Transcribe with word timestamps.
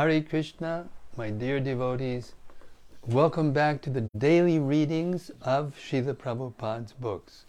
Hare 0.00 0.22
Krishna, 0.22 0.88
my 1.14 1.28
dear 1.28 1.60
devotees. 1.60 2.32
Welcome 3.06 3.52
back 3.52 3.82
to 3.82 3.90
the 3.90 4.08
daily 4.16 4.58
readings 4.58 5.30
of 5.42 5.74
Srila 5.78 6.14
Prabhupada's 6.14 6.94
books, 6.94 7.44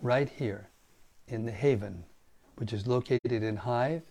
right 0.00 0.28
here 0.28 0.66
in 1.28 1.46
the 1.46 1.52
Haven, 1.52 2.02
which 2.56 2.72
is 2.72 2.88
located 2.88 3.44
in 3.44 3.56
Hythe, 3.58 4.02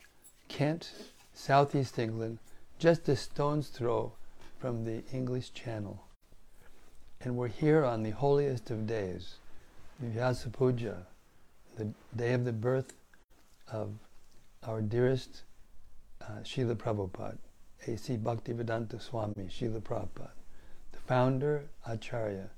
Kent, 0.48 0.94
southeast 1.33 1.99
England, 1.99 2.38
just 2.79 3.10
a 3.10 3.15
stone's 3.17 3.67
throw 3.67 4.13
from 4.58 4.85
the 4.85 5.03
English 5.12 5.51
Channel. 5.51 6.01
And 7.19 7.35
we're 7.35 7.49
here 7.49 7.83
on 7.83 8.03
the 8.03 8.12
holiest 8.12 8.71
of 8.71 8.87
days, 8.87 9.35
Vyasa 9.99 10.49
Puja, 10.49 11.08
the 11.76 11.89
day 12.15 12.31
of 12.31 12.46
the 12.46 12.53
birth 12.53 12.94
of 13.67 13.92
our 14.63 14.81
dearest 14.81 15.42
uh, 16.21 16.39
Srila 16.45 16.76
Prabhupada, 16.76 17.38
A.C. 17.88 18.17
Bhaktivedanta 18.17 19.02
Swami, 19.02 19.48
Srila 19.49 19.81
Prabhupada, 19.81 20.31
the 20.91 20.99
founder, 20.99 21.70
Acharya 21.88 22.49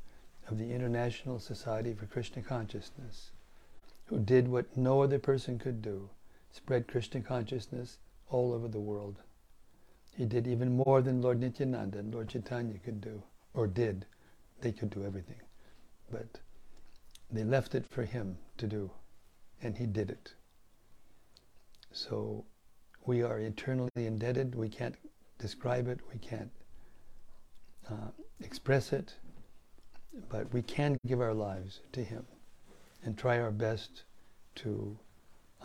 of 0.49 0.57
the 0.57 0.73
International 0.73 1.39
Society 1.39 1.93
for 1.93 2.05
Krishna 2.05 2.41
Consciousness, 2.41 3.31
who 4.05 4.19
did 4.19 4.47
what 4.47 4.75
no 4.75 5.01
other 5.01 5.19
person 5.19 5.57
could 5.57 5.81
do, 5.81 6.09
spread 6.51 6.87
Krishna 6.87 7.21
consciousness 7.21 7.97
all 8.29 8.53
over 8.53 8.67
the 8.67 8.79
world. 8.79 9.15
He 10.15 10.25
did 10.25 10.45
even 10.45 10.75
more 10.75 11.01
than 11.01 11.21
Lord 11.21 11.39
Nityananda 11.39 11.99
and 11.99 12.13
Lord 12.13 12.29
Chaitanya 12.29 12.77
could 12.77 13.01
do, 13.01 13.23
or 13.53 13.65
did. 13.65 14.05
They 14.61 14.71
could 14.71 14.89
do 14.89 15.05
everything. 15.05 15.39
But 16.11 16.39
they 17.31 17.43
left 17.43 17.73
it 17.73 17.87
for 17.87 18.03
him 18.03 18.37
to 18.57 18.67
do, 18.67 18.91
and 19.61 19.77
he 19.77 19.85
did 19.85 20.09
it. 20.11 20.33
So 21.91 22.45
we 23.05 23.23
are 23.23 23.39
eternally 23.39 23.89
indebted. 23.95 24.53
We 24.53 24.69
can't 24.69 24.95
describe 25.39 25.87
it. 25.87 25.99
We 26.11 26.19
can't 26.19 26.52
uh, 27.89 28.11
express 28.41 28.94
it. 28.94 29.13
But 30.30 30.53
we 30.53 30.61
can 30.61 30.97
give 31.08 31.21
our 31.21 31.33
lives 31.33 31.80
to 31.94 32.03
Him 32.03 32.25
and 33.03 33.17
try 33.17 33.39
our 33.39 33.52
best 33.52 34.03
to 34.55 34.97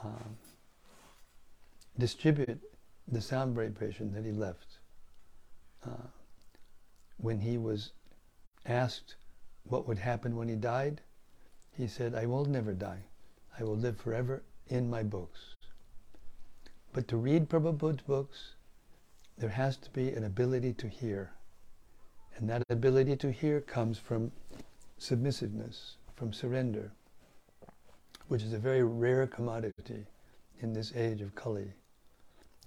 um, 0.02 0.36
distribute 1.98 2.60
the 3.06 3.20
sound 3.20 3.54
vibration 3.54 4.12
that 4.14 4.24
He 4.24 4.32
left. 4.32 4.78
Uh, 5.84 6.08
when 7.18 7.40
He 7.40 7.58
was 7.58 7.92
asked 8.64 9.16
what 9.64 9.86
would 9.86 9.98
happen 9.98 10.36
when 10.36 10.48
He 10.48 10.56
died, 10.56 11.02
He 11.70 11.86
said, 11.86 12.14
I 12.14 12.26
will 12.26 12.46
never 12.46 12.72
die. 12.72 13.04
I 13.58 13.64
will 13.64 13.76
live 13.76 13.98
forever 13.98 14.42
in 14.68 14.88
my 14.88 15.02
books. 15.02 15.54
But 16.92 17.06
to 17.08 17.16
read 17.16 17.48
Prabhupada's 17.48 18.02
books, 18.02 18.54
there 19.38 19.50
has 19.50 19.76
to 19.76 19.90
be 19.90 20.10
an 20.10 20.24
ability 20.24 20.72
to 20.74 20.88
hear. 20.88 21.32
And 22.36 22.48
that 22.50 22.62
ability 22.70 23.16
to 23.16 23.32
hear 23.32 23.60
comes 23.60 23.98
from 23.98 24.32
submissiveness, 24.98 25.96
from 26.16 26.32
surrender, 26.32 26.92
which 28.28 28.42
is 28.42 28.52
a 28.52 28.58
very 28.58 28.82
rare 28.82 29.26
commodity 29.26 30.06
in 30.60 30.72
this 30.72 30.92
age 30.94 31.20
of 31.20 31.34
Kali, 31.34 31.72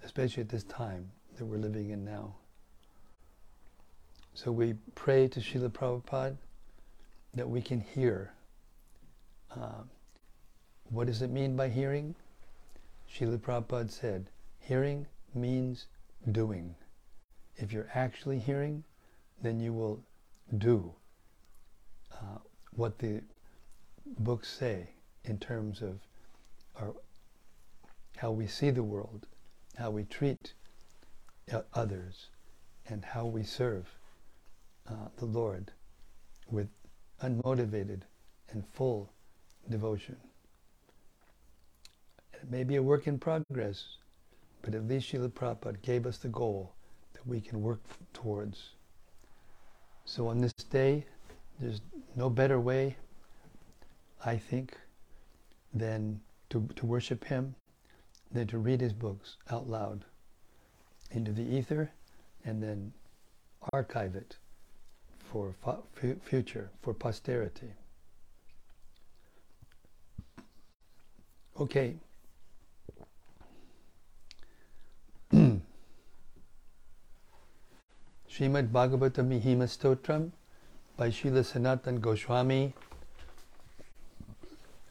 especially 0.04 0.42
at 0.42 0.48
this 0.48 0.64
time 0.64 1.10
that 1.36 1.44
we're 1.44 1.58
living 1.58 1.90
in 1.90 2.04
now. 2.04 2.34
So 4.34 4.50
we 4.50 4.74
pray 4.94 5.28
to 5.28 5.40
Srila 5.40 5.70
Prabhupada 5.70 6.36
that 7.34 7.48
we 7.48 7.60
can 7.60 7.80
hear. 7.80 8.32
Uh, 9.54 9.82
what 10.88 11.06
does 11.06 11.20
it 11.20 11.30
mean 11.30 11.54
by 11.54 11.68
hearing? 11.68 12.14
Srila 13.14 13.38
Prabhupada 13.38 13.90
said, 13.90 14.30
hearing 14.58 15.06
means 15.34 15.86
doing. 16.30 16.74
If 17.56 17.72
you're 17.72 17.90
actually 17.94 18.38
hearing, 18.38 18.84
then 19.42 19.60
you 19.60 19.72
will 19.72 20.02
do 20.58 20.94
uh, 22.12 22.38
what 22.74 22.98
the 22.98 23.22
books 24.18 24.48
say 24.48 24.88
in 25.24 25.38
terms 25.38 25.82
of 25.82 25.98
our, 26.76 26.94
how 28.16 28.30
we 28.30 28.46
see 28.46 28.70
the 28.70 28.82
world, 28.82 29.26
how 29.76 29.90
we 29.90 30.04
treat 30.04 30.54
others, 31.74 32.28
and 32.88 33.04
how 33.04 33.26
we 33.26 33.42
serve 33.42 33.86
uh, 34.88 35.08
the 35.18 35.26
Lord 35.26 35.72
with 36.50 36.68
unmotivated 37.22 38.02
and 38.50 38.64
full 38.72 39.12
devotion. 39.68 40.16
It 42.32 42.50
may 42.50 42.64
be 42.64 42.76
a 42.76 42.82
work 42.82 43.06
in 43.06 43.18
progress, 43.18 43.84
but 44.62 44.74
at 44.74 44.86
least 44.86 45.12
Srila 45.12 45.30
Prabhupada 45.30 45.82
gave 45.82 46.06
us 46.06 46.18
the 46.18 46.28
goal 46.28 46.72
that 47.12 47.26
we 47.26 47.40
can 47.40 47.60
work 47.60 47.80
towards. 48.12 48.70
So 50.04 50.28
on 50.28 50.40
this 50.40 50.52
day, 50.52 51.04
there's 51.60 51.80
no 52.16 52.30
better 52.30 52.60
way, 52.60 52.96
I 54.24 54.36
think, 54.36 54.76
than 55.74 56.20
to, 56.50 56.68
to 56.76 56.86
worship 56.86 57.24
Him, 57.24 57.54
than 58.30 58.46
to 58.48 58.58
read 58.58 58.80
His 58.80 58.92
books 58.92 59.36
out 59.50 59.68
loud 59.68 60.04
into 61.10 61.32
the 61.32 61.42
ether 61.42 61.90
and 62.44 62.62
then 62.62 62.92
archive 63.72 64.14
it 64.16 64.36
for 65.18 65.54
future, 66.24 66.70
for 66.82 66.92
posterity. 66.92 67.72
Okay. 71.58 71.96
Srimad 78.32 78.68
Bhagavatam 78.68 79.28
Mahima 79.28 79.64
Stotram 79.68 80.30
by 80.96 81.10
Srila 81.10 81.44
Sanatan 81.44 82.00
Goswami 82.00 82.72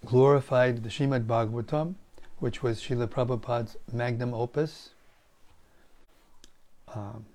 glorified 0.06 0.84
the 0.84 0.90
Srimad 0.90 1.26
Bhagavatam, 1.26 1.96
which 2.38 2.62
was 2.62 2.80
Srila 2.80 3.08
Prabhupada's 3.08 3.78
magnum 3.92 4.36
opus, 4.36 4.92
um, 6.94 7.26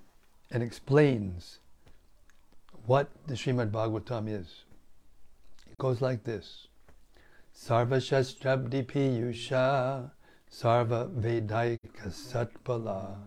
and 0.49 0.63
explains 0.63 1.59
what 2.85 3.09
the 3.27 3.33
Srimad 3.33 3.71
Bhagavatam 3.71 4.29
is. 4.29 4.63
It 5.69 5.77
goes 5.77 5.99
like 5.99 6.23
this 6.23 6.67
Sarva 7.53 7.97
Shastrabdi 7.97 8.85
Sarva 10.49 11.09
Vedaika 11.13 12.07
Satpala 12.07 13.17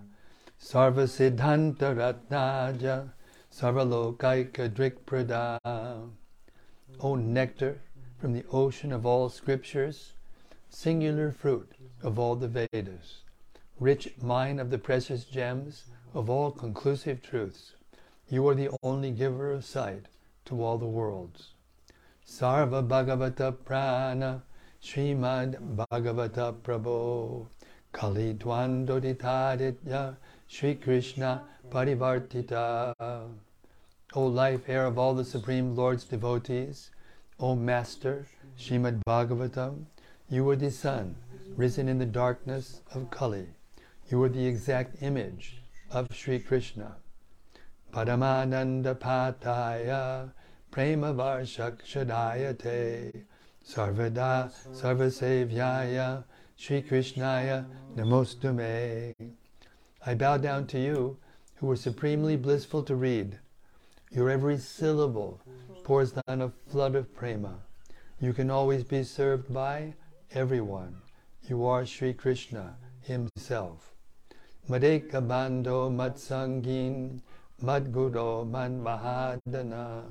Sarva 0.62 1.08
Siddhanta 1.08 1.94
Ratnaja 1.96 3.10
Sarvalokaika 3.50 4.68
Drikprada 4.68 5.58
O 7.00 7.14
nectar 7.14 7.80
from 8.18 8.34
the 8.34 8.44
ocean 8.52 8.92
of 8.92 9.06
all 9.06 9.30
scriptures, 9.30 10.12
singular 10.68 11.32
fruit 11.32 11.72
of 12.02 12.18
all 12.18 12.36
the 12.36 12.46
Vedas, 12.46 13.22
rich 13.78 14.12
mine 14.20 14.60
of 14.60 14.68
the 14.68 14.76
precious 14.76 15.24
gems 15.24 15.84
of 16.12 16.28
all 16.28 16.50
conclusive 16.50 17.22
truths, 17.22 17.72
you 18.28 18.46
are 18.46 18.54
the 18.54 18.68
only 18.82 19.10
giver 19.12 19.50
of 19.52 19.64
sight 19.64 20.06
to 20.44 20.62
all 20.62 20.76
the 20.76 20.84
worlds. 20.86 21.54
Sarva 22.26 22.86
Bhagavata 22.86 23.56
Prana 23.64 24.42
Srimad 24.82 25.76
Bhagavata 25.90 26.52
Prabhu 26.52 27.46
Kali 27.92 28.34
Dvandoditaditya 28.34 30.16
Sri 30.52 30.74
Krishna 30.74 31.44
Parivartita. 31.70 32.92
O 34.14 34.26
life 34.26 34.68
air 34.68 34.84
of 34.84 34.98
all 34.98 35.14
the 35.14 35.24
Supreme 35.24 35.76
Lord's 35.76 36.02
devotees, 36.02 36.90
O 37.38 37.54
Master, 37.54 38.26
Srimad 38.58 39.00
Bhagavatam, 39.06 39.84
you 40.28 40.50
are 40.50 40.56
the 40.56 40.72
sun, 40.72 41.14
risen 41.54 41.88
in 41.88 41.98
the 41.98 42.04
darkness 42.04 42.80
of 42.92 43.12
Kali. 43.12 43.46
You 44.08 44.20
are 44.24 44.28
the 44.28 44.44
exact 44.44 45.00
image 45.04 45.62
of 45.92 46.08
Sri 46.12 46.40
Krishna. 46.40 46.96
Paramananda 47.92 48.96
Pataya 48.96 50.32
Prema 50.72 51.14
Varshakshadayate 51.14 53.22
Sarvada 53.64 54.50
Sarvasevyaya 54.72 56.24
Sri 56.56 56.82
Krishnaya 56.82 57.66
Namostume. 57.94 59.14
I 60.06 60.14
bow 60.14 60.38
down 60.38 60.66
to 60.68 60.78
you, 60.78 61.18
who 61.56 61.70
are 61.70 61.76
supremely 61.76 62.36
blissful 62.36 62.82
to 62.84 62.94
read. 62.96 63.38
Your 64.10 64.30
every 64.30 64.56
syllable 64.56 65.40
pours 65.84 66.12
down 66.12 66.40
a 66.40 66.48
flood 66.68 66.94
of 66.94 67.14
prema. 67.14 67.58
You 68.18 68.32
can 68.32 68.50
always 68.50 68.82
be 68.82 69.04
served 69.04 69.52
by 69.52 69.94
everyone. 70.32 70.96
You 71.48 71.66
are 71.66 71.84
Sri 71.84 72.14
Krishna 72.14 72.76
himself. 73.02 73.92
Madeka 74.68 75.26
Bando 75.26 75.90
Matsangin 75.90 77.20
Madguro 77.60 78.44
Man 78.44 78.82
Mahadana 78.82 80.04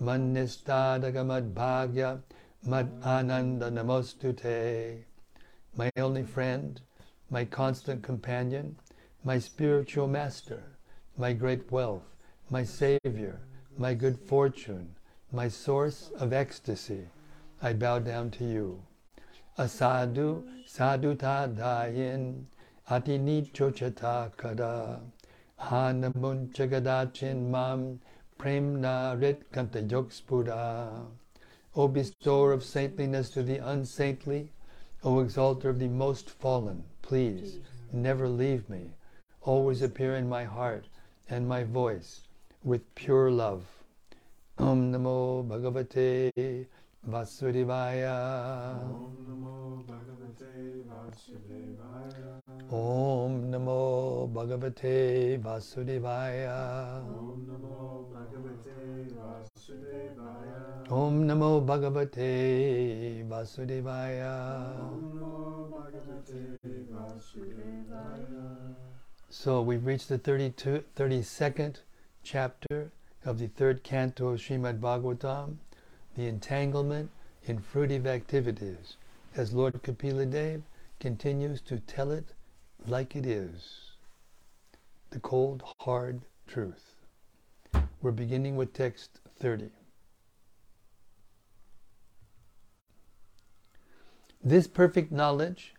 Manistadaga 0.00 1.24
Madbhagya 1.24 2.20
Mad 2.64 2.92
Ananda 3.04 3.70
Namostute. 3.70 5.02
My 5.76 5.90
only 5.96 6.22
friend, 6.22 6.80
my 7.30 7.44
constant 7.44 8.02
companion, 8.02 8.76
my 9.24 9.38
spiritual 9.38 10.08
master, 10.08 10.64
my 11.16 11.32
great 11.32 11.70
wealth, 11.70 12.02
my 12.50 12.64
Savior, 12.64 13.40
my 13.78 13.94
good 13.94 14.18
fortune, 14.18 14.96
my 15.30 15.46
source 15.46 16.10
of 16.18 16.32
ecstasy, 16.32 17.06
I 17.62 17.72
bow 17.72 18.00
down 18.00 18.32
to 18.32 18.44
you. 18.44 18.82
Asadu 19.56 20.42
sadhu 20.66 21.14
tadayin 21.14 22.46
atini 22.90 23.48
chochata 23.52 24.36
kada 24.36 25.00
hanamun 25.60 26.52
chagadachin 26.52 27.48
mam 27.48 28.00
premna 28.38 29.20
rit 29.20 29.52
kanta 29.52 30.12
spura. 30.12 31.06
O 31.76 31.86
bestower 31.86 32.52
of 32.52 32.64
saintliness 32.64 33.30
to 33.30 33.44
the 33.44 33.58
unsaintly, 33.58 34.50
O 35.04 35.20
exalter 35.20 35.68
of 35.68 35.78
the 35.78 35.88
most 35.88 36.28
fallen, 36.28 36.82
please 37.02 37.58
never 37.92 38.28
leave 38.28 38.68
me. 38.68 38.90
Always 39.44 39.82
appear 39.82 40.14
in 40.14 40.28
my 40.28 40.44
heart 40.44 40.84
and 41.28 41.48
my 41.48 41.64
voice 41.64 42.28
with 42.62 42.94
pure 42.94 43.28
love. 43.28 43.64
Om 44.56 44.92
Namo 44.92 45.44
Bhagavate 45.44 46.66
Vasudevaya. 47.10 48.78
Om 48.84 49.16
Namo 49.26 49.82
Bhagavate 49.84 50.84
Vasudevaya. 50.86 52.40
Om 52.70 53.50
Namo 53.50 54.30
Bhagavate 54.32 55.42
Vasudevaya. 55.42 57.02
Om 57.18 57.44
Namo 57.50 58.06
Bhagavate 58.14 59.10
Vasudevaya. 59.10 60.86
Om 60.88 61.26
Namo 61.26 61.60
Bhagavate 61.66 63.26
Vasudevaya. 63.28 64.38
Om 64.78 65.18
Namo 65.18 65.66
Bhagavate 65.68 66.86
Vasudevaya. 66.92 68.46
So 69.34 69.62
we've 69.62 69.86
reached 69.86 70.10
the 70.10 70.18
32, 70.18 70.84
32nd 70.94 71.76
chapter 72.22 72.92
of 73.24 73.38
the 73.38 73.46
third 73.46 73.82
canto 73.82 74.28
of 74.28 74.40
Srimad 74.40 74.78
Bhagavatam, 74.78 75.56
the 76.14 76.26
entanglement 76.26 77.10
in 77.44 77.58
fruitive 77.58 78.04
activities, 78.04 78.98
as 79.34 79.54
Lord 79.54 79.82
Kapila 79.82 80.26
Dev 80.26 80.60
continues 81.00 81.62
to 81.62 81.78
tell 81.80 82.10
it 82.12 82.34
like 82.86 83.16
it 83.16 83.24
is, 83.24 83.92
the 85.08 85.18
cold, 85.18 85.62
hard 85.78 86.20
truth. 86.46 86.94
We're 88.02 88.10
beginning 88.10 88.56
with 88.56 88.74
text 88.74 89.18
30. 89.38 89.70
This 94.44 94.66
perfect 94.66 95.10
knowledge 95.10 95.72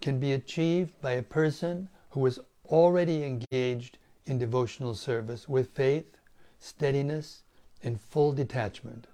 can 0.00 0.18
be 0.18 0.32
achieved 0.32 0.98
by 1.02 1.12
a 1.12 1.22
person 1.22 1.90
who 2.12 2.24
is 2.24 2.40
already 2.68 3.24
engaged 3.24 3.98
in 4.26 4.38
devotional 4.38 4.94
service 4.94 5.48
with 5.48 5.74
faith, 5.74 6.18
steadiness, 6.58 7.42
and 7.82 8.00
full 8.00 8.32
detachment, 8.32 9.06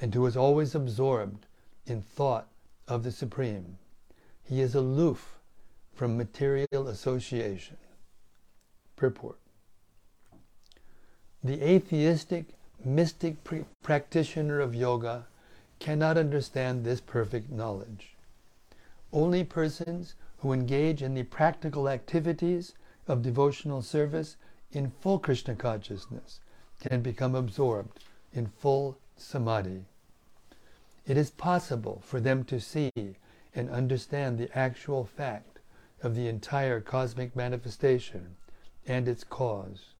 and 0.00 0.14
who 0.14 0.24
is 0.26 0.36
always 0.36 0.74
absorbed 0.74 1.46
in 1.86 2.02
thought 2.02 2.48
of 2.86 3.02
the 3.02 3.12
Supreme. 3.12 3.78
He 4.42 4.60
is 4.60 4.74
aloof 4.74 5.38
from 5.94 6.16
material 6.16 6.88
association. 6.88 7.76
Purport 8.96 9.38
The 11.42 11.62
atheistic, 11.62 12.46
mystic 12.84 13.36
practitioner 13.82 14.60
of 14.60 14.74
yoga 14.74 15.26
cannot 15.78 16.18
understand 16.18 16.84
this 16.84 17.00
perfect 17.00 17.50
knowledge. 17.50 18.16
Only 19.12 19.44
persons 19.44 20.14
who 20.40 20.52
engage 20.52 21.02
in 21.02 21.14
the 21.14 21.22
practical 21.22 21.88
activities 21.88 22.74
of 23.06 23.22
devotional 23.22 23.82
service 23.82 24.36
in 24.72 24.90
full 25.00 25.18
Krishna 25.18 25.54
consciousness 25.54 26.40
can 26.80 27.02
become 27.02 27.34
absorbed 27.34 28.04
in 28.32 28.46
full 28.46 28.98
samadhi. 29.16 29.84
It 31.06 31.16
is 31.16 31.30
possible 31.30 32.02
for 32.04 32.20
them 32.20 32.44
to 32.44 32.60
see 32.60 32.90
and 33.54 33.68
understand 33.68 34.38
the 34.38 34.56
actual 34.56 35.04
fact 35.04 35.58
of 36.02 36.14
the 36.14 36.28
entire 36.28 36.80
cosmic 36.80 37.34
manifestation 37.36 38.36
and 38.86 39.08
its 39.08 39.24
cause. 39.24 39.94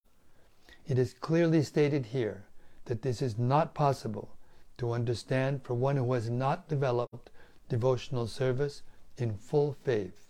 It 0.87 0.99
is 0.99 1.15
clearly 1.15 1.63
stated 1.63 2.07
here 2.07 2.45
that 2.87 3.03
this 3.03 3.21
is 3.21 3.39
not 3.39 3.75
possible 3.75 4.37
to 4.79 4.93
understand 4.93 5.63
for 5.63 5.75
one 5.75 5.97
who 5.97 6.13
has 6.15 6.31
not 6.31 6.69
developed 6.69 7.31
devotional 7.69 8.27
service 8.27 8.83
in 9.19 9.35
full 9.35 9.73
faith. 9.73 10.30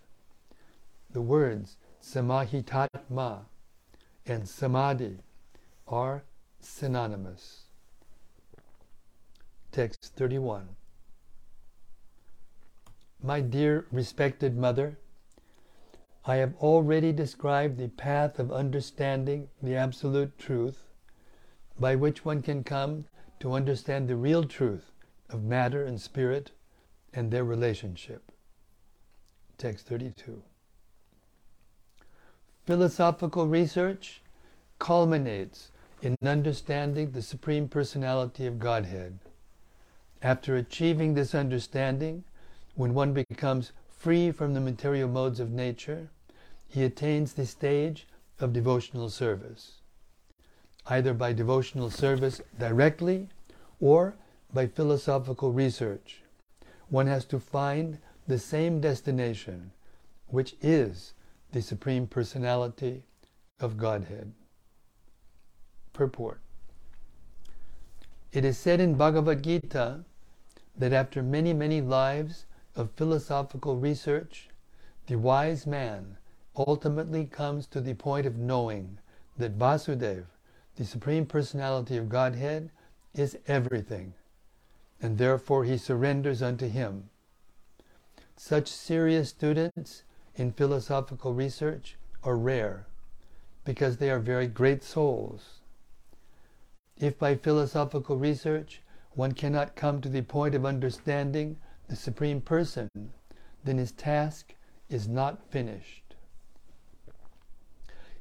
The 1.13 1.21
words 1.21 1.75
samahitatma 2.01 3.41
and 4.25 4.47
samadhi 4.47 5.17
are 5.87 6.23
synonymous. 6.61 7.63
Text 9.71 10.13
31. 10.15 10.69
My 13.21 13.41
dear 13.41 13.87
respected 13.91 14.57
mother, 14.57 14.97
I 16.25 16.35
have 16.37 16.55
already 16.57 17.11
described 17.11 17.77
the 17.77 17.89
path 17.89 18.39
of 18.39 18.51
understanding 18.51 19.49
the 19.61 19.75
absolute 19.75 20.37
truth 20.37 20.85
by 21.79 21.95
which 21.95 22.23
one 22.23 22.41
can 22.41 22.63
come 22.63 23.05
to 23.39 23.53
understand 23.53 24.07
the 24.07 24.15
real 24.15 24.43
truth 24.45 24.91
of 25.29 25.43
matter 25.43 25.83
and 25.83 25.99
spirit 25.99 26.51
and 27.13 27.31
their 27.31 27.43
relationship. 27.43 28.31
Text 29.57 29.87
32. 29.87 30.43
Philosophical 32.65 33.47
research 33.47 34.21
culminates 34.77 35.71
in 36.03 36.15
understanding 36.23 37.11
the 37.11 37.21
Supreme 37.21 37.67
Personality 37.67 38.45
of 38.45 38.59
Godhead. 38.59 39.17
After 40.21 40.55
achieving 40.55 41.13
this 41.13 41.33
understanding, 41.33 42.23
when 42.75 42.93
one 42.93 43.13
becomes 43.13 43.71
free 43.89 44.31
from 44.31 44.53
the 44.53 44.59
material 44.59 45.09
modes 45.09 45.39
of 45.39 45.51
nature, 45.51 46.09
he 46.67 46.83
attains 46.83 47.33
the 47.33 47.47
stage 47.47 48.07
of 48.39 48.53
devotional 48.53 49.09
service, 49.09 49.81
either 50.85 51.13
by 51.13 51.33
devotional 51.33 51.89
service 51.89 52.41
directly 52.59 53.29
or 53.79 54.13
by 54.53 54.67
philosophical 54.67 55.51
research. 55.51 56.21
One 56.89 57.07
has 57.07 57.25
to 57.25 57.39
find 57.39 57.97
the 58.27 58.39
same 58.39 58.79
destination, 58.81 59.71
which 60.27 60.55
is 60.61 61.13
the 61.51 61.61
Supreme 61.61 62.07
Personality 62.07 63.03
of 63.59 63.75
Godhead. 63.75 64.31
Purport 65.91 66.39
It 68.31 68.45
is 68.45 68.57
said 68.57 68.79
in 68.79 68.95
Bhagavad 68.95 69.43
Gita 69.43 70.05
that 70.77 70.93
after 70.93 71.21
many, 71.21 71.51
many 71.53 71.81
lives 71.81 72.45
of 72.75 72.91
philosophical 72.91 73.75
research, 73.75 74.49
the 75.07 75.17
wise 75.17 75.67
man 75.67 76.15
ultimately 76.55 77.25
comes 77.25 77.67
to 77.67 77.81
the 77.81 77.95
point 77.95 78.25
of 78.25 78.37
knowing 78.37 78.97
that 79.37 79.59
Vasudev, 79.59 80.27
the 80.77 80.85
Supreme 80.85 81.25
Personality 81.25 81.97
of 81.97 82.07
Godhead, 82.07 82.71
is 83.13 83.37
everything, 83.47 84.13
and 85.01 85.17
therefore 85.17 85.65
he 85.65 85.77
surrenders 85.77 86.41
unto 86.41 86.69
him. 86.69 87.09
Such 88.37 88.69
serious 88.69 89.29
students 89.29 90.03
in 90.35 90.51
philosophical 90.51 91.33
research 91.33 91.97
are 92.23 92.37
rare 92.37 92.87
because 93.65 93.97
they 93.97 94.09
are 94.09 94.19
very 94.19 94.47
great 94.47 94.83
souls. 94.83 95.59
If 96.97 97.17
by 97.17 97.35
philosophical 97.35 98.17
research 98.17 98.81
one 99.11 99.33
cannot 99.33 99.75
come 99.75 100.01
to 100.01 100.09
the 100.09 100.21
point 100.21 100.55
of 100.55 100.65
understanding 100.65 101.57
the 101.87 101.95
Supreme 101.95 102.41
Person, 102.41 102.89
then 103.63 103.77
his 103.77 103.91
task 103.91 104.53
is 104.89 105.07
not 105.07 105.51
finished. 105.51 106.15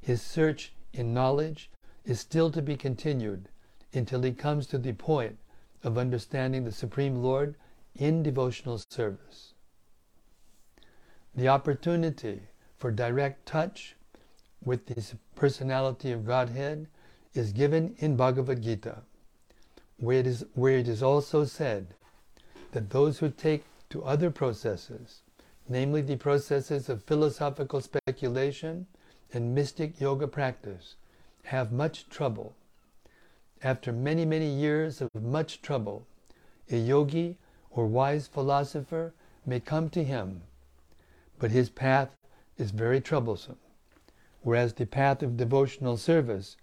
His 0.01 0.23
search 0.23 0.73
in 0.93 1.15
knowledge 1.15 1.71
is 2.05 2.19
still 2.21 2.51
to 2.51 2.63
be 2.63 2.77
continued 2.77 3.49
until 3.93 4.23
he 4.23 4.33
comes 4.33 4.67
to 4.69 4.79
the 4.79 4.93
point 4.93 5.39
of 5.83 5.99
understanding 5.99 6.65
the 6.65 6.73
Supreme 6.73 7.17
Lord 7.23 7.57
in 7.95 8.23
devotional 8.23 8.81
service. 8.91 9.55
The 11.35 11.49
opportunity 11.49 12.43
for 12.77 12.91
direct 12.91 13.47
touch 13.47 13.97
with 14.65 14.87
the 14.87 15.17
personality 15.35 16.11
of 16.13 16.27
Godhead 16.27 16.89
is 17.35 17.53
given 17.53 17.95
in 17.99 18.17
Bhagavad 18.17 18.63
Gita, 18.63 19.03
where 19.99 20.19
it 20.19 20.27
is, 20.27 20.45
where 20.55 20.77
it 20.79 20.89
is 20.89 21.03
also 21.03 21.45
said 21.45 21.95
that 22.73 22.91
those 22.91 23.19
who 23.19 23.31
take 23.31 23.65
to 23.91 24.05
other 24.05 24.31
processes, 24.31 25.23
namely 25.69 26.03
the 26.03 26.17
processes 26.17 26.89
of 26.89 27.05
philosophical 27.05 27.81
speculation 27.81 28.87
and 29.33 29.55
mystic 29.55 30.01
yoga 30.01 30.27
practice, 30.27 30.97
have 31.45 31.71
much 31.71 32.09
trouble. 32.09 32.55
After 33.63 33.93
many, 33.93 34.25
many 34.25 34.49
years 34.49 35.01
of 35.01 35.11
much 35.15 35.63
trouble, 35.63 36.07
a 36.71 36.77
yogi 36.77 37.39
or 37.71 37.87
wise 37.87 38.27
philosopher 38.27 39.13
may 39.47 39.61
come 39.61 39.89
to 39.91 40.03
him, 40.03 40.43
but 41.41 41.51
his 41.51 41.71
path 41.71 42.17
is 42.59 42.71
very 42.71 43.01
troublesome. 43.01 43.57
whereas 44.43 44.75
the 44.75 44.87
path 44.87 45.23
of 45.23 45.37
devotional 45.37 45.97
service 45.97 46.57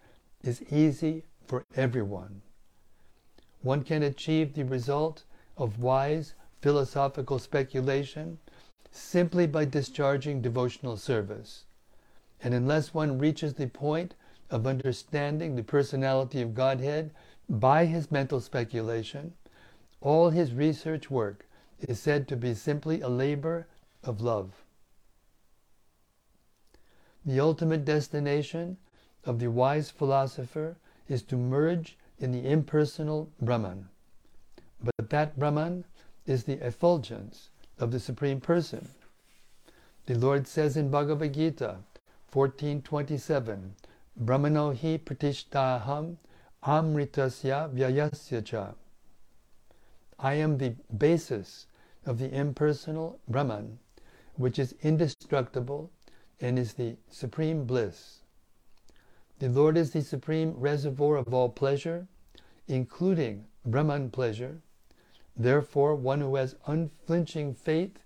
is 0.43 0.63
easy 0.71 1.23
for 1.45 1.65
everyone. 1.75 2.41
One 3.61 3.83
can 3.83 4.03
achieve 4.03 4.53
the 4.53 4.65
result 4.65 5.23
of 5.57 5.81
wise 5.81 6.33
philosophical 6.61 7.39
speculation 7.39 8.39
simply 8.91 9.47
by 9.47 9.65
discharging 9.65 10.41
devotional 10.41 10.97
service. 10.97 11.65
And 12.41 12.53
unless 12.53 12.93
one 12.93 13.19
reaches 13.19 13.55
the 13.55 13.67
point 13.67 14.15
of 14.49 14.67
understanding 14.67 15.55
the 15.55 15.63
personality 15.63 16.41
of 16.41 16.55
Godhead 16.55 17.11
by 17.49 17.85
his 17.85 18.11
mental 18.11 18.41
speculation, 18.41 19.33
all 20.01 20.29
his 20.29 20.53
research 20.53 21.11
work 21.11 21.47
is 21.79 21.99
said 21.99 22.27
to 22.27 22.35
be 22.35 22.53
simply 22.53 23.01
a 23.01 23.09
labor 23.09 23.67
of 24.03 24.21
love. 24.21 24.63
The 27.27 27.41
ultimate 27.41 27.83
destination 27.83 28.77
of 29.25 29.39
the 29.39 29.51
wise 29.51 29.91
philosopher 29.91 30.77
is 31.09 31.23
to 31.23 31.35
merge 31.35 31.97
in 32.19 32.31
the 32.31 32.49
impersonal 32.49 33.29
Brahman. 33.41 33.89
But 34.81 35.09
that 35.09 35.37
Brahman 35.37 35.83
is 36.25 36.45
the 36.45 36.65
effulgence 36.65 37.49
of 37.79 37.91
the 37.91 37.99
Supreme 37.99 38.39
Person. 38.39 38.87
The 40.05 40.15
Lord 40.15 40.47
says 40.47 40.77
in 40.77 40.89
Bhagavad 40.89 41.33
Gita 41.33 41.79
14.27, 42.31 43.71
Brahmano 44.17 44.71
hi 44.71 44.97
pratishtaham 44.97 46.15
amritasya 46.63 47.73
vyayasya 47.73 48.45
cha. 48.45 48.73
I 50.17 50.35
am 50.35 50.57
the 50.57 50.75
basis 50.97 51.67
of 52.05 52.19
the 52.19 52.33
impersonal 52.33 53.19
Brahman, 53.27 53.79
which 54.35 54.57
is 54.57 54.75
indestructible 54.81 55.91
and 56.39 56.59
is 56.59 56.73
the 56.73 56.95
supreme 57.09 57.65
bliss. 57.65 58.19
The 59.39 59.49
Lord 59.49 59.77
is 59.77 59.91
the 59.91 60.01
supreme 60.01 60.53
reservoir 60.57 61.15
of 61.15 61.33
all 61.33 61.49
pleasure, 61.49 62.07
including 62.67 63.45
Brahman 63.65 64.09
pleasure. 64.09 64.59
Therefore, 65.35 65.95
one 65.95 66.21
who 66.21 66.35
has 66.35 66.55
unflinching 66.65 67.53
faith 67.53 67.99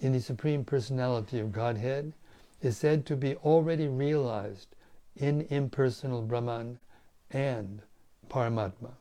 in 0.00 0.12
the 0.12 0.20
Supreme 0.20 0.64
Personality 0.64 1.40
of 1.40 1.52
Godhead 1.52 2.12
is 2.60 2.76
said 2.76 3.06
to 3.06 3.16
be 3.16 3.36
already 3.36 3.88
realized 3.88 4.76
in 5.16 5.42
impersonal 5.50 6.22
Brahman 6.22 6.78
and 7.30 7.80
Paramatma. 8.28 8.92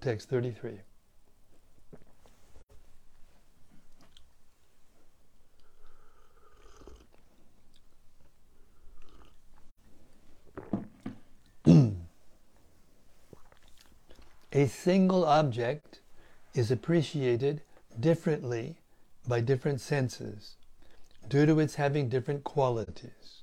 Text 0.00 0.28
33. 0.28 0.80
A 14.56 14.66
single 14.68 15.26
object 15.26 16.00
is 16.54 16.70
appreciated 16.70 17.60
differently 18.00 18.78
by 19.28 19.42
different 19.42 19.82
senses 19.82 20.54
due 21.28 21.44
to 21.44 21.60
its 21.60 21.74
having 21.74 22.08
different 22.08 22.42
qualities. 22.42 23.42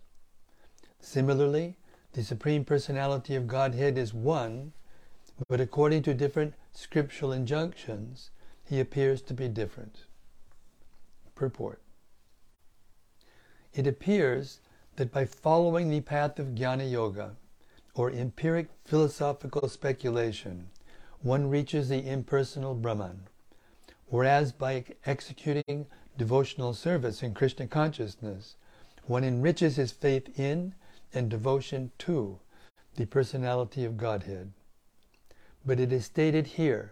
Similarly, 1.00 1.76
the 2.14 2.24
Supreme 2.24 2.66
Personality 2.66 3.36
of 3.36 3.46
Godhead 3.46 3.96
is 3.96 4.12
one, 4.12 4.74
but 5.48 5.62
according 5.62 6.02
to 6.02 6.16
different 6.16 6.56
scriptural 6.72 7.32
injunctions, 7.32 8.32
he 8.66 8.80
appears 8.80 9.22
to 9.22 9.36
be 9.36 9.48
different. 9.48 10.06
Purport 11.36 11.80
It 13.72 13.86
appears 13.86 14.62
that 14.96 15.12
by 15.12 15.26
following 15.26 15.92
the 15.92 16.02
path 16.02 16.40
of 16.40 16.56
Jnana 16.56 16.90
Yoga, 16.92 17.36
or 17.94 18.10
empiric 18.10 18.70
philosophical 18.84 19.70
speculation, 19.70 20.72
one 21.24 21.50
reaches 21.50 21.88
the 21.88 22.06
impersonal 22.06 22.76
Brahman, 22.76 23.22
whereas 24.08 24.52
by 24.52 24.84
executing 25.06 25.88
devotional 26.18 26.74
service 26.74 27.24
in 27.24 27.34
Krishna 27.34 27.66
consciousness, 27.66 28.56
one 29.06 29.24
enriches 29.24 29.78
his 29.78 29.92
faith 29.92 30.38
in 30.38 30.76
and 31.14 31.30
devotion 31.30 31.92
to 32.00 32.40
the 32.96 33.06
personality 33.06 33.86
of 33.86 33.98
Godhead. 33.98 34.52
But 35.66 35.80
it 35.80 35.94
is 35.94 36.06
stated 36.06 36.46
here 36.46 36.92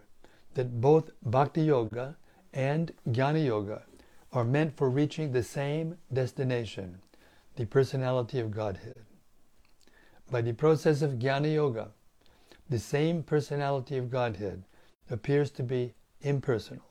that 0.54 0.80
both 0.80 1.10
Bhakti 1.22 1.62
Yoga 1.62 2.16
and 2.54 2.92
Jnana 3.08 3.44
Yoga 3.44 3.82
are 4.32 4.44
meant 4.44 4.76
for 4.76 4.88
reaching 4.88 5.32
the 5.32 5.42
same 5.42 5.98
destination, 6.10 7.00
the 7.56 7.66
personality 7.66 8.40
of 8.40 8.50
Godhead. 8.50 9.04
By 10.30 10.40
the 10.40 10.54
process 10.54 11.02
of 11.02 11.12
Jnana 11.12 11.52
Yoga, 11.52 11.90
the 12.72 12.78
same 12.78 13.22
personality 13.22 13.98
of 13.98 14.10
Godhead 14.10 14.62
appears 15.10 15.50
to 15.50 15.62
be 15.62 15.92
impersonal. 16.22 16.86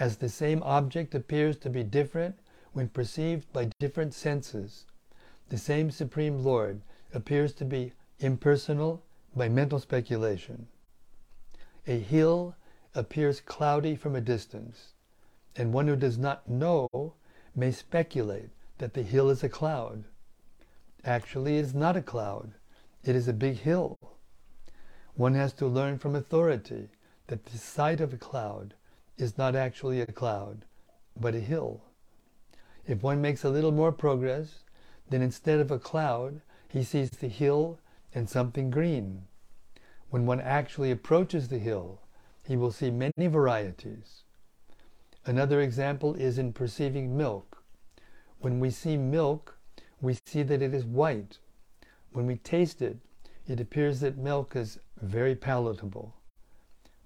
As 0.00 0.16
the 0.16 0.28
same 0.28 0.64
object 0.64 1.14
appears 1.14 1.56
to 1.58 1.70
be 1.70 1.84
different 1.84 2.40
when 2.72 2.88
perceived 2.88 3.52
by 3.52 3.70
different 3.78 4.14
senses, 4.14 4.84
the 5.48 5.58
same 5.58 5.92
Supreme 5.92 6.42
Lord 6.42 6.80
appears 7.14 7.52
to 7.52 7.64
be 7.64 7.92
impersonal 8.18 9.04
by 9.36 9.48
mental 9.48 9.78
speculation. 9.78 10.66
A 11.86 12.00
hill 12.00 12.56
appears 12.96 13.40
cloudy 13.40 13.94
from 13.94 14.16
a 14.16 14.20
distance, 14.20 14.94
and 15.54 15.72
one 15.72 15.86
who 15.86 15.94
does 15.94 16.18
not 16.18 16.48
know 16.48 16.88
may 17.54 17.70
speculate 17.70 18.50
that 18.78 18.94
the 18.94 19.04
hill 19.04 19.30
is 19.30 19.44
a 19.44 19.48
cloud. 19.48 20.02
Actually, 21.04 21.58
it 21.58 21.64
is 21.64 21.74
not 21.74 21.96
a 21.96 22.02
cloud, 22.02 22.54
it 23.04 23.14
is 23.14 23.28
a 23.28 23.32
big 23.32 23.58
hill. 23.58 23.96
One 25.14 25.34
has 25.34 25.52
to 25.54 25.66
learn 25.66 25.98
from 25.98 26.14
authority 26.14 26.88
that 27.26 27.44
the 27.44 27.58
sight 27.58 28.00
of 28.00 28.12
a 28.12 28.16
cloud 28.16 28.74
is 29.18 29.36
not 29.36 29.54
actually 29.54 30.00
a 30.00 30.06
cloud, 30.06 30.64
but 31.20 31.34
a 31.34 31.40
hill. 31.40 31.82
If 32.86 33.02
one 33.02 33.20
makes 33.20 33.44
a 33.44 33.50
little 33.50 33.72
more 33.72 33.92
progress, 33.92 34.64
then 35.10 35.22
instead 35.22 35.60
of 35.60 35.70
a 35.70 35.78
cloud, 35.78 36.40
he 36.68 36.82
sees 36.82 37.10
the 37.10 37.28
hill 37.28 37.78
and 38.14 38.28
something 38.28 38.70
green. 38.70 39.26
When 40.08 40.26
one 40.26 40.40
actually 40.40 40.90
approaches 40.90 41.48
the 41.48 41.58
hill, 41.58 42.00
he 42.46 42.56
will 42.56 42.72
see 42.72 42.90
many 42.90 43.26
varieties. 43.28 44.24
Another 45.24 45.60
example 45.60 46.14
is 46.14 46.38
in 46.38 46.52
perceiving 46.52 47.16
milk. 47.16 47.62
When 48.40 48.58
we 48.58 48.70
see 48.70 48.96
milk, 48.96 49.58
we 50.00 50.18
see 50.26 50.42
that 50.42 50.62
it 50.62 50.74
is 50.74 50.84
white. 50.84 51.38
When 52.12 52.26
we 52.26 52.36
taste 52.36 52.82
it, 52.82 52.96
it 53.46 53.60
appears 53.60 54.00
that 54.00 54.18
milk 54.18 54.56
is 54.56 54.78
very 55.02 55.34
palatable. 55.34 56.14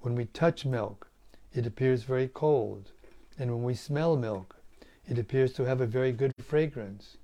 When 0.00 0.14
we 0.14 0.26
touch 0.26 0.64
milk, 0.64 1.08
it 1.52 1.66
appears 1.66 2.02
very 2.02 2.28
cold. 2.28 2.92
And 3.38 3.50
when 3.50 3.62
we 3.64 3.74
smell 3.74 4.16
milk, 4.16 4.56
it 5.08 5.18
appears 5.18 5.52
to 5.54 5.64
have 5.64 5.80
a 5.80 5.86
very 5.86 6.12
good 6.12 6.32
fragrance. 6.42 7.16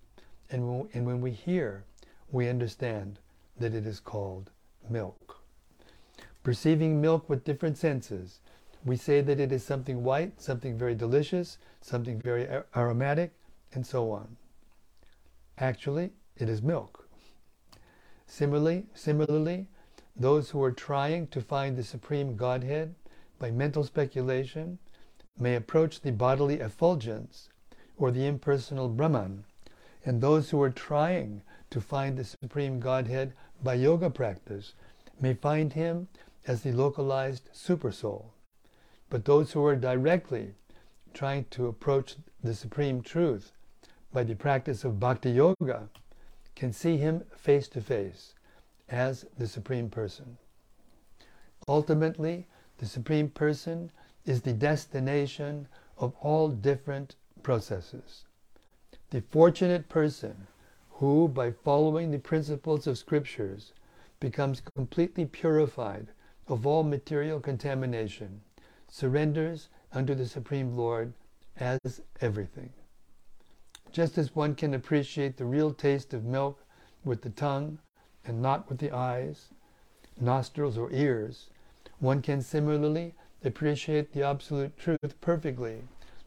And 0.51 0.69
when, 0.69 0.89
and 0.95 1.07
when 1.07 1.21
we 1.21 1.31
hear, 1.31 1.85
we 2.31 2.49
understand 2.49 3.19
that 3.59 3.75
it 3.75 3.87
is 3.87 4.01
called 4.01 4.51
milk. 4.89 5.43
Perceiving 6.43 7.01
milk 7.01 7.29
with 7.29 7.45
different 7.45 7.77
senses, 7.79 8.41
we 8.85 8.97
say 8.97 9.21
that 9.21 9.39
it 9.39 9.53
is 9.53 9.63
something 9.63 10.03
white, 10.03 10.41
something 10.41 10.77
very 10.77 10.95
delicious, 10.95 11.59
something 11.81 12.21
very 12.21 12.49
aromatic, 12.75 13.33
and 13.75 13.87
so 13.87 14.11
on. 14.11 14.37
Actually, 15.59 16.11
it 16.37 16.49
is 16.49 16.63
milk. 16.63 17.07
Similarly, 18.27 18.87
similarly, 18.95 19.67
those 20.17 20.51
who 20.51 20.63
are 20.63 20.73
trying 20.73 21.27
to 21.29 21.41
find 21.41 21.77
the 21.77 21.83
Supreme 21.83 22.37
Godhead 22.37 22.95
by 23.39 23.51
mental 23.51 23.85
speculation 23.85 24.79
may 25.39 25.57
approach 25.57 26.01
the 26.01 26.13
bodily 26.13 26.61
effulgence 26.61 27.49
or 27.97 28.11
the 28.11 28.27
impersonal 28.27 28.89
Brahman, 28.89 29.45
and 30.05 30.21
those 30.21 30.51
who 30.51 30.61
are 30.63 30.71
trying 30.71 31.43
to 31.71 31.81
find 31.81 32.17
the 32.17 32.25
Supreme 32.25 32.79
Godhead 32.79 33.33
by 33.63 33.75
yoga 33.75 34.11
practice 34.11 34.75
may 35.21 35.35
find 35.35 35.73
him 35.73 36.09
as 36.47 36.63
the 36.63 36.73
localized 36.73 37.49
supersoul. 37.55 38.27
But 39.09 39.25
those 39.25 39.53
who 39.53 39.65
are 39.65 39.77
directly 39.77 40.55
trying 41.15 41.47
to 41.51 41.67
approach 41.67 42.17
the 42.43 42.55
Supreme 42.55 43.03
Truth 43.03 43.53
by 44.13 44.25
the 44.25 44.35
practice 44.35 44.85
of 44.85 45.01
Bhakti 45.01 45.31
Yoga 45.31 45.89
can 46.55 46.73
see 46.73 46.97
him 46.99 47.25
face 47.37 47.69
to 47.69 47.81
face 47.81 48.35
as 48.89 49.25
the 49.39 49.47
Supreme 49.47 49.89
Person. 49.89 50.37
Ultimately, 51.69 52.47
the 52.79 52.87
Supreme 52.87 53.29
Person 53.29 53.91
is 54.25 54.43
the 54.43 54.53
destination 54.53 55.69
of 55.99 56.15
all 56.21 56.49
different 56.49 57.17
processes. 57.43 58.25
The 59.11 59.23
fortunate 59.23 59.89
person 59.89 60.47
who, 60.91 61.29
by 61.29 61.51
following 61.51 62.11
the 62.11 62.19
principles 62.19 62.87
of 62.87 62.99
scriptures, 62.99 63.73
becomes 64.21 64.63
completely 64.77 65.27
purified 65.27 66.09
of 66.49 66.67
all 66.67 66.83
material 66.83 67.41
contamination, 67.41 68.41
surrenders 68.89 69.69
unto 69.93 70.15
the 70.15 70.27
Supreme 70.27 70.77
Lord 70.77 71.13
as 71.57 72.01
everything. 72.21 72.71
Just 73.91 74.17
as 74.17 74.35
one 74.35 74.55
can 74.55 74.75
appreciate 74.75 75.37
the 75.37 75.45
real 75.45 75.73
taste 75.73 76.15
of 76.15 76.25
milk 76.25 76.65
with 77.05 77.23
the 77.23 77.31
tongue 77.31 77.79
and 78.25 78.41
not 78.41 78.69
with 78.69 78.79
the 78.79 78.91
eyes, 78.91 79.49
nostrils, 80.21 80.79
or 80.79 80.91
ears, 80.93 81.49
one 81.99 82.23
can 82.23 82.41
similarly 82.41 83.15
appreciate 83.45 84.13
the 84.13 84.23
absolute 84.23 84.77
truth 84.77 85.21
perfectly 85.21 85.83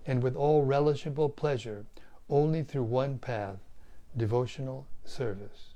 and 0.05 0.21
with 0.21 0.35
all 0.35 0.65
relishable 0.65 1.33
pleasure 1.33 1.85
only 2.29 2.63
through 2.63 2.83
one 2.83 3.17
path, 3.17 3.59
devotional 4.15 4.85
service. 5.03 5.73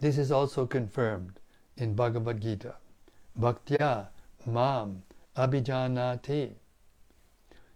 This 0.00 0.18
is 0.18 0.30
also 0.30 0.66
confirmed 0.66 1.40
in 1.76 1.94
Bhagavad 1.94 2.40
Gita. 2.40 2.74
Bhaktya 3.38 4.08
mam 4.46 5.02
abhijanati. 5.36 6.52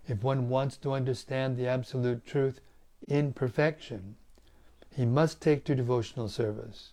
If 0.06 0.22
one 0.22 0.48
wants 0.48 0.76
to 0.78 0.92
understand 0.92 1.56
the 1.56 1.66
absolute 1.66 2.24
truth 2.24 2.60
in 3.06 3.32
perfection, 3.32 4.16
he 4.98 5.06
must 5.06 5.40
take 5.40 5.62
to 5.62 5.76
devotional 5.76 6.28
service. 6.28 6.90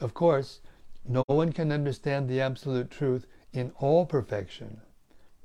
Of 0.00 0.14
course, 0.14 0.60
no 1.06 1.22
one 1.28 1.52
can 1.52 1.70
understand 1.70 2.28
the 2.28 2.40
absolute 2.40 2.90
truth 2.90 3.28
in 3.52 3.70
all 3.78 4.04
perfection. 4.04 4.80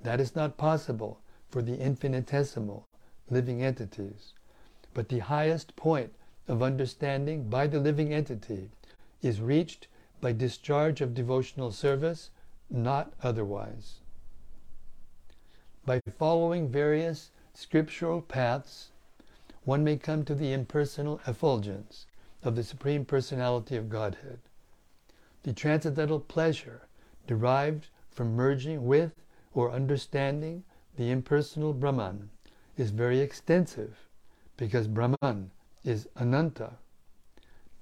That 0.02 0.20
is 0.20 0.36
not 0.36 0.58
possible 0.58 1.22
for 1.48 1.62
the 1.62 1.80
infinitesimal 1.80 2.88
living 3.30 3.62
entities. 3.62 4.34
But 4.96 5.10
the 5.10 5.20
highest 5.20 5.76
point 5.76 6.16
of 6.48 6.64
understanding 6.64 7.52
by 7.52 7.68
the 7.68 7.80
living 7.80 8.16
entity 8.16 8.72
is 9.22 9.40
reached 9.40 9.88
by 10.22 10.32
discharge 10.32 11.02
of 11.02 11.14
devotional 11.14 11.72
service, 11.72 12.32
not 12.72 13.14
otherwise. 13.22 14.00
By 15.86 16.02
following 16.18 16.68
various 16.68 17.30
scriptural 17.54 18.24
paths, 18.24 18.89
one 19.70 19.84
may 19.84 19.96
come 19.96 20.26
to 20.26 20.34
the 20.34 20.52
impersonal 20.52 21.22
effulgence 21.28 22.08
of 22.42 22.56
the 22.56 22.64
Supreme 22.64 23.06
Personality 23.06 23.76
of 23.76 23.88
Godhead. 23.88 24.40
The 25.44 25.54
transcendental 25.54 26.20
pleasure 26.20 26.88
derived 27.28 27.86
from 28.10 28.34
merging 28.36 28.88
with 28.88 29.12
or 29.54 29.70
understanding 29.72 30.64
the 30.98 31.12
impersonal 31.12 31.74
Brahman 31.74 32.32
is 32.78 32.90
very 32.90 33.20
extensive 33.20 34.08
because 34.58 34.88
Brahman 34.88 35.52
is 35.84 36.08
Ananta. 36.20 36.72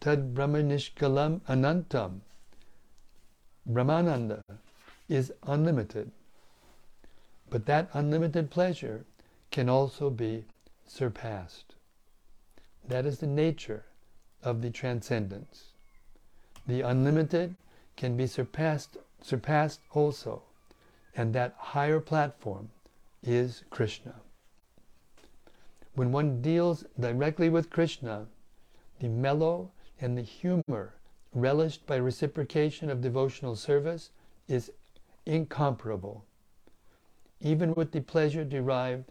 Tad 0.01 0.35
Brahmanishkalam 0.35 1.39
Anantam. 1.47 2.19
Brahmananda 3.65 4.41
is 5.07 5.31
unlimited. 5.43 6.11
But 7.49 7.65
that 7.65 7.87
unlimited 7.93 8.51
pleasure 8.51 9.05
can 9.51 9.69
also 9.69 10.09
be 10.09 10.43
surpassed. 10.85 11.76
That 12.87 13.05
is 13.05 13.19
the 13.19 13.27
nature 13.27 13.83
of 14.43 14.61
the 14.61 14.69
transcendence. 14.69 15.71
The 16.67 16.81
unlimited 16.81 17.55
can 17.95 18.15
be 18.15 18.27
surpassed, 18.27 18.97
surpassed 19.21 19.81
also, 19.91 20.43
and 21.15 21.33
that 21.33 21.55
higher 21.57 21.99
platform 21.99 22.69
is 23.23 23.63
Krishna. 23.69 24.15
When 25.95 26.11
one 26.11 26.41
deals 26.41 26.85
directly 26.99 27.49
with 27.49 27.69
Krishna, 27.69 28.27
the 28.99 29.09
mellow 29.09 29.71
and 29.99 30.17
the 30.17 30.21
humor 30.21 30.93
relished 31.33 31.85
by 31.85 31.95
reciprocation 31.95 32.89
of 32.89 33.01
devotional 33.01 33.55
service 33.55 34.11
is 34.47 34.71
incomparable, 35.25 36.23
even 37.41 37.73
with 37.73 37.91
the 37.91 38.01
pleasure 38.01 38.45
derived 38.45 39.05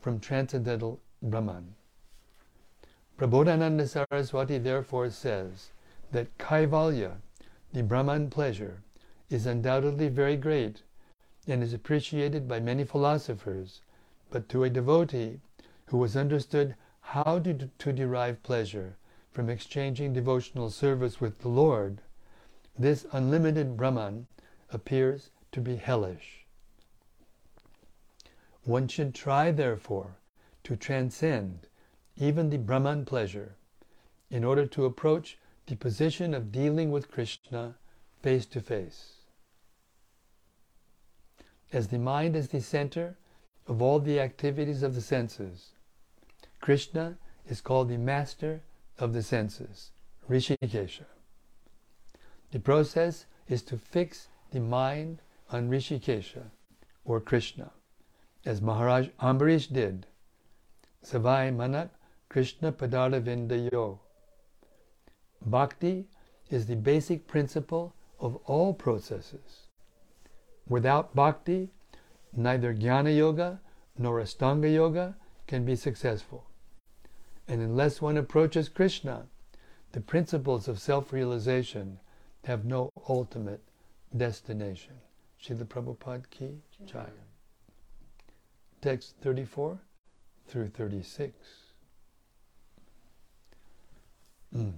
from 0.00 0.20
transcendental 0.20 1.00
Brahman. 1.22 1.74
Prabodhananda 3.18 3.88
Saraswati 3.88 4.58
therefore 4.58 5.08
says 5.08 5.70
that 6.12 6.36
Kaivalya, 6.36 7.16
the 7.72 7.82
Brahman 7.82 8.28
pleasure, 8.28 8.82
is 9.30 9.46
undoubtedly 9.46 10.08
very 10.08 10.36
great 10.36 10.82
and 11.46 11.62
is 11.62 11.72
appreciated 11.72 12.46
by 12.46 12.60
many 12.60 12.84
philosophers, 12.84 13.80
but 14.28 14.50
to 14.50 14.64
a 14.64 14.70
devotee 14.70 15.40
who 15.86 16.02
has 16.02 16.14
understood 16.14 16.74
how 17.00 17.38
to, 17.38 17.70
to 17.78 17.92
derive 17.92 18.42
pleasure 18.42 18.96
from 19.30 19.48
exchanging 19.48 20.12
devotional 20.12 20.68
service 20.68 21.18
with 21.18 21.38
the 21.38 21.48
Lord, 21.48 22.02
this 22.78 23.06
unlimited 23.12 23.78
Brahman 23.78 24.26
appears 24.70 25.30
to 25.52 25.62
be 25.62 25.76
hellish. 25.76 26.44
One 28.64 28.88
should 28.88 29.14
try, 29.14 29.52
therefore, 29.52 30.16
to 30.64 30.76
transcend 30.76 31.66
even 32.18 32.50
the 32.50 32.58
Brahman 32.58 33.04
pleasure 33.04 33.56
in 34.30 34.44
order 34.44 34.66
to 34.66 34.84
approach 34.84 35.38
the 35.66 35.76
position 35.76 36.34
of 36.34 36.52
dealing 36.52 36.90
with 36.90 37.10
Krishna 37.10 37.74
face 38.22 38.46
to 38.46 38.60
face. 38.60 39.12
As 41.72 41.88
the 41.88 41.98
mind 41.98 42.36
is 42.36 42.48
the 42.48 42.60
center 42.60 43.16
of 43.66 43.82
all 43.82 43.98
the 43.98 44.20
activities 44.20 44.82
of 44.82 44.94
the 44.94 45.00
senses, 45.00 45.72
Krishna 46.60 47.18
is 47.48 47.60
called 47.60 47.88
the 47.88 47.98
master 47.98 48.62
of 48.98 49.12
the 49.12 49.22
senses, 49.22 49.90
Rishikesha. 50.28 51.04
The 52.52 52.60
process 52.60 53.26
is 53.48 53.62
to 53.62 53.76
fix 53.76 54.28
the 54.52 54.60
mind 54.60 55.20
on 55.50 55.68
Rishikesha, 55.68 56.44
or 57.04 57.20
Krishna, 57.20 57.72
as 58.44 58.62
Maharaj 58.62 59.08
Ambarish 59.20 59.72
did. 59.72 60.06
Savai 61.04 61.54
Manat 61.54 61.90
Krishna 62.36 62.70
Padara 62.70 63.18
Vindayo. 63.18 63.98
Bhakti 65.40 66.04
is 66.50 66.66
the 66.66 66.76
basic 66.76 67.26
principle 67.26 67.94
of 68.20 68.36
all 68.44 68.74
processes. 68.74 69.68
Without 70.68 71.14
bhakti, 71.14 71.70
neither 72.34 72.74
Jnana 72.74 73.16
Yoga 73.16 73.62
nor 73.96 74.20
Astanga 74.20 74.70
Yoga 74.70 75.16
can 75.46 75.64
be 75.64 75.74
successful. 75.74 76.44
And 77.48 77.62
unless 77.62 78.02
one 78.02 78.18
approaches 78.18 78.68
Krishna, 78.68 79.28
the 79.92 80.02
principles 80.02 80.68
of 80.68 80.78
self-realization 80.78 82.00
have 82.44 82.66
no 82.66 82.90
ultimate 83.08 83.62
destination. 84.14 84.96
Srila 85.42 85.64
Prabhupada 85.64 86.28
ki 86.28 86.60
jai. 86.84 87.08
Text 88.82 89.14
34 89.22 89.80
through 90.46 90.68
36. 90.68 91.65
Mm. 94.54 94.72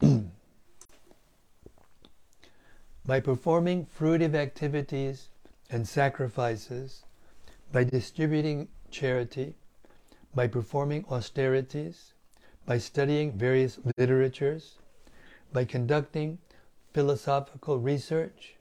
by 3.06 3.20
performing 3.20 3.86
fruitive 3.86 4.34
activities 4.34 5.28
and 5.70 5.86
sacrifices, 5.86 7.04
by 7.72 7.84
distributing 7.84 8.68
charity, 8.90 9.54
by 10.34 10.46
performing 10.46 11.04
austerities, 11.10 12.12
by 12.66 12.78
studying 12.78 13.32
various 13.32 13.78
literatures, 13.96 14.78
by 15.52 15.64
conducting 15.64 16.38
philosophical 16.92 17.78
research, 17.78 18.54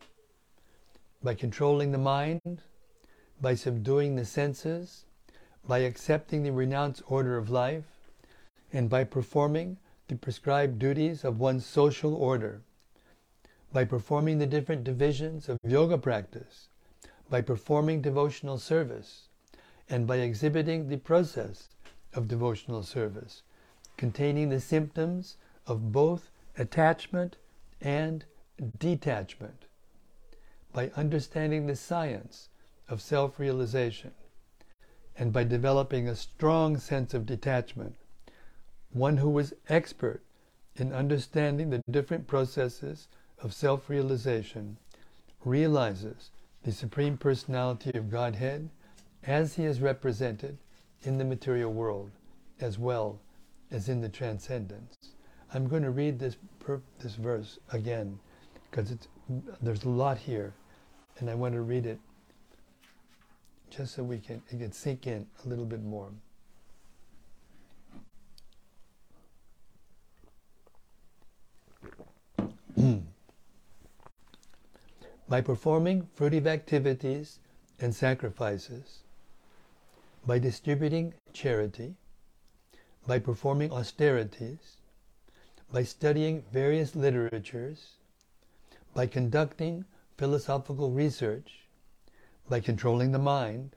by 1.21 1.33
controlling 1.33 1.91
the 1.91 1.97
mind, 1.97 2.61
by 3.41 3.55
subduing 3.55 4.15
the 4.15 4.25
senses, 4.25 5.05
by 5.67 5.79
accepting 5.79 6.43
the 6.43 6.51
renounced 6.51 7.01
order 7.07 7.37
of 7.37 7.49
life, 7.49 8.11
and 8.71 8.89
by 8.89 9.03
performing 9.03 9.77
the 10.07 10.15
prescribed 10.15 10.79
duties 10.79 11.23
of 11.23 11.39
one's 11.39 11.65
social 11.65 12.15
order 12.15 12.61
by 13.71 13.85
performing 13.85 14.39
the 14.39 14.47
different 14.47 14.83
divisions 14.83 15.47
of 15.47 15.59
yoga 15.63 15.97
practice, 15.97 16.69
by 17.29 17.41
performing 17.41 18.01
devotional 18.01 18.57
service, 18.57 19.27
and 19.89 20.07
by 20.07 20.17
exhibiting 20.17 20.87
the 20.87 20.97
process 20.97 21.69
of 22.13 22.27
devotional 22.27 22.83
service, 22.83 23.43
containing 23.97 24.49
the 24.49 24.59
symptoms 24.59 25.37
of 25.67 25.91
both 25.91 26.31
attachment 26.57 27.37
and 27.81 28.25
detachment, 28.79 29.65
by 30.73 30.91
understanding 30.95 31.67
the 31.67 31.75
science 31.75 32.48
of 32.89 33.01
self 33.01 33.39
realization, 33.39 34.11
and 35.17 35.31
by 35.31 35.43
developing 35.43 36.07
a 36.07 36.15
strong 36.15 36.77
sense 36.77 37.13
of 37.13 37.25
detachment, 37.25 37.95
one 38.91 39.17
who 39.17 39.37
is 39.37 39.53
expert 39.67 40.21
in 40.75 40.93
understanding 40.93 41.69
the 41.69 41.83
different 41.89 42.27
processes 42.27 43.07
of 43.41 43.53
self 43.53 43.89
realization 43.89 44.77
realizes 45.45 46.31
the 46.63 46.71
Supreme 46.71 47.17
Personality 47.17 47.97
of 47.97 48.09
Godhead 48.09 48.69
as 49.23 49.55
he 49.55 49.65
is 49.65 49.81
represented 49.81 50.57
in 51.03 51.17
the 51.17 51.25
material 51.25 51.71
world 51.71 52.11
as 52.59 52.77
well 52.77 53.19
as 53.71 53.87
in 53.87 54.01
the 54.01 54.09
transcendence. 54.09 54.95
I'm 55.53 55.67
going 55.67 55.83
to 55.83 55.91
read 55.91 56.19
this, 56.19 56.37
per, 56.59 56.81
this 56.99 57.15
verse 57.15 57.59
again 57.71 58.19
because 58.69 58.95
there's 59.61 59.83
a 59.83 59.89
lot 59.89 60.17
here, 60.17 60.53
and 61.19 61.29
I 61.29 61.35
want 61.35 61.53
to 61.53 61.61
read 61.61 61.85
it 61.85 61.99
just 63.69 63.95
so 63.95 64.03
we 64.03 64.19
can 64.19 64.41
it 64.49 64.59
can 64.59 64.71
sink 64.71 65.07
in 65.07 65.25
a 65.45 65.47
little 65.47 65.65
bit 65.65 65.83
more. 65.83 66.09
by 75.27 75.41
performing 75.41 76.07
fruitive 76.17 76.47
activities 76.47 77.39
and 77.79 77.93
sacrifices, 77.93 79.03
by 80.25 80.39
distributing 80.39 81.13
charity, 81.33 81.95
by 83.05 83.19
performing 83.19 83.71
austerities, 83.71 84.77
by 85.71 85.83
studying 85.83 86.43
various 86.51 86.95
literatures, 86.95 87.97
by 88.93 89.05
conducting 89.05 89.85
philosophical 90.17 90.91
research, 90.91 91.68
by 92.49 92.59
controlling 92.59 93.11
the 93.11 93.19
mind, 93.19 93.75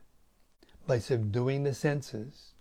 by 0.87 0.99
subduing 0.99 1.63
the 1.63 1.75
senses, 1.75 2.55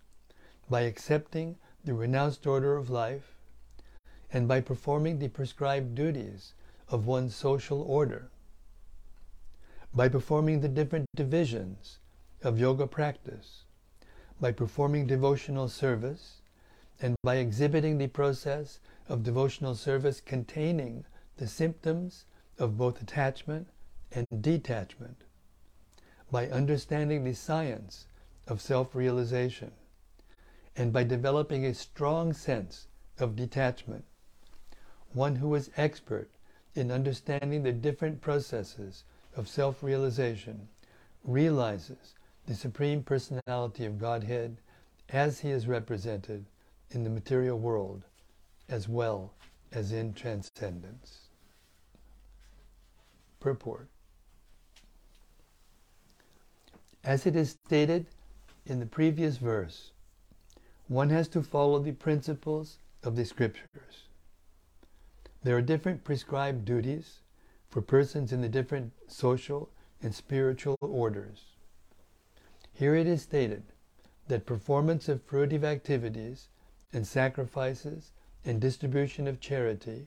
by 0.68 0.82
accepting 0.82 1.56
the 1.84 1.94
renounced 1.94 2.46
order 2.46 2.76
of 2.76 2.90
life, 2.90 3.34
and 4.32 4.46
by 4.46 4.60
performing 4.60 5.18
the 5.18 5.28
prescribed 5.28 5.94
duties 5.94 6.54
of 6.88 7.06
one's 7.06 7.34
social 7.34 7.80
order, 7.82 8.30
by 9.94 10.08
performing 10.08 10.60
the 10.60 10.68
different 10.68 11.06
divisions 11.16 11.98
of 12.42 12.58
yoga 12.58 12.86
practice, 12.86 13.62
by 14.40 14.52
performing 14.52 15.06
devotional 15.06 15.68
service, 15.68 16.42
and 17.00 17.16
by 17.22 17.36
exhibiting 17.36 17.98
the 17.98 18.06
process 18.06 18.78
of 19.08 19.22
devotional 19.22 19.74
service 19.74 20.20
containing 20.20 21.04
the 21.38 21.46
symptoms 21.48 22.26
of 22.58 22.76
both 22.76 23.02
attachment 23.02 23.66
and 24.12 24.26
detachment, 24.40 25.24
by 26.32 26.48
understanding 26.48 27.22
the 27.22 27.34
science 27.34 28.06
of 28.48 28.60
self 28.60 28.94
realization, 28.94 29.70
and 30.74 30.90
by 30.90 31.04
developing 31.04 31.66
a 31.66 31.74
strong 31.74 32.32
sense 32.32 32.86
of 33.18 33.36
detachment. 33.36 34.04
One 35.12 35.36
who 35.36 35.54
is 35.54 35.70
expert 35.76 36.30
in 36.74 36.90
understanding 36.90 37.62
the 37.62 37.72
different 37.72 38.22
processes 38.22 39.04
of 39.36 39.46
self 39.46 39.82
realization 39.82 40.68
realizes 41.22 42.14
the 42.46 42.54
Supreme 42.54 43.02
Personality 43.02 43.84
of 43.84 43.98
Godhead 43.98 44.56
as 45.10 45.40
he 45.40 45.50
is 45.50 45.68
represented 45.68 46.46
in 46.90 47.04
the 47.04 47.10
material 47.10 47.58
world 47.58 48.04
as 48.70 48.88
well 48.88 49.34
as 49.70 49.92
in 49.92 50.14
transcendence. 50.14 51.28
Purport 53.38 53.88
As 57.04 57.26
it 57.26 57.34
is 57.34 57.58
stated 57.66 58.06
in 58.64 58.78
the 58.78 58.86
previous 58.86 59.36
verse, 59.36 59.90
one 60.86 61.10
has 61.10 61.26
to 61.28 61.42
follow 61.42 61.80
the 61.80 61.92
principles 61.92 62.78
of 63.02 63.16
the 63.16 63.24
scriptures. 63.24 64.04
There 65.42 65.56
are 65.56 65.62
different 65.62 66.04
prescribed 66.04 66.64
duties 66.64 67.18
for 67.68 67.82
persons 67.82 68.32
in 68.32 68.40
the 68.40 68.48
different 68.48 68.92
social 69.08 69.68
and 70.00 70.14
spiritual 70.14 70.76
orders. 70.80 71.42
Here 72.72 72.94
it 72.94 73.08
is 73.08 73.22
stated 73.22 73.64
that 74.28 74.46
performance 74.46 75.08
of 75.08 75.26
fruitive 75.26 75.64
activities 75.64 76.48
and 76.92 77.04
sacrifices 77.04 78.12
and 78.44 78.60
distribution 78.60 79.26
of 79.26 79.40
charity 79.40 80.06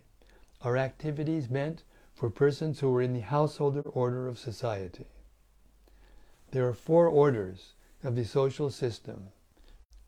are 0.61 0.77
activities 0.77 1.49
meant 1.49 1.83
for 2.13 2.29
persons 2.29 2.79
who 2.79 2.95
are 2.95 3.01
in 3.01 3.13
the 3.13 3.19
householder 3.19 3.81
order 3.81 4.29
of 4.29 4.39
society. 4.39 5.05
There 6.55 6.69
are 6.69 6.73
four 6.73 7.09
orders 7.09 7.73
of 8.01 8.15
the 8.15 8.23
social 8.23 8.69
system 8.69 9.27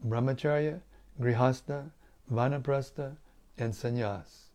brahmacharya, 0.01 0.79
grihastha, 1.19 1.91
vanaprastha, 2.31 3.17
and 3.57 3.73
sannyas. 3.73 4.45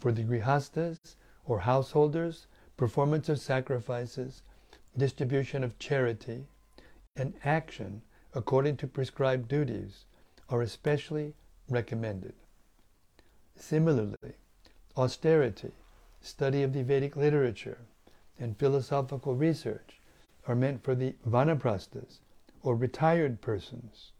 For 0.00 0.12
the 0.12 0.22
grihasthas 0.22 1.16
or 1.46 1.60
householders, 1.60 2.46
performance 2.76 3.30
of 3.30 3.40
sacrifices, 3.40 4.42
distribution 4.94 5.64
of 5.64 5.78
charity, 5.78 6.44
and 7.16 7.32
action 7.42 8.02
according 8.34 8.76
to 8.76 8.86
prescribed 8.86 9.48
duties 9.48 10.04
are 10.50 10.60
especially 10.60 11.32
recommended. 11.70 12.34
Similarly, 13.56 14.34
austerity, 14.94 15.72
study 16.20 16.62
of 16.62 16.74
the 16.74 16.82
Vedic 16.82 17.16
literature, 17.16 17.78
and 18.38 18.58
philosophical 18.58 19.34
research 19.34 19.99
are 20.46 20.54
meant 20.54 20.82
for 20.82 20.94
the 20.94 21.14
vanaprasthas, 21.26 22.20
or 22.62 22.74
retired 22.74 23.40
persons. 23.40 24.12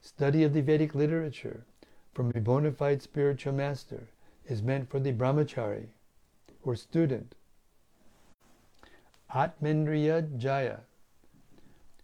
Study 0.00 0.42
of 0.42 0.52
the 0.52 0.62
Vedic 0.62 0.94
literature 0.94 1.64
from 2.12 2.30
a 2.34 2.40
bona 2.40 2.72
fide 2.72 3.02
spiritual 3.02 3.52
master 3.52 4.08
is 4.46 4.62
meant 4.62 4.90
for 4.90 5.00
the 5.00 5.12
brahmachari, 5.12 5.86
or 6.62 6.76
student. 6.76 7.34
Atmendriya 9.34 10.36
Jaya, 10.36 10.80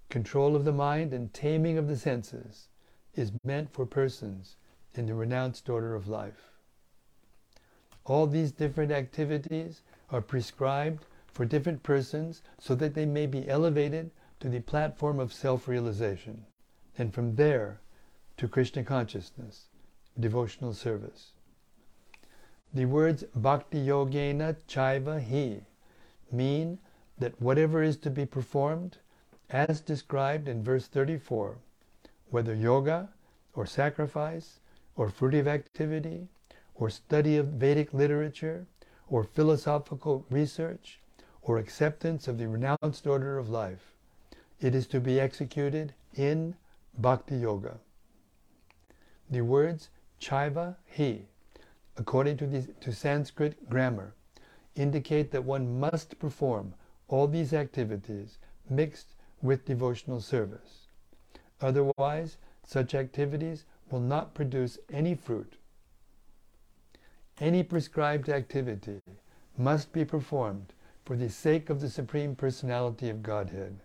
control 0.08 0.56
of 0.56 0.64
the 0.64 0.72
mind 0.72 1.12
and 1.12 1.34
taming 1.34 1.76
of 1.76 1.88
the 1.88 1.96
senses, 1.96 2.68
is 3.14 3.32
meant 3.44 3.72
for 3.72 3.84
persons 3.84 4.56
in 4.94 5.06
the 5.06 5.14
renounced 5.14 5.68
order 5.68 5.94
of 5.94 6.08
life. 6.08 6.52
All 8.04 8.26
these 8.26 8.52
different 8.52 8.90
activities 8.90 9.82
are 10.10 10.22
prescribed 10.22 11.04
for 11.38 11.44
different 11.44 11.84
persons 11.84 12.42
so 12.58 12.74
that 12.74 12.94
they 12.94 13.06
may 13.06 13.24
be 13.24 13.48
elevated 13.48 14.10
to 14.40 14.48
the 14.48 14.58
platform 14.58 15.20
of 15.20 15.32
self 15.32 15.68
realization, 15.68 16.44
and 16.98 17.14
from 17.14 17.36
there 17.36 17.80
to 18.36 18.48
Krishna 18.48 18.82
consciousness, 18.82 19.68
devotional 20.18 20.72
service. 20.72 21.34
The 22.74 22.86
words 22.86 23.22
Bhakti 23.36 23.78
Yogena 23.86 24.56
Chaiva 24.66 25.22
Hi 25.22 25.64
mean 26.32 26.80
that 27.18 27.40
whatever 27.40 27.84
is 27.84 27.96
to 27.98 28.10
be 28.10 28.26
performed, 28.26 28.98
as 29.48 29.80
described 29.80 30.48
in 30.48 30.64
verse 30.64 30.88
34, 30.88 31.56
whether 32.30 32.52
yoga 32.52 33.10
or 33.54 33.64
sacrifice 33.64 34.58
or 34.96 35.08
fruitive 35.08 35.46
activity 35.46 36.26
or 36.74 36.90
study 36.90 37.36
of 37.36 37.46
Vedic 37.46 37.94
literature 37.94 38.66
or 39.08 39.22
philosophical 39.22 40.26
research 40.30 40.98
or 41.48 41.56
acceptance 41.56 42.28
of 42.28 42.36
the 42.36 42.46
renounced 42.46 43.06
order 43.06 43.38
of 43.38 43.48
life, 43.48 43.94
it 44.60 44.74
is 44.74 44.86
to 44.86 45.00
be 45.00 45.18
executed 45.18 45.94
in 46.14 46.54
Bhakti 46.98 47.38
Yoga. 47.38 47.78
The 49.30 49.40
words 49.40 49.88
Chaiva 50.20 50.76
Hi, 50.98 51.22
according 51.96 52.36
to, 52.36 52.46
the, 52.46 52.62
to 52.80 52.92
Sanskrit 52.92 53.70
grammar, 53.70 54.12
indicate 54.76 55.30
that 55.30 55.42
one 55.42 55.80
must 55.80 56.18
perform 56.18 56.74
all 57.08 57.26
these 57.26 57.54
activities 57.54 58.36
mixed 58.68 59.14
with 59.40 59.64
devotional 59.64 60.20
service. 60.20 60.88
Otherwise, 61.62 62.36
such 62.66 62.94
activities 62.94 63.64
will 63.90 64.00
not 64.00 64.34
produce 64.34 64.78
any 64.92 65.14
fruit. 65.14 65.54
Any 67.40 67.62
prescribed 67.62 68.28
activity 68.28 69.00
must 69.56 69.92
be 69.92 70.04
performed 70.04 70.74
for 71.08 71.16
the 71.16 71.30
sake 71.30 71.70
of 71.70 71.80
the 71.80 71.88
Supreme 71.88 72.34
Personality 72.34 73.08
of 73.08 73.22
Godhead. 73.22 73.78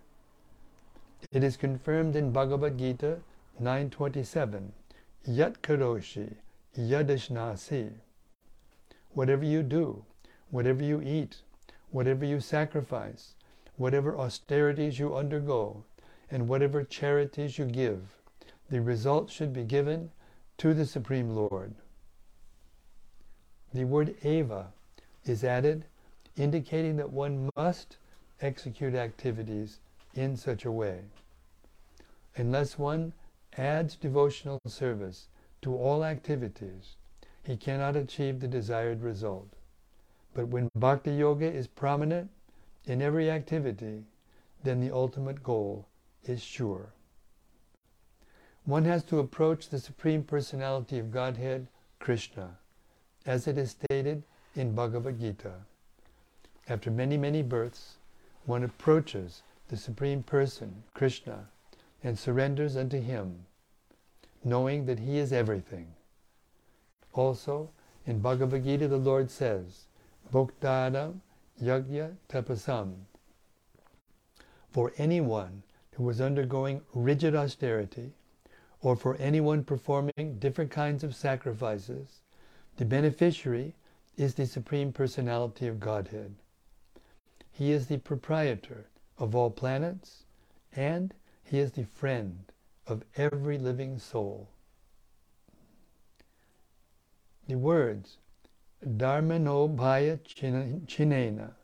It 1.32 1.42
is 1.42 1.56
confirmed 1.56 2.16
in 2.16 2.32
Bhagavad 2.32 2.76
Gita 2.76 3.20
9.27, 3.62 4.72
Yat 5.24 5.62
karoshi, 5.62 6.34
yadashnasi. 6.78 7.92
Whatever 9.14 9.42
you 9.42 9.62
do, 9.62 10.04
whatever 10.50 10.82
you 10.82 11.00
eat, 11.00 11.36
whatever 11.92 12.26
you 12.26 12.40
sacrifice, 12.40 13.36
whatever 13.78 14.18
austerities 14.18 14.98
you 14.98 15.16
undergo, 15.16 15.82
and 16.30 16.46
whatever 16.46 16.84
charities 16.84 17.58
you 17.58 17.64
give, 17.64 18.00
the 18.68 18.82
result 18.82 19.30
should 19.30 19.54
be 19.54 19.64
given 19.64 20.10
to 20.58 20.74
the 20.74 20.84
Supreme 20.84 21.30
Lord. 21.30 21.74
The 23.72 23.84
word 23.84 24.14
eva 24.22 24.74
is 25.24 25.42
added, 25.42 25.86
indicating 26.36 26.96
that 26.96 27.12
one 27.12 27.50
must 27.56 27.96
execute 28.40 28.94
activities 28.94 29.78
in 30.14 30.36
such 30.36 30.64
a 30.64 30.72
way. 30.72 31.00
Unless 32.36 32.78
one 32.78 33.12
adds 33.56 33.96
devotional 33.96 34.60
service 34.66 35.28
to 35.62 35.74
all 35.74 36.04
activities, 36.04 36.96
he 37.44 37.56
cannot 37.56 37.96
achieve 37.96 38.40
the 38.40 38.48
desired 38.48 39.02
result. 39.02 39.48
But 40.34 40.48
when 40.48 40.70
bhakti 40.74 41.12
yoga 41.12 41.46
is 41.46 41.68
prominent 41.68 42.30
in 42.86 43.00
every 43.00 43.30
activity, 43.30 44.04
then 44.64 44.80
the 44.80 44.90
ultimate 44.90 45.42
goal 45.42 45.86
is 46.24 46.42
sure. 46.42 46.92
One 48.64 48.84
has 48.86 49.04
to 49.04 49.18
approach 49.18 49.68
the 49.68 49.78
Supreme 49.78 50.24
Personality 50.24 50.98
of 50.98 51.12
Godhead, 51.12 51.68
Krishna, 51.98 52.58
as 53.26 53.46
it 53.46 53.58
is 53.58 53.72
stated 53.72 54.24
in 54.56 54.74
Bhagavad 54.74 55.20
Gita. 55.20 55.52
After 56.68 56.90
many, 56.90 57.16
many 57.16 57.42
births, 57.42 57.96
one 58.46 58.64
approaches 58.64 59.42
the 59.68 59.76
Supreme 59.76 60.22
Person, 60.22 60.82
Krishna, 60.94 61.48
and 62.02 62.18
surrenders 62.18 62.76
unto 62.76 63.00
Him, 63.00 63.46
knowing 64.42 64.86
that 64.86 65.00
He 65.00 65.18
is 65.18 65.32
everything. 65.32 65.88
Also, 67.12 67.70
in 68.06 68.20
Bhagavad 68.20 68.64
Gita, 68.64 68.88
the 68.88 68.96
Lord 68.96 69.30
says, 69.30 69.86
Bhoktanam 70.32 71.20
Yagya 71.62 72.16
Tapasam. 72.28 72.94
For 74.70 74.92
anyone 74.98 75.62
who 75.94 76.02
was 76.02 76.20
undergoing 76.20 76.82
rigid 76.92 77.34
austerity, 77.34 78.12
or 78.80 78.96
for 78.96 79.16
anyone 79.16 79.64
performing 79.64 80.38
different 80.38 80.70
kinds 80.70 81.04
of 81.04 81.14
sacrifices, 81.14 82.20
the 82.76 82.84
beneficiary 82.84 83.74
is 84.16 84.34
the 84.34 84.46
Supreme 84.46 84.92
Personality 84.92 85.66
of 85.66 85.80
Godhead. 85.80 86.34
He 87.56 87.70
is 87.70 87.86
the 87.86 87.98
proprietor 87.98 88.88
of 89.16 89.36
all 89.36 89.48
planets, 89.48 90.24
and 90.74 91.14
he 91.44 91.60
is 91.60 91.70
the 91.70 91.84
friend 91.84 92.50
of 92.84 93.04
every 93.16 93.58
living 93.58 93.96
soul. 94.00 94.48
The 97.46 97.56
words 97.56 98.18
Dharmano 98.84 99.68
Bhaya 99.68 100.18
Chinena 100.86 101.54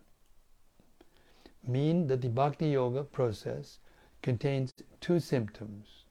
mean 1.67 2.07
that 2.07 2.21
the 2.21 2.29
Bhakti 2.29 2.69
Yoga 2.69 3.03
process 3.03 3.81
contains 4.23 4.73
two 5.01 5.19
symptoms, 5.19 6.05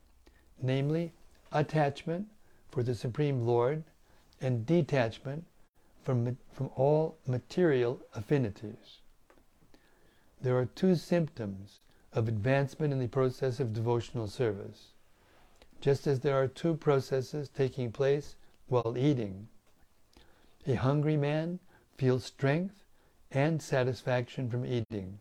namely 0.61 1.13
attachment 1.53 2.27
for 2.69 2.83
the 2.83 2.95
Supreme 2.95 3.45
Lord 3.45 3.85
and 4.41 4.65
detachment 4.65 5.45
from, 6.03 6.37
from 6.51 6.69
all 6.75 7.17
material 7.25 8.01
affinities. 8.13 8.98
There 10.41 10.57
are 10.57 10.65
two 10.65 10.95
symptoms 10.95 11.79
of 12.13 12.27
advancement 12.27 12.93
in 12.93 12.99
the 12.99 13.07
process 13.07 13.59
of 13.59 13.73
devotional 13.73 14.27
service, 14.27 14.93
just 15.81 16.07
as 16.07 16.21
there 16.21 16.41
are 16.41 16.47
two 16.47 16.75
processes 16.75 17.49
taking 17.49 17.91
place 17.91 18.35
while 18.67 18.97
eating. 18.97 19.49
A 20.65 20.75
hungry 20.75 21.17
man 21.17 21.59
feels 21.97 22.23
strength 22.23 22.85
and 23.31 23.61
satisfaction 23.61 24.49
from 24.49 24.65
eating, 24.65 25.19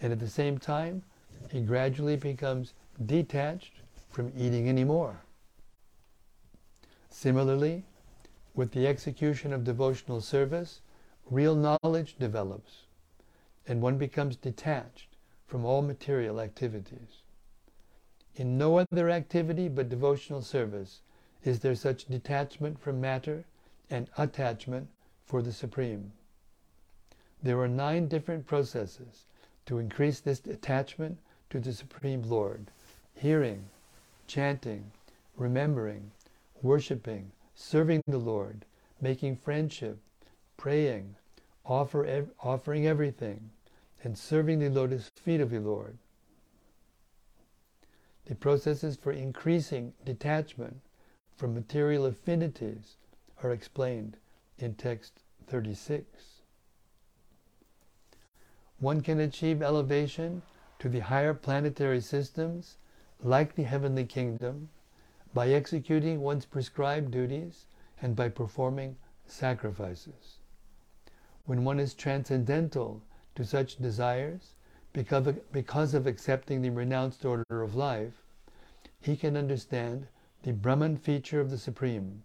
and 0.00 0.12
at 0.12 0.18
the 0.18 0.28
same 0.28 0.58
time, 0.58 1.04
he 1.50 1.60
gradually 1.60 2.16
becomes 2.16 2.74
detached 3.04 3.74
from 4.10 4.32
eating 4.36 4.68
anymore. 4.68 5.22
Similarly, 7.08 7.84
with 8.54 8.72
the 8.72 8.86
execution 8.86 9.52
of 9.52 9.64
devotional 9.64 10.20
service, 10.20 10.80
real 11.30 11.54
knowledge 11.54 12.16
develops, 12.18 12.87
and 13.68 13.82
one 13.82 13.98
becomes 13.98 14.34
detached 14.34 15.08
from 15.46 15.64
all 15.64 15.82
material 15.82 16.40
activities. 16.40 17.22
In 18.34 18.56
no 18.56 18.78
other 18.78 19.10
activity 19.10 19.68
but 19.68 19.88
devotional 19.88 20.42
service 20.42 21.02
is 21.44 21.60
there 21.60 21.74
such 21.74 22.06
detachment 22.06 22.80
from 22.80 23.00
matter 23.00 23.44
and 23.90 24.08
attachment 24.16 24.88
for 25.24 25.42
the 25.42 25.52
Supreme. 25.52 26.12
There 27.42 27.60
are 27.60 27.68
nine 27.68 28.08
different 28.08 28.46
processes 28.46 29.26
to 29.66 29.78
increase 29.78 30.20
this 30.20 30.40
attachment 30.46 31.18
to 31.50 31.60
the 31.60 31.72
Supreme 31.72 32.22
Lord 32.22 32.70
hearing, 33.14 33.64
chanting, 34.26 34.90
remembering, 35.36 36.10
worshiping, 36.62 37.30
serving 37.54 38.02
the 38.06 38.18
Lord, 38.18 38.64
making 39.00 39.36
friendship, 39.36 39.98
praying, 40.56 41.16
offer 41.64 42.04
ev- 42.04 42.30
offering 42.40 42.86
everything, 42.86 43.50
and 44.02 44.16
serving 44.16 44.58
the 44.58 44.70
lotus 44.70 45.10
feet 45.16 45.40
of 45.40 45.50
the 45.50 45.60
Lord. 45.60 45.98
The 48.26 48.34
processes 48.34 48.96
for 48.96 49.10
increasing 49.10 49.94
detachment 50.04 50.80
from 51.34 51.54
material 51.54 52.04
affinities 52.04 52.96
are 53.42 53.52
explained 53.52 54.16
in 54.58 54.74
text 54.74 55.22
36. 55.46 56.42
One 58.80 59.00
can 59.00 59.18
achieve 59.18 59.62
elevation 59.62 60.42
to 60.78 60.88
the 60.88 61.00
higher 61.00 61.34
planetary 61.34 62.00
systems 62.00 62.76
like 63.22 63.54
the 63.54 63.64
heavenly 63.64 64.04
kingdom 64.04 64.68
by 65.34 65.48
executing 65.48 66.20
one's 66.20 66.44
prescribed 66.44 67.10
duties 67.10 67.66
and 68.00 68.14
by 68.14 68.28
performing 68.28 68.96
sacrifices. 69.26 70.38
When 71.44 71.64
one 71.64 71.80
is 71.80 71.94
transcendental 71.94 73.02
to 73.38 73.44
such 73.44 73.76
desires, 73.76 74.54
because 74.92 75.28
of, 75.28 75.52
because 75.52 75.94
of 75.94 76.08
accepting 76.08 76.60
the 76.60 76.70
renounced 76.70 77.24
order 77.24 77.62
of 77.62 77.76
life, 77.76 78.24
he 79.00 79.16
can 79.16 79.36
understand 79.36 80.08
the 80.42 80.52
Brahman 80.52 80.96
feature 80.96 81.40
of 81.40 81.48
the 81.48 81.56
Supreme. 81.56 82.24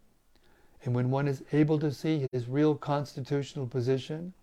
And 0.84 0.96
when 0.96 1.12
one 1.12 1.28
is 1.28 1.44
able 1.52 1.78
to 1.78 1.92
see 1.92 2.28
his 2.32 2.48
real 2.48 2.74
constitutional 2.74 3.68
position, 3.68 4.34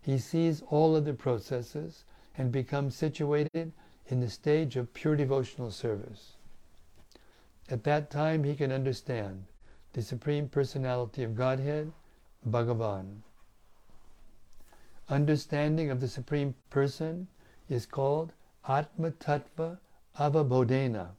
he 0.00 0.16
sees 0.16 0.62
all 0.70 0.96
other 0.96 1.12
processes 1.12 2.04
and 2.38 2.50
becomes 2.50 2.96
situated 2.96 3.72
in 4.06 4.20
the 4.20 4.30
stage 4.30 4.76
of 4.76 4.94
pure 4.94 5.16
devotional 5.16 5.70
service. 5.70 6.36
At 7.68 7.84
that 7.84 8.10
time, 8.10 8.44
he 8.44 8.54
can 8.54 8.72
understand 8.72 9.44
the 9.92 10.00
Supreme 10.00 10.48
Personality 10.48 11.22
of 11.22 11.36
Godhead, 11.36 11.92
Bhagavan. 12.48 13.20
Understanding 15.08 15.90
of 15.90 16.00
the 16.00 16.08
Supreme 16.08 16.54
Person 16.70 17.28
is 17.68 17.84
called 17.84 18.32
Atma 18.66 19.10
Tattva 19.10 19.78
Avabodhena, 20.18 21.10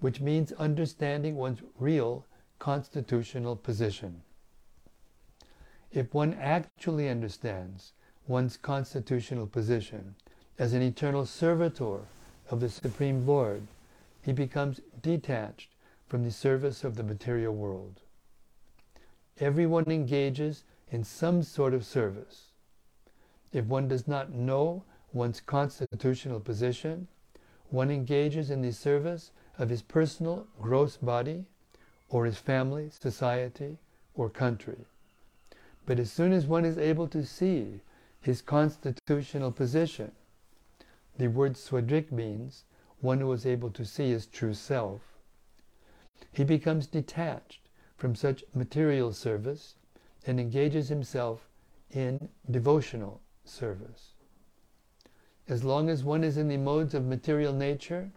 which 0.00 0.20
means 0.20 0.50
understanding 0.52 1.36
one's 1.36 1.62
real 1.78 2.26
constitutional 2.58 3.54
position. 3.54 4.22
If 5.92 6.12
one 6.12 6.34
actually 6.34 7.08
understands 7.08 7.92
one's 8.26 8.56
constitutional 8.56 9.46
position 9.46 10.16
as 10.58 10.72
an 10.72 10.82
eternal 10.82 11.24
servitor 11.24 12.00
of 12.50 12.58
the 12.58 12.68
Supreme 12.68 13.24
Lord, 13.26 13.62
he 14.22 14.32
becomes 14.32 14.80
detached 15.02 15.70
from 16.08 16.24
the 16.24 16.30
service 16.32 16.82
of 16.82 16.96
the 16.96 17.02
material 17.04 17.54
world. 17.54 18.00
Everyone 19.38 19.90
engages 19.90 20.64
in 20.92 21.02
some 21.02 21.42
sort 21.42 21.72
of 21.72 21.86
service. 21.86 22.50
If 23.50 23.64
one 23.64 23.88
does 23.88 24.06
not 24.06 24.30
know 24.30 24.84
one's 25.12 25.40
constitutional 25.40 26.38
position, 26.38 27.08
one 27.70 27.90
engages 27.90 28.50
in 28.50 28.60
the 28.60 28.72
service 28.72 29.30
of 29.58 29.70
his 29.70 29.80
personal 29.80 30.46
gross 30.60 30.98
body, 30.98 31.46
or 32.10 32.26
his 32.26 32.36
family, 32.36 32.90
society, 32.90 33.78
or 34.14 34.28
country. 34.28 34.84
But 35.86 35.98
as 35.98 36.12
soon 36.12 36.30
as 36.32 36.46
one 36.46 36.66
is 36.66 36.76
able 36.76 37.08
to 37.08 37.24
see 37.24 37.80
his 38.20 38.42
constitutional 38.42 39.50
position, 39.50 40.12
the 41.16 41.28
word 41.28 41.54
swadrik 41.54 42.12
means 42.12 42.64
one 43.00 43.20
who 43.20 43.32
is 43.32 43.46
able 43.46 43.70
to 43.70 43.86
see 43.86 44.10
his 44.10 44.26
true 44.26 44.54
self. 44.54 45.00
He 46.32 46.44
becomes 46.44 46.86
detached 46.86 47.60
from 47.96 48.14
such 48.14 48.44
material 48.54 49.14
service 49.14 49.76
and 50.26 50.38
engages 50.38 50.88
himself 50.88 51.48
in 51.90 52.28
devotional 52.50 53.20
service. 53.44 54.14
As 55.48 55.64
long 55.64 55.90
as 55.90 56.04
one 56.04 56.24
is 56.24 56.36
in 56.36 56.48
the 56.48 56.56
modes 56.56 56.94
of 56.94 57.04
material 57.04 57.52
nature 57.52 58.10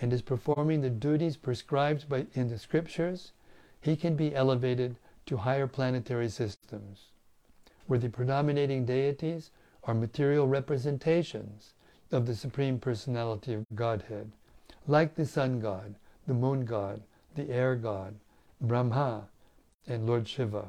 and 0.00 0.12
is 0.12 0.22
performing 0.22 0.80
the 0.80 0.90
duties 0.90 1.36
prescribed 1.36 2.08
by, 2.08 2.26
in 2.34 2.48
the 2.48 2.58
scriptures, 2.58 3.32
he 3.80 3.96
can 3.96 4.16
be 4.16 4.34
elevated 4.34 4.96
to 5.26 5.36
higher 5.36 5.66
planetary 5.66 6.28
systems, 6.28 7.10
where 7.86 7.98
the 7.98 8.08
predominating 8.08 8.84
deities 8.84 9.50
are 9.84 9.94
material 9.94 10.48
representations 10.48 11.74
of 12.10 12.26
the 12.26 12.34
Supreme 12.34 12.78
Personality 12.78 13.54
of 13.54 13.64
Godhead, 13.74 14.30
like 14.86 15.14
the 15.14 15.26
Sun 15.26 15.60
God, 15.60 15.94
the 16.26 16.34
Moon 16.34 16.64
God, 16.64 17.02
the 17.34 17.48
Air 17.50 17.76
God, 17.76 18.14
Brahma, 18.60 19.28
and 19.86 20.06
Lord 20.06 20.26
Shiva. 20.26 20.66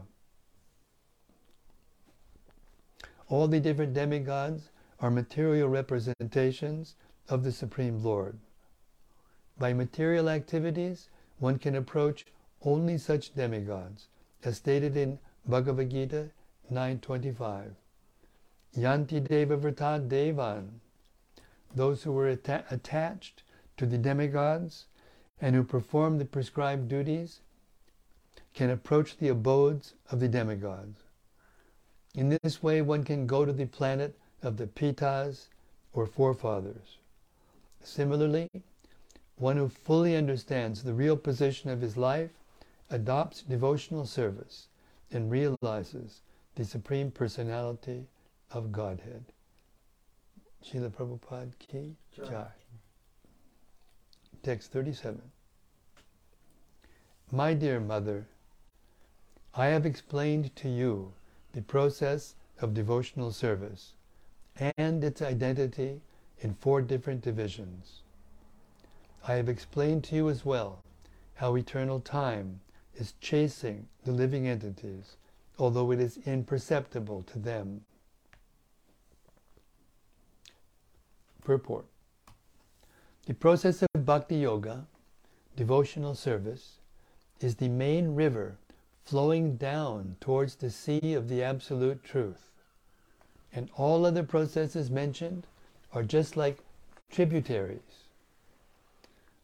All 3.27 3.47
the 3.47 3.59
different 3.59 3.93
demigods 3.93 4.69
are 4.99 5.09
material 5.09 5.67
representations 5.67 6.95
of 7.27 7.43
the 7.43 7.51
Supreme 7.51 8.03
Lord. 8.03 8.37
By 9.57 9.73
material 9.73 10.29
activities, 10.29 11.09
one 11.39 11.57
can 11.57 11.75
approach 11.75 12.27
only 12.61 12.97
such 12.97 13.33
demigods, 13.33 14.09
as 14.43 14.57
stated 14.57 14.95
in 14.95 15.17
Bhagavad 15.47 15.89
Gita 15.89 16.29
9.25. 16.71 17.71
Yanti 18.77 19.19
Deva 19.23 19.57
Vrta 19.57 20.07
Devan. 20.07 20.79
Those 21.73 22.03
who 22.03 22.11
were 22.11 22.27
atta- 22.27 22.65
attached 22.69 23.41
to 23.77 23.85
the 23.85 23.97
demigods 23.97 24.85
and 25.41 25.55
who 25.55 25.63
perform 25.63 26.17
the 26.17 26.25
prescribed 26.25 26.89
duties 26.89 27.41
can 28.53 28.69
approach 28.69 29.17
the 29.17 29.29
abodes 29.29 29.95
of 30.11 30.19
the 30.19 30.27
demigods. 30.27 31.04
In 32.15 32.37
this 32.41 32.63
way, 32.63 32.81
one 32.81 33.03
can 33.03 33.27
go 33.27 33.43
to 33.43 33.51
the 33.51 33.65
planet 33.65 34.17
of 34.41 34.55
the 34.55 34.67
Pitas 34.67 35.47
or 35.91 36.07
forefathers. 36.07 36.97
Similarly, 37.81 38.49
one 39.37 39.57
who 39.57 39.67
fully 39.67 40.15
understands 40.15 40.81
the 40.81 40.93
real 40.93 41.17
position 41.17 41.69
of 41.69 41.81
his 41.81 41.97
life 41.97 42.31
adopts 42.89 43.41
devotional 43.41 44.05
service 44.05 44.67
and 45.11 45.29
realizes 45.29 46.21
the 46.55 46.63
Supreme 46.63 47.11
Personality 47.11 48.07
of 48.49 48.71
Godhead. 48.71 49.25
Srila 50.63 50.91
Prabhupada 50.91 51.51
Ki 51.59 51.97
Jai. 52.15 52.25
Jai. 52.29 52.47
Text 54.41 54.71
37. 54.71 55.21
My 57.31 57.53
dear 57.53 57.81
mother, 57.81 58.25
I 59.53 59.67
have 59.67 59.85
explained 59.85 60.55
to 60.55 60.69
you 60.69 61.11
the 61.55 61.61
process 61.61 62.35
of 62.59 62.73
devotional 62.73 63.31
service 63.31 63.93
and 64.77 65.03
its 65.05 65.21
identity 65.21 66.01
in 66.41 66.53
four 66.53 66.81
different 66.81 67.21
divisions. 67.21 68.01
I 69.25 69.35
have 69.35 69.47
explained 69.47 70.03
to 70.05 70.15
you 70.15 70.29
as 70.29 70.43
well 70.43 70.83
how 71.35 71.55
eternal 71.55 72.01
time 72.01 72.59
is 72.95 73.13
chasing 73.21 73.87
the 74.03 74.11
living 74.11 74.49
entities, 74.49 75.15
although 75.57 75.91
it 75.91 76.01
is 76.01 76.19
imperceptible 76.25 77.23
to 77.23 77.39
them. 77.39 77.85
Purport 81.45 81.85
The 83.27 83.33
process 83.33 83.81
of 83.81 84.05
bhakti 84.05 84.37
yoga, 84.39 84.87
devotional 85.55 86.15
service, 86.15 86.79
is 87.39 87.55
the 87.55 87.69
main 87.69 88.13
river 88.13 88.57
flowing 89.05 89.55
down 89.55 90.17
towards 90.19 90.55
the 90.55 90.69
sea 90.69 91.13
of 91.13 91.29
the 91.29 91.43
absolute 91.43 92.03
truth. 92.03 92.51
And 93.53 93.69
all 93.77 94.05
other 94.05 94.23
processes 94.23 94.89
mentioned 94.89 95.47
are 95.93 96.03
just 96.03 96.35
like 96.35 96.57
tributaries. 97.11 98.09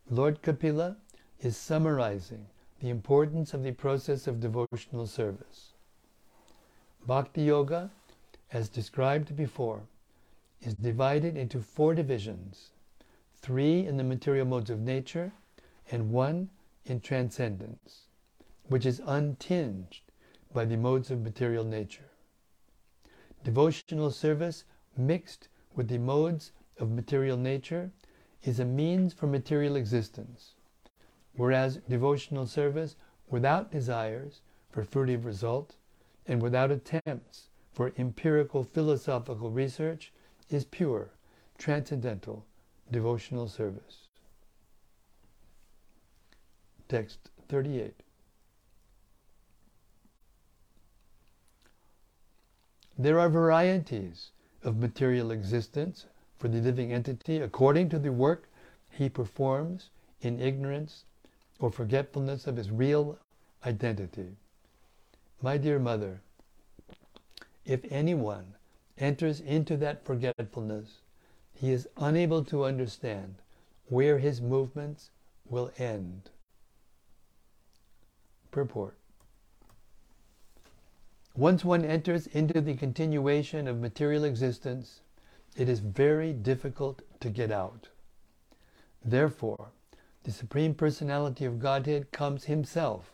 Lord 0.10 0.42
Kapila 0.42 0.98
is 1.40 1.56
summarizing 1.56 2.48
the 2.82 2.90
importance 2.90 3.54
of 3.54 3.64
the 3.64 3.72
process 3.72 4.28
of 4.28 4.42
devotional 4.42 5.08
service. 5.08 5.74
Bhakti 7.06 7.44
Yoga, 7.44 7.92
as 8.52 8.68
described 8.68 9.36
before, 9.36 9.82
is 10.62 10.74
divided 10.74 11.38
into 11.38 11.62
four 11.62 11.96
divisions 11.96 12.72
three 13.42 13.86
in 13.86 13.98
the 13.98 14.04
material 14.04 14.46
modes 14.46 14.70
of 14.70 14.80
nature, 14.80 15.32
and 15.90 16.12
one 16.12 16.50
in 16.86 17.00
transcendence, 17.00 18.02
which 18.72 18.86
is 18.86 19.02
untinged 19.06 20.00
by 20.54 20.64
the 20.64 20.78
modes 20.78 21.12
of 21.12 21.22
material 21.22 21.66
nature. 21.66 22.10
Devotional 23.44 24.10
service 24.10 24.64
mixed 24.96 25.50
with 25.76 25.90
the 25.90 25.98
modes 25.98 26.54
of 26.80 26.90
material 26.90 27.36
nature 27.36 27.92
is 28.44 28.62
a 28.62 28.66
means 28.66 29.14
for 29.14 29.28
material 29.28 29.76
existence, 29.76 30.54
whereas 31.36 31.82
devotional 31.90 32.48
service 32.48 32.96
without 33.30 33.74
desires 33.74 34.40
for 34.70 34.86
fruitive 34.86 35.26
result 35.26 35.76
and 36.26 36.42
without 36.42 36.72
attempts 36.72 37.50
for 37.74 37.92
empirical 37.98 38.64
philosophical 38.64 39.52
research 39.52 40.14
is 40.50 40.64
pure, 40.64 41.10
transcendental 41.58 42.46
devotional 42.90 43.50
service. 43.50 44.08
Text 46.88 47.32
38. 47.50 48.02
There 52.98 53.20
are 53.20 53.30
varieties 53.30 54.32
of 54.64 54.78
material 54.78 55.32
existence 55.32 56.06
for 56.38 56.48
the 56.48 56.62
living 56.62 56.92
entity 56.92 57.38
according 57.38 57.90
to 57.90 58.00
the 58.00 58.12
work 58.12 58.50
he 58.90 59.10
performs 59.10 59.90
in 60.22 60.40
ignorance 60.40 61.06
or 61.60 61.72
forgetfulness 61.72 62.48
of 62.48 62.58
his 62.58 62.70
real 62.70 63.18
identity. 63.66 64.36
My 65.42 65.58
dear 65.58 65.80
mother, 65.80 66.22
if 67.66 67.82
anyone 67.90 68.56
enters 68.98 69.40
into 69.40 69.78
that 69.78 70.04
forgetfulness, 70.04 71.02
he 71.54 71.72
is 71.72 71.88
unable 71.98 72.44
to 72.46 72.66
understand 72.66 73.36
where 73.88 74.20
his 74.20 74.42
movements 74.42 75.12
will 75.50 75.72
end. 75.78 76.30
Purport 78.52 78.98
Once 81.36 81.64
one 81.64 81.86
enters 81.86 82.28
into 82.28 82.60
the 82.60 82.76
continuation 82.76 83.66
of 83.66 83.80
material 83.80 84.26
existence, 84.26 85.00
it 85.56 85.70
is 85.70 85.80
very 85.80 86.34
difficult 86.34 87.02
to 87.22 87.30
get 87.30 87.52
out. 87.52 87.88
Therefore, 89.04 89.72
the 90.24 90.32
Supreme 90.32 90.74
Personality 90.74 91.46
of 91.46 91.60
Godhead 91.60 92.12
comes 92.12 92.46
himself, 92.46 93.14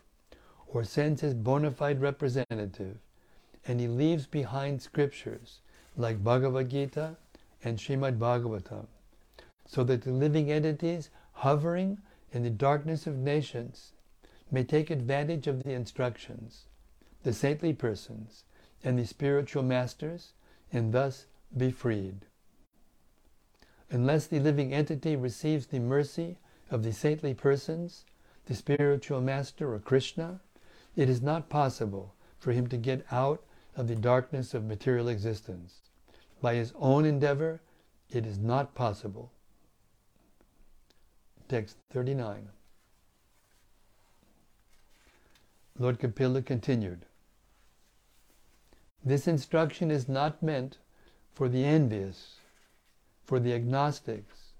or 0.65 0.83
sends 0.83 1.21
his 1.21 1.35
bona 1.35 1.69
fide 1.71 2.01
representative, 2.01 2.97
and 3.67 3.79
he 3.79 3.87
leaves 3.87 4.25
behind 4.25 4.81
scriptures 4.81 5.59
like 5.95 6.23
Bhagavad 6.23 6.69
Gita 6.69 7.17
and 7.63 7.77
Srimad 7.77 8.17
Bhagavatam, 8.17 8.87
so 9.65 9.83
that 9.83 10.01
the 10.01 10.11
living 10.11 10.51
entities 10.51 11.09
hovering 11.33 11.99
in 12.31 12.41
the 12.41 12.49
darkness 12.49 13.05
of 13.05 13.17
nescience 13.17 13.93
may 14.49 14.63
take 14.63 14.89
advantage 14.89 15.47
of 15.47 15.63
the 15.63 15.73
instructions, 15.73 16.66
the 17.27 17.33
saintly 17.33 17.73
persons, 17.73 18.45
and 18.85 18.97
the 18.97 19.05
spiritual 19.05 19.61
masters, 19.61 20.31
and 20.71 20.93
thus 20.93 21.25
be 21.57 21.69
freed. 21.69 22.15
Unless 23.89 24.27
the 24.27 24.39
living 24.39 24.73
entity 24.73 25.13
receives 25.17 25.67
the 25.67 25.79
mercy 25.81 26.37
of 26.71 26.83
the 26.83 26.93
saintly 26.93 27.33
persons, 27.33 28.05
the 28.45 28.55
spiritual 28.55 29.19
master 29.19 29.73
or 29.73 29.79
Krishna, 29.79 30.39
it 30.95 31.09
is 31.09 31.21
not 31.21 31.49
possible 31.49 32.15
for 32.39 32.53
him 32.53 32.65
to 32.67 32.77
get 32.77 33.05
out 33.11 33.43
of 33.75 33.89
the 33.89 33.95
darkness 33.95 34.53
of 34.53 34.63
material 34.63 35.09
existence. 35.09 35.81
By 36.41 36.55
his 36.55 36.71
own 36.79 37.03
endeavor, 37.03 37.59
it 38.09 38.25
is 38.25 38.37
not 38.37 38.73
possible. 38.73 39.33
Text 41.49 41.75
39. 41.89 42.47
Lord 45.77 45.99
Kapila 45.99 46.41
continued. 46.41 47.03
This 49.07 49.25
instruction 49.25 49.89
is 49.89 50.09
not 50.09 50.43
meant 50.43 50.79
for 51.33 51.47
the 51.47 51.63
envious, 51.63 52.41
for 53.23 53.39
the 53.39 53.53
agnostics, 53.53 54.51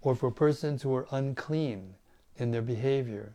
or 0.00 0.14
for 0.14 0.30
persons 0.30 0.80
who 0.80 0.94
are 0.94 1.06
unclean 1.10 1.96
in 2.38 2.52
their 2.52 2.62
behavior, 2.62 3.34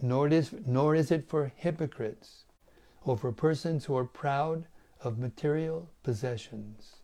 nor 0.00 0.28
is, 0.28 0.54
nor 0.64 0.94
is 0.94 1.10
it 1.10 1.28
for 1.28 1.52
hypocrites, 1.54 2.44
or 3.02 3.18
for 3.18 3.32
persons 3.32 3.84
who 3.84 3.94
are 3.94 4.06
proud 4.06 4.64
of 5.02 5.18
material 5.18 5.90
possessions. 6.02 6.96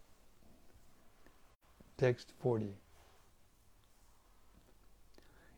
Text 1.98 2.32
40. 2.40 2.72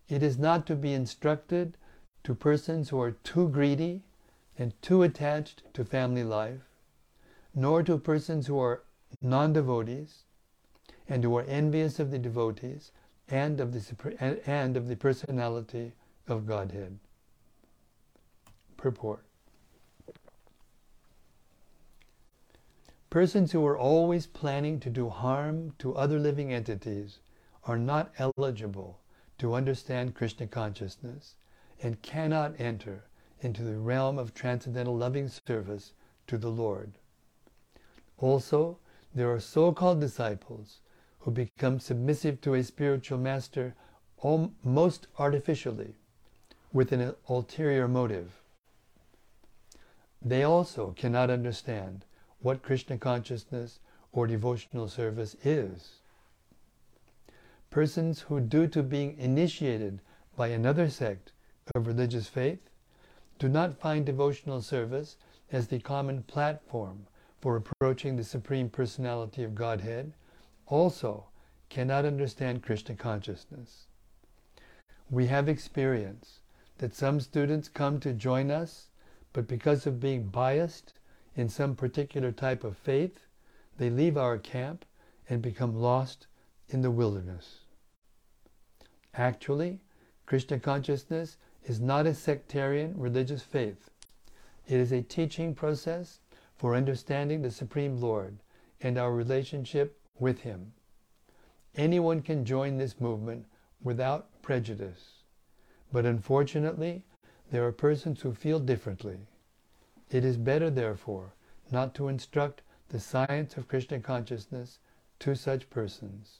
It 0.08 0.24
is 0.24 0.36
not 0.36 0.66
to 0.66 0.74
be 0.74 0.92
instructed 0.94 1.76
to 2.24 2.34
persons 2.34 2.88
who 2.88 3.00
are 3.00 3.12
too 3.12 3.48
greedy 3.50 4.02
and 4.58 4.74
too 4.82 5.04
attached 5.04 5.62
to 5.74 5.84
family 5.84 6.24
life, 6.24 6.67
nor 7.58 7.82
to 7.82 7.98
persons 7.98 8.46
who 8.46 8.56
are 8.56 8.84
non 9.20 9.52
devotees 9.52 10.22
and 11.08 11.24
who 11.24 11.36
are 11.36 11.42
envious 11.42 11.98
of 11.98 12.12
the 12.12 12.18
devotees 12.18 12.92
and 13.28 13.60
of 13.60 13.72
the, 13.72 14.40
and 14.46 14.76
of 14.76 14.86
the 14.86 14.94
personality 14.94 15.92
of 16.28 16.46
Godhead. 16.46 17.00
Purport 18.76 19.24
Persons 23.10 23.50
who 23.50 23.66
are 23.66 23.76
always 23.76 24.28
planning 24.28 24.78
to 24.78 24.88
do 24.88 25.08
harm 25.08 25.74
to 25.78 25.96
other 25.96 26.20
living 26.20 26.52
entities 26.52 27.18
are 27.64 27.78
not 27.78 28.12
eligible 28.18 29.00
to 29.38 29.54
understand 29.54 30.14
Krishna 30.14 30.46
consciousness 30.46 31.34
and 31.82 32.02
cannot 32.02 32.60
enter 32.60 33.02
into 33.40 33.64
the 33.64 33.78
realm 33.78 34.16
of 34.16 34.32
transcendental 34.32 34.96
loving 34.96 35.28
service 35.28 35.92
to 36.28 36.38
the 36.38 36.50
Lord. 36.50 36.98
Also, 38.18 38.78
there 39.14 39.30
are 39.32 39.40
so-called 39.40 40.00
disciples 40.00 40.80
who 41.20 41.30
become 41.30 41.80
submissive 41.80 42.40
to 42.40 42.54
a 42.54 42.62
spiritual 42.62 43.18
master 43.18 43.74
most 44.64 45.06
artificially 45.18 45.94
with 46.72 46.92
an 46.92 47.14
ulterior 47.28 47.86
motive. 47.86 48.40
They 50.20 50.42
also 50.42 50.92
cannot 50.96 51.30
understand 51.30 52.04
what 52.40 52.62
Krishna 52.62 52.98
consciousness 52.98 53.78
or 54.12 54.26
devotional 54.26 54.88
service 54.88 55.36
is. 55.44 56.00
Persons 57.70 58.22
who, 58.22 58.40
due 58.40 58.66
to 58.68 58.82
being 58.82 59.16
initiated 59.18 60.00
by 60.36 60.48
another 60.48 60.88
sect 60.88 61.32
of 61.74 61.86
religious 61.86 62.28
faith, 62.28 62.70
do 63.38 63.48
not 63.48 63.78
find 63.78 64.04
devotional 64.04 64.62
service 64.62 65.16
as 65.52 65.68
the 65.68 65.78
common 65.78 66.22
platform 66.24 67.06
for 67.40 67.56
approaching 67.56 68.16
the 68.16 68.24
Supreme 68.24 68.68
Personality 68.68 69.44
of 69.44 69.54
Godhead 69.54 70.12
also 70.66 71.26
cannot 71.68 72.04
understand 72.04 72.62
Krishna 72.62 72.94
consciousness. 72.94 73.86
We 75.10 75.26
have 75.26 75.48
experience 75.48 76.40
that 76.78 76.94
some 76.94 77.20
students 77.20 77.68
come 77.68 78.00
to 78.00 78.12
join 78.12 78.50
us, 78.50 78.88
but 79.32 79.46
because 79.46 79.86
of 79.86 80.00
being 80.00 80.24
biased 80.24 80.94
in 81.34 81.48
some 81.48 81.74
particular 81.74 82.32
type 82.32 82.64
of 82.64 82.76
faith, 82.76 83.26
they 83.76 83.90
leave 83.90 84.16
our 84.16 84.38
camp 84.38 84.84
and 85.28 85.40
become 85.40 85.74
lost 85.74 86.26
in 86.68 86.82
the 86.82 86.90
wilderness. 86.90 87.60
Actually, 89.14 89.80
Krishna 90.26 90.58
consciousness 90.58 91.36
is 91.64 91.80
not 91.80 92.06
a 92.06 92.14
sectarian 92.14 92.94
religious 92.98 93.42
faith. 93.42 93.90
It 94.66 94.78
is 94.78 94.92
a 94.92 95.02
teaching 95.02 95.54
process 95.54 96.20
for 96.58 96.74
understanding 96.74 97.40
the 97.40 97.50
Supreme 97.50 98.00
Lord 98.00 98.38
and 98.80 98.98
our 98.98 99.12
relationship 99.12 99.98
with 100.18 100.40
Him. 100.40 100.72
Anyone 101.76 102.20
can 102.20 102.44
join 102.44 102.76
this 102.76 103.00
movement 103.00 103.46
without 103.82 104.42
prejudice. 104.42 105.22
But 105.92 106.04
unfortunately, 106.04 107.04
there 107.50 107.64
are 107.64 107.72
persons 107.72 108.20
who 108.20 108.34
feel 108.34 108.58
differently. 108.58 109.20
It 110.10 110.24
is 110.24 110.36
better, 110.36 110.68
therefore, 110.68 111.34
not 111.70 111.94
to 111.94 112.08
instruct 112.08 112.62
the 112.88 113.00
science 113.00 113.56
of 113.56 113.68
Krishna 113.68 114.00
consciousness 114.00 114.80
to 115.20 115.34
such 115.34 115.70
persons. 115.70 116.38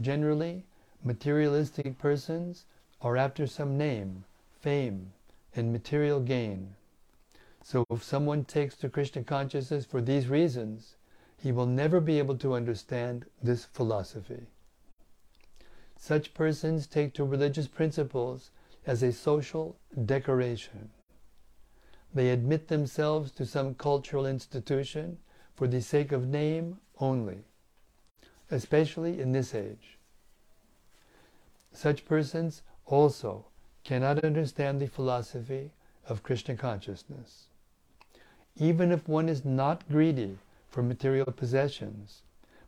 Generally, 0.00 0.64
materialistic 1.04 1.98
persons 1.98 2.64
are 3.00 3.16
after 3.16 3.46
some 3.46 3.78
name, 3.78 4.24
fame, 4.60 5.12
and 5.54 5.72
material 5.72 6.20
gain. 6.20 6.74
So 7.62 7.84
if 7.90 8.02
someone 8.02 8.44
takes 8.44 8.76
to 8.76 8.88
Krishna 8.88 9.22
consciousness 9.22 9.84
for 9.84 10.00
these 10.00 10.28
reasons, 10.28 10.96
he 11.36 11.52
will 11.52 11.66
never 11.66 12.00
be 12.00 12.18
able 12.18 12.36
to 12.38 12.54
understand 12.54 13.26
this 13.42 13.64
philosophy. 13.64 14.46
Such 15.96 16.34
persons 16.34 16.86
take 16.86 17.14
to 17.14 17.24
religious 17.24 17.68
principles 17.68 18.50
as 18.86 19.02
a 19.02 19.12
social 19.12 19.76
decoration. 20.06 20.90
They 22.14 22.30
admit 22.30 22.68
themselves 22.68 23.30
to 23.32 23.46
some 23.46 23.74
cultural 23.74 24.26
institution 24.26 25.18
for 25.54 25.68
the 25.68 25.82
sake 25.82 26.10
of 26.10 26.26
name 26.26 26.78
only, 26.98 27.44
especially 28.50 29.20
in 29.20 29.32
this 29.32 29.54
age. 29.54 29.98
Such 31.72 32.04
persons 32.04 32.62
also 32.86 33.46
cannot 33.84 34.24
understand 34.24 34.80
the 34.80 34.88
philosophy 34.88 35.70
of 36.08 36.22
Krishna 36.22 36.56
consciousness. 36.56 37.49
Even 38.60 38.92
if 38.92 39.08
one 39.08 39.30
is 39.30 39.42
not 39.42 39.88
greedy 39.88 40.36
for 40.68 40.82
material 40.82 41.32
possessions, 41.32 42.20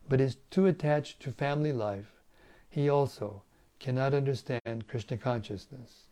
but 0.09 0.19
is 0.19 0.37
too 0.49 0.65
attached 0.65 1.19
to 1.19 1.31
family 1.31 1.71
life, 1.71 2.19
he 2.67 2.89
also 2.89 3.43
cannot 3.77 4.15
understand 4.15 4.87
Krishna 4.87 5.17
consciousness. 5.17 6.05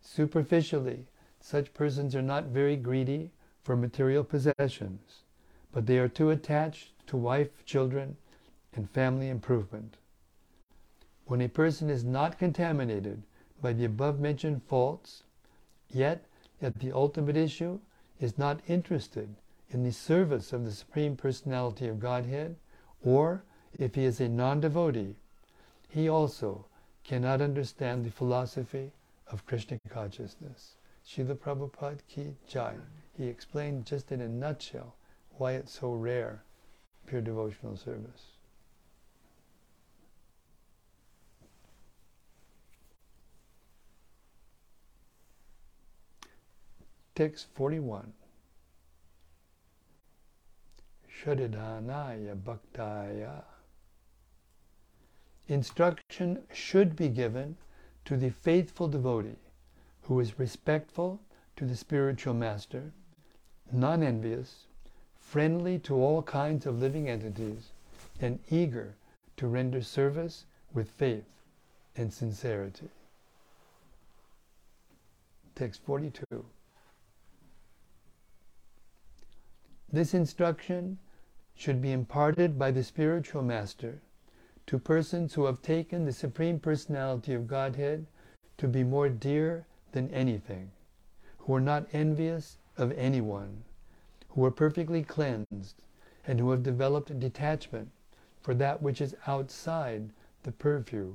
Superficially, 0.00 1.08
such 1.40 1.74
persons 1.74 2.14
are 2.14 2.22
not 2.22 2.44
very 2.44 2.76
greedy 2.76 3.32
for 3.64 3.76
material 3.76 4.22
possessions, 4.22 5.24
but 5.72 5.86
they 5.86 5.98
are 5.98 6.08
too 6.08 6.30
attached 6.30 6.92
to 7.08 7.16
wife, 7.16 7.64
children, 7.64 8.16
and 8.74 8.88
family 8.90 9.28
improvement. 9.28 9.96
When 11.26 11.40
a 11.40 11.48
person 11.48 11.90
is 11.90 12.04
not 12.04 12.38
contaminated 12.38 13.24
by 13.60 13.72
the 13.72 13.86
above 13.86 14.20
mentioned 14.20 14.62
faults, 14.62 15.24
yet 15.90 16.24
at 16.62 16.78
the 16.78 16.92
ultimate 16.92 17.36
issue 17.36 17.80
is 18.20 18.38
not 18.38 18.60
interested 18.66 19.34
in 19.70 19.82
the 19.82 19.92
service 19.92 20.52
of 20.52 20.64
the 20.64 20.72
Supreme 20.72 21.16
Personality 21.16 21.88
of 21.88 22.00
Godhead, 22.00 22.56
or 23.02 23.44
if 23.78 23.94
he 23.94 24.04
is 24.04 24.20
a 24.20 24.28
non 24.28 24.60
devotee, 24.60 25.16
he 25.88 26.08
also 26.08 26.66
cannot 27.04 27.40
understand 27.40 28.04
the 28.04 28.10
philosophy 28.10 28.92
of 29.28 29.46
Krishna 29.46 29.78
consciousness. 29.88 30.76
Srila 31.06 31.36
Prabhupada 31.36 32.00
ki 32.08 32.34
jai. 32.46 32.74
He 33.16 33.26
explained 33.26 33.86
just 33.86 34.12
in 34.12 34.20
a 34.20 34.28
nutshell 34.28 34.94
why 35.32 35.52
it's 35.52 35.78
so 35.78 35.92
rare, 35.92 36.42
pure 37.06 37.20
devotional 37.20 37.76
service. 37.76 38.37
Text 47.18 47.48
41. 47.54 48.12
Shraddadhanaya 51.10 52.36
Bhaktaya. 52.36 53.42
Instruction 55.48 56.44
should 56.52 56.94
be 56.94 57.08
given 57.08 57.56
to 58.04 58.16
the 58.16 58.30
faithful 58.30 58.86
devotee 58.86 59.34
who 60.02 60.20
is 60.20 60.38
respectful 60.38 61.18
to 61.56 61.64
the 61.64 61.74
spiritual 61.74 62.34
master, 62.34 62.92
non 63.72 64.04
envious, 64.04 64.66
friendly 65.18 65.76
to 65.80 65.96
all 65.96 66.22
kinds 66.22 66.66
of 66.66 66.78
living 66.78 67.08
entities, 67.08 67.72
and 68.20 68.38
eager 68.48 68.94
to 69.36 69.48
render 69.48 69.82
service 69.82 70.44
with 70.72 70.88
faith 70.92 71.26
and 71.96 72.12
sincerity. 72.12 72.88
Text 75.56 75.82
42. 75.84 76.44
This 79.90 80.12
instruction 80.12 80.98
should 81.54 81.80
be 81.80 81.92
imparted 81.92 82.58
by 82.58 82.70
the 82.70 82.84
spiritual 82.84 83.42
master 83.42 84.00
to 84.66 84.78
persons 84.78 85.32
who 85.32 85.46
have 85.46 85.62
taken 85.62 86.04
the 86.04 86.12
Supreme 86.12 86.60
Personality 86.60 87.32
of 87.32 87.46
Godhead 87.46 88.06
to 88.58 88.68
be 88.68 88.84
more 88.84 89.08
dear 89.08 89.64
than 89.92 90.10
anything, 90.10 90.70
who 91.38 91.54
are 91.54 91.60
not 91.60 91.86
envious 91.92 92.58
of 92.76 92.92
anyone, 92.92 93.64
who 94.28 94.44
are 94.44 94.50
perfectly 94.50 95.02
cleansed, 95.02 95.82
and 96.26 96.38
who 96.38 96.50
have 96.50 96.62
developed 96.62 97.18
detachment 97.18 97.90
for 98.42 98.52
that 98.54 98.82
which 98.82 99.00
is 99.00 99.16
outside 99.26 100.10
the 100.42 100.52
purview 100.52 101.14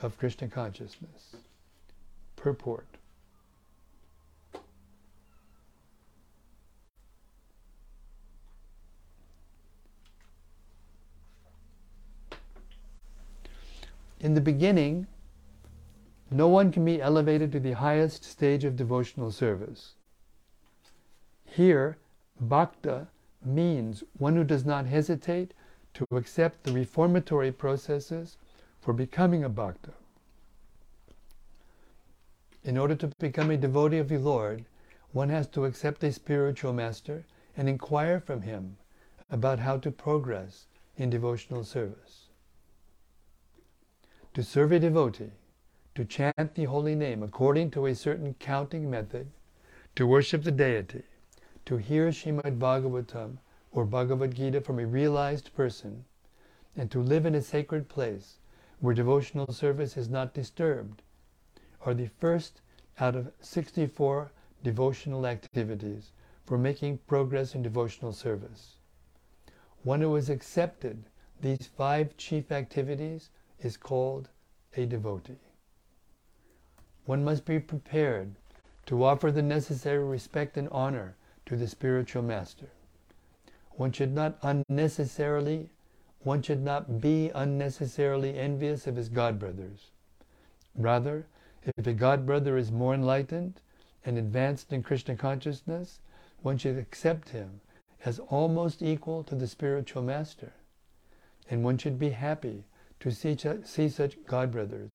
of 0.00 0.16
Krishna 0.16 0.46
consciousness. 0.46 1.34
Purport. 2.36 2.93
In 14.24 14.32
the 14.32 14.40
beginning, 14.40 15.06
no 16.30 16.48
one 16.48 16.72
can 16.72 16.82
be 16.82 17.02
elevated 17.02 17.52
to 17.52 17.60
the 17.60 17.72
highest 17.72 18.24
stage 18.24 18.64
of 18.64 18.74
devotional 18.74 19.30
service. 19.30 19.96
Here, 21.44 21.98
bhakta 22.40 23.08
means 23.44 24.02
one 24.16 24.34
who 24.34 24.42
does 24.42 24.64
not 24.64 24.86
hesitate 24.86 25.52
to 25.92 26.06
accept 26.10 26.64
the 26.64 26.72
reformatory 26.72 27.52
processes 27.52 28.38
for 28.80 28.94
becoming 28.94 29.44
a 29.44 29.50
bhakta. 29.50 29.92
In 32.64 32.78
order 32.78 32.94
to 32.94 33.12
become 33.18 33.50
a 33.50 33.58
devotee 33.58 33.98
of 33.98 34.08
the 34.08 34.16
Lord, 34.16 34.64
one 35.12 35.28
has 35.28 35.48
to 35.48 35.66
accept 35.66 36.02
a 36.02 36.10
spiritual 36.10 36.72
master 36.72 37.26
and 37.58 37.68
inquire 37.68 38.20
from 38.20 38.40
him 38.40 38.78
about 39.30 39.58
how 39.58 39.76
to 39.76 39.90
progress 39.90 40.66
in 40.96 41.10
devotional 41.10 41.62
service 41.62 42.23
to 44.34 44.42
serve 44.42 44.72
a 44.72 44.80
devotee, 44.80 45.30
to 45.94 46.04
chant 46.04 46.56
the 46.56 46.64
holy 46.64 46.96
name 46.96 47.22
according 47.22 47.70
to 47.70 47.86
a 47.86 47.94
certain 47.94 48.34
counting 48.40 48.90
method, 48.90 49.30
to 49.94 50.08
worship 50.08 50.42
the 50.42 50.50
deity, 50.50 51.04
to 51.64 51.76
hear 51.76 52.08
Srimad 52.08 52.58
Bhagavatam 52.58 53.38
or 53.70 53.84
Bhagavad 53.84 54.34
Gita 54.34 54.60
from 54.60 54.80
a 54.80 54.86
realized 54.86 55.54
person, 55.54 56.04
and 56.76 56.90
to 56.90 57.00
live 57.00 57.26
in 57.26 57.36
a 57.36 57.42
sacred 57.42 57.88
place 57.88 58.38
where 58.80 58.92
devotional 58.92 59.52
service 59.52 59.96
is 59.96 60.08
not 60.08 60.34
disturbed, 60.34 61.02
are 61.86 61.94
the 61.94 62.10
first 62.18 62.60
out 62.98 63.14
of 63.14 63.30
64 63.40 64.32
devotional 64.64 65.28
activities 65.28 66.10
for 66.44 66.58
making 66.58 66.98
progress 67.06 67.54
in 67.54 67.62
devotional 67.62 68.12
service. 68.12 68.78
One 69.84 70.00
who 70.00 70.16
has 70.16 70.28
accepted 70.28 71.04
these 71.40 71.68
five 71.76 72.16
chief 72.16 72.50
activities 72.50 73.30
is 73.64 73.76
called 73.76 74.28
a 74.76 74.86
devotee. 74.86 75.38
One 77.06 77.24
must 77.24 77.44
be 77.44 77.58
prepared 77.58 78.34
to 78.86 79.04
offer 79.04 79.30
the 79.30 79.42
necessary 79.42 80.04
respect 80.04 80.56
and 80.56 80.68
honor 80.70 81.16
to 81.46 81.56
the 81.56 81.66
spiritual 81.66 82.22
master. 82.22 82.68
One 83.72 83.92
should 83.92 84.12
not 84.12 84.38
unnecessarily, 84.42 85.70
one 86.20 86.42
should 86.42 86.62
not 86.62 87.00
be 87.00 87.30
unnecessarily 87.34 88.38
envious 88.38 88.86
of 88.86 88.96
his 88.96 89.08
god 89.08 89.38
brothers. 89.38 89.90
Rather, 90.74 91.26
if 91.76 91.86
a 91.86 91.92
god 91.92 92.26
brother 92.26 92.56
is 92.56 92.70
more 92.70 92.94
enlightened 92.94 93.60
and 94.04 94.18
advanced 94.18 94.72
in 94.72 94.82
Krishna 94.82 95.16
consciousness, 95.16 96.00
one 96.42 96.58
should 96.58 96.78
accept 96.78 97.30
him 97.30 97.60
as 98.04 98.18
almost 98.18 98.82
equal 98.82 99.22
to 99.24 99.34
the 99.34 99.46
spiritual 99.46 100.02
master. 100.02 100.52
And 101.50 101.64
one 101.64 101.78
should 101.78 101.98
be 101.98 102.10
happy 102.10 102.64
to 103.04 103.12
see, 103.12 103.36
see 103.64 103.88
such 103.90 104.16
God 104.24 104.50
brothers 104.50 104.90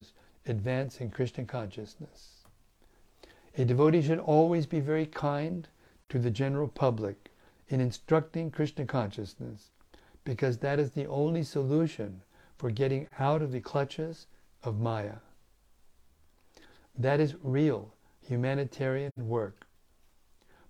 advance 0.48 1.00
in 1.00 1.12
Krishna 1.12 1.46
consciousness. 1.46 2.44
A 3.56 3.64
devotee 3.64 4.02
should 4.02 4.18
always 4.18 4.66
be 4.66 4.80
very 4.80 5.06
kind 5.06 5.68
to 6.10 6.18
the 6.18 6.32
general 6.32 6.68
public 6.68 7.30
in 7.68 7.80
instructing 7.80 8.50
Krishna 8.50 8.86
consciousness 8.86 9.70
because 10.24 10.58
that 10.58 10.80
is 10.80 10.90
the 10.90 11.06
only 11.06 11.44
solution 11.44 12.24
for 12.58 12.72
getting 12.72 13.08
out 13.20 13.44
of 13.44 13.52
the 13.52 13.60
clutches 13.60 14.26
of 14.64 14.80
Maya. 14.80 15.18
That 16.98 17.20
is 17.20 17.36
real 17.44 17.94
humanitarian 18.28 19.12
work. 19.18 19.68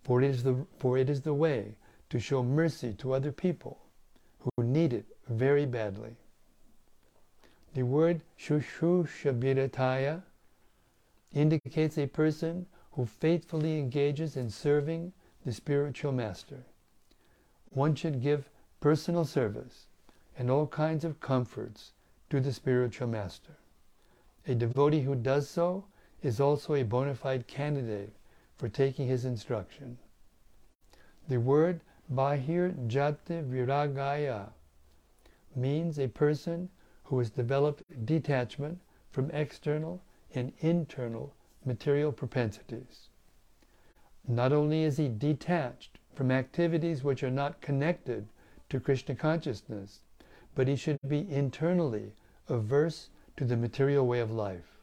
For 0.03 0.21
it 0.21 0.29
is 0.29 0.43
the, 0.43 0.65
for 0.77 0.97
it 0.97 1.09
is 1.09 1.21
the 1.21 1.33
way 1.33 1.77
to 2.09 2.19
show 2.19 2.43
mercy 2.43 2.93
to 2.95 3.13
other 3.13 3.31
people 3.31 3.79
who 4.39 4.65
need 4.65 4.91
it 4.91 5.05
very 5.29 5.65
badly. 5.65 6.17
The 7.73 7.83
word 7.83 8.21
shushrushabirataya 8.37 10.23
indicates 11.33 11.97
a 11.97 12.07
person 12.07 12.65
who 12.93 13.05
faithfully 13.05 13.77
engages 13.77 14.35
in 14.35 14.49
serving 14.49 15.13
the 15.45 15.53
spiritual 15.53 16.11
master. 16.11 16.63
One 17.69 17.95
should 17.95 18.21
give 18.21 18.49
personal 18.79 19.25
service 19.25 19.85
and 20.37 20.49
all 20.49 20.67
kinds 20.67 21.05
of 21.05 21.19
comforts 21.19 21.93
to 22.29 22.39
the 22.39 22.51
spiritual 22.51 23.07
master. 23.07 23.57
A 24.47 24.55
devotee 24.55 25.01
who 25.01 25.15
does 25.15 25.47
so 25.47 25.85
is 26.23 26.39
also 26.39 26.73
a 26.73 26.83
bona 26.83 27.13
fide 27.13 27.45
candidate 27.47 28.13
for 28.57 28.67
taking 28.67 29.07
his 29.07 29.25
instruction. 29.25 29.97
The 31.27 31.39
word 31.39 31.81
Bahir 32.11 32.73
Jati 32.87 33.43
Viragaya 33.47 34.49
means 35.55 35.99
a 35.99 36.07
person 36.07 36.69
who 37.09 37.17
has 37.17 37.31
developed 37.31 38.05
detachment 38.05 38.79
from 39.09 39.31
external 39.31 39.99
and 40.35 40.53
internal 40.59 41.33
material 41.65 42.11
propensities. 42.11 43.09
Not 44.27 44.53
only 44.53 44.83
is 44.83 44.97
he 44.97 45.09
detached 45.09 45.97
from 46.13 46.29
activities 46.29 47.03
which 47.03 47.23
are 47.23 47.31
not 47.31 47.61
connected 47.61 48.27
to 48.69 48.79
Krishna 48.79 49.15
consciousness, 49.15 50.01
but 50.53 50.67
he 50.67 50.75
should 50.75 50.99
be 51.07 51.27
internally 51.31 52.13
averse 52.47 53.09
to 53.37 53.43
the 53.43 53.57
material 53.57 54.05
way 54.05 54.19
of 54.19 54.31
life. 54.31 54.77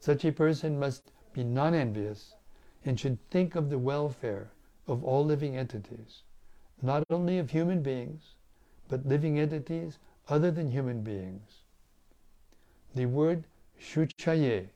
Such 0.00 0.24
a 0.24 0.32
person 0.32 0.78
must 0.78 1.12
be 1.34 1.44
non 1.44 1.74
envious 1.74 2.34
and 2.82 2.98
should 2.98 3.18
think 3.28 3.54
of 3.54 3.68
the 3.68 3.78
welfare 3.78 4.52
of 4.86 5.04
all 5.04 5.22
living 5.22 5.54
entities, 5.54 6.22
not 6.80 7.04
only 7.10 7.38
of 7.38 7.50
human 7.50 7.82
beings, 7.82 8.36
but 8.88 9.04
living 9.04 9.38
entities 9.38 9.98
other 10.28 10.50
than 10.50 10.70
human 10.70 11.02
beings. 11.02 11.60
The 12.94 13.06
word 13.06 13.44
shuchaye 13.80 14.68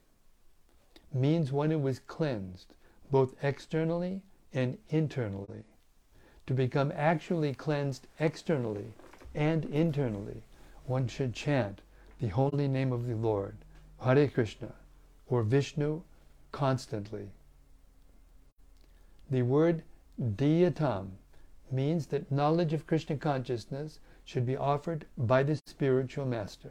means 1.12 1.52
one 1.52 1.70
who 1.70 1.86
is 1.86 2.00
cleansed, 2.00 2.74
both 3.10 3.34
externally 3.42 4.22
and 4.52 4.78
internally. 4.90 5.64
To 6.46 6.54
become 6.54 6.92
actually 6.94 7.54
cleansed 7.54 8.06
externally 8.18 8.92
and 9.34 9.64
internally, 9.66 10.42
one 10.86 11.06
should 11.06 11.34
chant 11.34 11.80
the 12.20 12.28
holy 12.28 12.68
name 12.68 12.92
of 12.92 13.06
the 13.06 13.14
Lord, 13.14 13.56
Hare 14.02 14.28
Krishna, 14.28 14.72
or 15.28 15.42
Vishnu, 15.42 16.02
constantly. 16.52 17.28
The 19.30 19.42
word 19.42 19.82
diyatam 20.20 21.10
means 21.70 22.06
that 22.06 22.32
knowledge 22.32 22.72
of 22.72 22.86
Krishna 22.86 23.16
consciousness 23.16 24.00
should 24.28 24.44
be 24.44 24.58
offered 24.58 25.06
by 25.16 25.42
the 25.42 25.58
spiritual 25.64 26.26
master. 26.26 26.70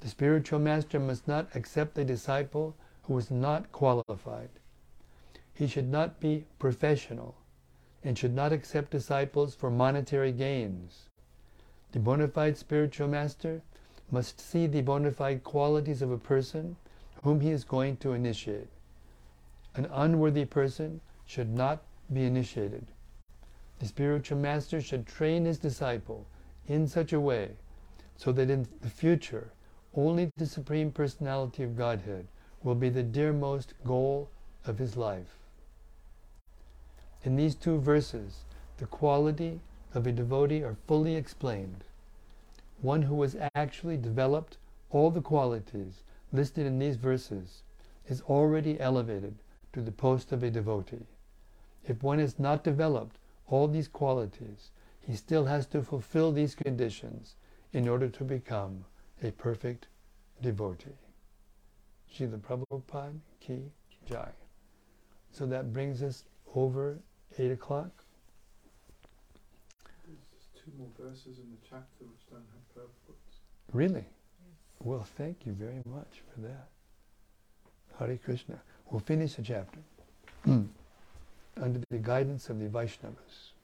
The 0.00 0.08
spiritual 0.08 0.58
master 0.58 1.00
must 1.00 1.26
not 1.26 1.48
accept 1.56 1.96
a 1.96 2.04
disciple 2.04 2.76
who 3.04 3.16
is 3.16 3.30
not 3.30 3.72
qualified. 3.72 4.50
He 5.54 5.66
should 5.66 5.88
not 5.88 6.20
be 6.20 6.44
professional 6.58 7.34
and 8.04 8.18
should 8.18 8.34
not 8.34 8.52
accept 8.52 8.90
disciples 8.90 9.54
for 9.54 9.70
monetary 9.70 10.32
gains. 10.32 11.06
The 11.92 11.98
bona 11.98 12.28
fide 12.28 12.58
spiritual 12.58 13.08
master 13.08 13.62
must 14.10 14.38
see 14.38 14.66
the 14.66 14.82
bona 14.82 15.12
fide 15.12 15.42
qualities 15.42 16.02
of 16.02 16.10
a 16.10 16.18
person 16.18 16.76
whom 17.22 17.40
he 17.40 17.52
is 17.52 17.64
going 17.64 17.96
to 17.96 18.12
initiate. 18.12 18.68
An 19.76 19.88
unworthy 19.90 20.44
person 20.44 21.00
should 21.24 21.48
not 21.48 21.82
be 22.12 22.24
initiated. 22.24 22.86
The 23.78 23.86
spiritual 23.86 24.36
master 24.36 24.82
should 24.82 25.06
train 25.06 25.46
his 25.46 25.58
disciple 25.58 26.26
in 26.70 26.86
such 26.86 27.12
a 27.12 27.20
way 27.20 27.50
so 28.16 28.30
that 28.30 28.48
in 28.48 28.64
the 28.80 28.88
future 28.88 29.50
only 29.94 30.30
the 30.36 30.46
Supreme 30.46 30.92
Personality 30.92 31.64
of 31.64 31.76
Godhead 31.76 32.28
will 32.62 32.76
be 32.76 32.88
the 32.88 33.02
dearmost 33.02 33.74
goal 33.84 34.30
of 34.64 34.78
his 34.78 34.96
life. 34.96 35.38
In 37.24 37.34
these 37.34 37.56
two 37.56 37.80
verses, 37.80 38.44
the 38.76 38.86
quality 38.86 39.60
of 39.94 40.06
a 40.06 40.12
devotee 40.12 40.62
are 40.62 40.76
fully 40.86 41.16
explained. 41.16 41.82
One 42.80 43.02
who 43.02 43.20
has 43.22 43.36
actually 43.56 43.96
developed 43.96 44.56
all 44.90 45.10
the 45.10 45.20
qualities 45.20 46.04
listed 46.32 46.66
in 46.66 46.78
these 46.78 46.96
verses 46.96 47.62
is 48.06 48.22
already 48.22 48.78
elevated 48.78 49.34
to 49.72 49.80
the 49.80 49.92
post 49.92 50.30
of 50.30 50.44
a 50.44 50.50
devotee. 50.50 51.06
If 51.84 52.04
one 52.04 52.20
has 52.20 52.38
not 52.38 52.62
developed 52.62 53.18
all 53.48 53.66
these 53.66 53.88
qualities, 53.88 54.70
he 55.10 55.16
still 55.16 55.44
has 55.44 55.66
to 55.66 55.82
fulfill 55.82 56.30
these 56.30 56.54
conditions 56.54 57.34
in 57.72 57.88
order 57.88 58.08
to 58.08 58.22
become 58.22 58.84
a 59.24 59.32
perfect 59.32 59.88
devotee. 60.40 60.90
Srila 62.14 62.38
Prabhupada 62.38 63.18
Ki 63.40 63.72
Jai. 64.08 64.28
So 65.32 65.46
that 65.46 65.72
brings 65.72 66.00
us 66.02 66.24
over 66.54 66.96
8 67.38 67.50
o'clock. 67.50 67.90
There's 70.06 70.18
just 70.32 70.54
two 70.54 70.70
more 70.78 70.88
verses 70.96 71.38
in 71.38 71.50
the 71.50 71.68
chapter 71.68 72.04
which 72.04 72.26
don't 72.30 72.46
have 72.52 72.74
purports. 72.74 73.38
Really? 73.72 74.04
Well, 74.82 75.06
thank 75.16 75.44
you 75.44 75.52
very 75.52 75.82
much 75.86 76.22
for 76.32 76.40
that. 76.42 76.68
Hare 77.98 78.16
Krishna. 78.16 78.60
We'll 78.88 79.00
finish 79.00 79.34
the 79.34 79.42
chapter 79.42 79.80
hmm. 80.44 80.62
under 81.60 81.80
the 81.90 81.98
guidance 81.98 82.48
of 82.48 82.60
the 82.60 82.66
Vaishnavas. 82.66 83.54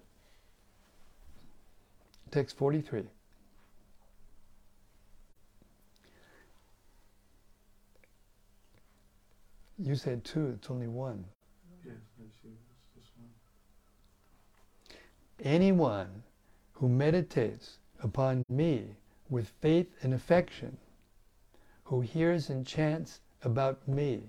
Text 2.37 2.59
43. 2.59 3.03
You 9.79 9.95
said 9.95 10.23
two, 10.23 10.49
it's 10.49 10.71
only 10.71 10.87
one. 10.87 11.25
Yes, 11.83 11.95
one. 12.45 13.31
Anyone 15.43 16.25
who 16.75 16.91
meditates 16.91 17.79
upon 18.03 18.45
me 18.51 18.85
with 19.31 19.49
faith 19.63 19.89
and 20.03 20.13
affection, 20.13 20.77
who 21.85 22.03
hears 22.03 22.51
and 22.51 22.67
chants 22.67 23.21
about 23.45 23.89
me, 23.89 24.25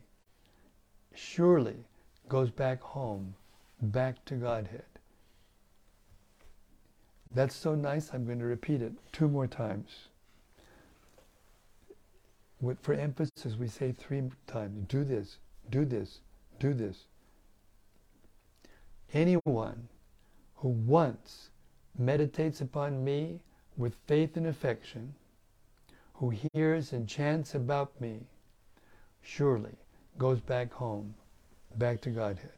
surely 1.14 1.84
goes 2.30 2.52
back 2.52 2.82
home, 2.82 3.36
back 3.82 4.24
to 4.24 4.36
Godhead. 4.36 4.97
That's 7.34 7.56
so 7.56 7.76
nice, 7.76 8.12
I'm 8.14 8.26
going 8.26 8.40
to 8.40 8.46
repeat 8.46 8.82
it 8.82 8.94
two 9.12 9.28
more 9.28 9.48
times. 9.48 10.08
With, 12.60 12.80
for 12.82 12.94
emphasis, 12.94 13.56
we 13.60 13.68
say 13.68 13.92
three 13.92 14.24
times 14.48 14.86
do 14.88 15.04
this, 15.04 15.38
do 15.70 15.86
this, 15.86 16.22
do 16.60 16.74
this. 16.74 17.06
Anyone 19.14 19.88
who 20.56 20.70
once 20.70 21.50
meditates 21.98 22.62
upon 22.62 23.04
me 23.04 23.40
with 23.78 23.96
faith 24.08 24.38
and 24.38 24.48
affection, 24.48 25.14
who 26.16 26.34
hears 26.54 26.94
and 26.94 27.08
chants 27.08 27.54
about 27.54 28.00
me, 28.02 28.22
surely 29.22 29.76
goes 30.18 30.40
back 30.40 30.74
home, 30.74 31.14
back 31.76 32.02
to 32.02 32.10
Godhead. 32.10 32.52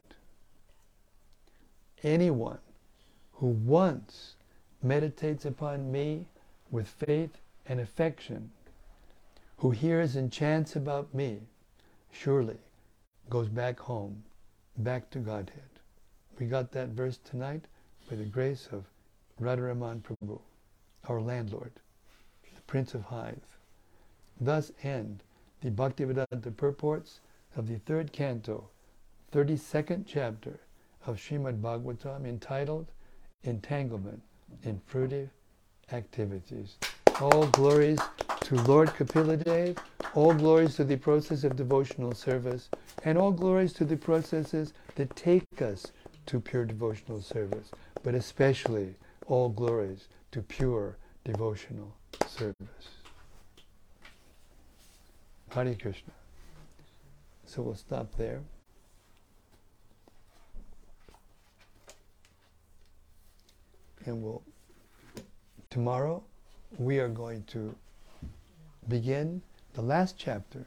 Anyone 2.02 2.58
who 3.34 3.48
once 3.48 4.36
meditates 4.82 5.44
upon 5.44 5.92
me 5.92 6.26
with 6.70 6.88
faith 6.88 7.38
and 7.66 7.80
affection, 7.80 8.50
who 9.58 9.70
hears 9.70 10.16
and 10.16 10.32
chants 10.32 10.74
about 10.74 11.12
me, 11.12 11.40
surely 12.10 12.56
goes 13.28 13.48
back 13.48 13.78
home, 13.78 14.24
back 14.78 15.10
to 15.10 15.18
Godhead. 15.18 15.62
We 16.38 16.46
got 16.46 16.72
that 16.72 16.88
verse 16.88 17.18
tonight 17.18 17.66
by 18.08 18.16
the 18.16 18.24
grace 18.24 18.68
of 18.72 18.84
Radharaman 19.40 20.02
Prabhu, 20.02 20.40
our 21.08 21.20
landlord, 21.20 21.72
the 22.54 22.62
Prince 22.62 22.94
of 22.94 23.02
Hythe. 23.02 23.36
Thus 24.40 24.72
end 24.82 25.22
the 25.60 25.70
Bhaktivedanta 25.70 26.56
purports 26.56 27.20
of 27.56 27.68
the 27.68 27.78
third 27.80 28.12
canto, 28.12 28.70
32nd 29.32 30.04
chapter 30.06 30.60
of 31.06 31.16
Srimad 31.16 31.60
Bhagavatam 31.60 32.26
entitled 32.26 32.86
Entanglement 33.44 34.22
in 34.64 34.80
Fruitive 34.90 35.28
Activities. 35.92 36.76
All 37.20 37.46
glories 37.48 37.98
to 38.42 38.54
Lord 38.62 38.94
Kapila 38.94 39.36
Dev, 39.36 39.76
all 40.14 40.32
glories 40.34 40.76
to 40.76 40.84
the 40.84 40.96
process 40.96 41.44
of 41.44 41.56
devotional 41.56 42.12
service, 42.12 42.68
and 43.04 43.18
all 43.18 43.32
glories 43.32 43.72
to 43.74 43.84
the 43.84 43.96
processes 43.96 44.72
that 44.94 45.14
take 45.16 45.44
us 45.60 45.92
to 46.26 46.40
pure 46.40 46.64
devotional 46.64 47.20
service, 47.20 47.70
but 48.02 48.14
especially 48.14 48.94
all 49.26 49.48
glories 49.48 50.08
to 50.32 50.42
pure 50.42 50.96
devotional 51.24 51.94
service. 52.26 52.56
Hare 55.50 55.74
Krishna. 55.74 56.12
So 57.46 57.62
we'll 57.62 57.74
stop 57.74 58.16
there. 58.16 58.40
And 64.10 64.24
we'll, 64.24 64.42
tomorrow, 65.70 66.20
we 66.78 66.98
are 66.98 67.08
going 67.08 67.44
to 67.44 67.72
begin 68.88 69.40
the 69.74 69.82
last 69.82 70.16
chapter 70.18 70.66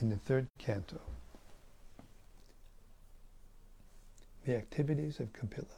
in 0.00 0.10
the 0.10 0.16
third 0.16 0.48
canto 0.58 1.00
the 4.44 4.56
activities 4.56 5.20
of 5.20 5.32
Kapila. 5.32 5.68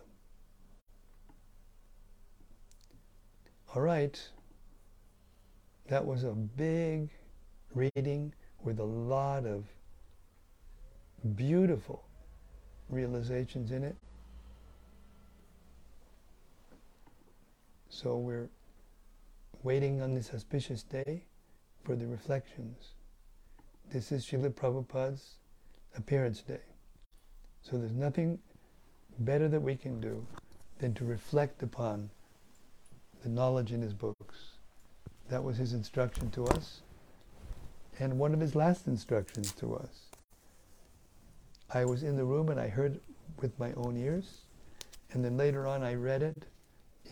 All 3.75 3.83
right, 3.83 4.19
that 5.89 6.07
was 6.07 6.25
a 6.25 6.33
big 6.33 7.11
reading 7.75 8.33
with 8.65 8.79
a 8.79 8.85
lot 8.85 9.45
of 9.45 9.67
beautiful 11.37 12.05
realizations 12.89 13.71
in 13.71 13.85
it. 13.85 13.97
So 17.95 18.17
we're 18.17 18.49
waiting 19.63 20.01
on 20.01 20.15
this 20.15 20.33
auspicious 20.33 20.83
day 20.83 21.25
for 21.85 21.95
the 21.95 22.07
reflections. 22.07 22.95
This 23.93 24.11
is 24.11 24.25
Srila 24.25 24.55
Prabhupada's 24.55 25.35
appearance 25.95 26.41
day. 26.41 26.63
So 27.61 27.77
there's 27.77 27.93
nothing 27.93 28.39
better 29.19 29.47
that 29.47 29.61
we 29.61 29.77
can 29.77 30.01
do 30.01 30.27
than 30.79 30.95
to 30.95 31.05
reflect 31.05 31.63
upon 31.63 32.09
the 33.23 33.29
knowledge 33.29 33.73
in 33.73 33.83
his 33.83 33.93
books. 33.93 34.39
That 35.29 35.45
was 35.45 35.59
his 35.59 35.75
instruction 35.75 36.31
to 36.31 36.47
us, 36.47 36.81
and 38.01 38.19
one 38.19 38.33
of 38.33 38.41
his 38.41 38.55
last 38.55 38.87
instructions 38.87 39.53
to 39.53 39.77
us. 39.77 40.09
I 41.73 41.85
was 41.85 42.03
in 42.03 42.17
the 42.17 42.25
room 42.25 42.49
and 42.49 42.59
I 42.59 42.69
heard 42.69 43.01
with 43.43 43.57
my 43.59 43.75
own 43.75 43.99
ears, 43.99 44.47
and 45.13 45.23
then 45.23 45.37
later 45.37 45.67
on 45.67 45.83
I 45.83 45.95
read 45.95 46.23
it 46.23 46.47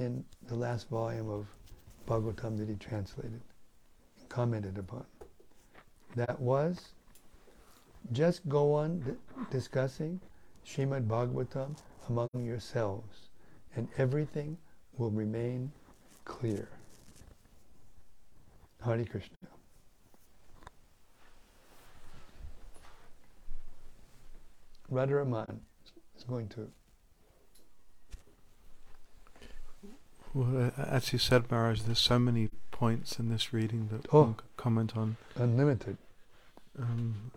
in 0.01 0.25
the 0.49 0.55
last 0.55 0.89
volume 0.89 1.29
of 1.29 1.47
Bhagavatam 2.07 2.57
that 2.59 2.69
he 2.69 2.77
translated 2.77 3.41
and 4.19 4.29
commented 4.29 4.79
upon. 4.79 5.05
That 6.17 6.41
was 6.41 6.93
just 8.13 8.49
go 8.49 8.75
on 8.75 9.01
d- 9.01 9.13
discussing 9.51 10.21
Srimad 10.67 11.07
Bhagavatam 11.07 11.77
among 12.09 12.29
yourselves, 12.35 13.29
and 13.77 13.89
everything 13.99 14.57
will 14.97 15.11
remain 15.11 15.71
clear. 16.25 16.69
Hare 18.85 19.05
Krishna. 19.05 19.37
Radharaman 24.91 25.59
is 26.17 26.25
going 26.25 26.49
to. 26.49 26.69
Well, 30.33 30.73
as 30.77 31.13
you 31.13 31.19
said, 31.19 31.51
Maharaj, 31.51 31.83
there's 31.83 31.99
so 31.99 32.19
many 32.19 32.51
points 32.71 33.19
in 33.19 33.29
this 33.29 33.53
reading 33.53 33.89
that 33.89 34.07
Oh. 34.13 34.23
one 34.23 34.35
could 34.35 34.57
comment 34.57 34.97
on. 34.97 35.17
Unlimited. 35.35 35.97
Um, 36.79 37.33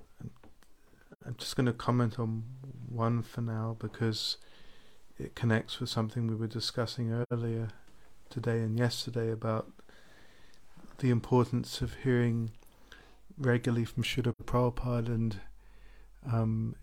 I'm 1.26 1.36
just 1.38 1.56
going 1.56 1.66
to 1.66 1.74
comment 1.74 2.20
on 2.20 2.44
one 2.90 3.22
for 3.24 3.42
now 3.42 3.76
because 3.80 4.38
it 5.18 5.36
connects 5.36 5.80
with 5.80 5.90
something 5.90 6.28
we 6.28 6.36
were 6.36 6.48
discussing 6.48 7.26
earlier 7.32 7.70
today 8.30 8.60
and 8.62 8.78
yesterday 8.78 9.32
about 9.32 9.72
the 11.00 11.10
importance 11.10 11.82
of 11.82 11.96
hearing 12.04 12.52
regularly 13.38 13.86
from 13.86 14.04
Srila 14.04 14.34
Prabhupada 14.46 15.08
and 15.08 15.40
um, 16.32 16.76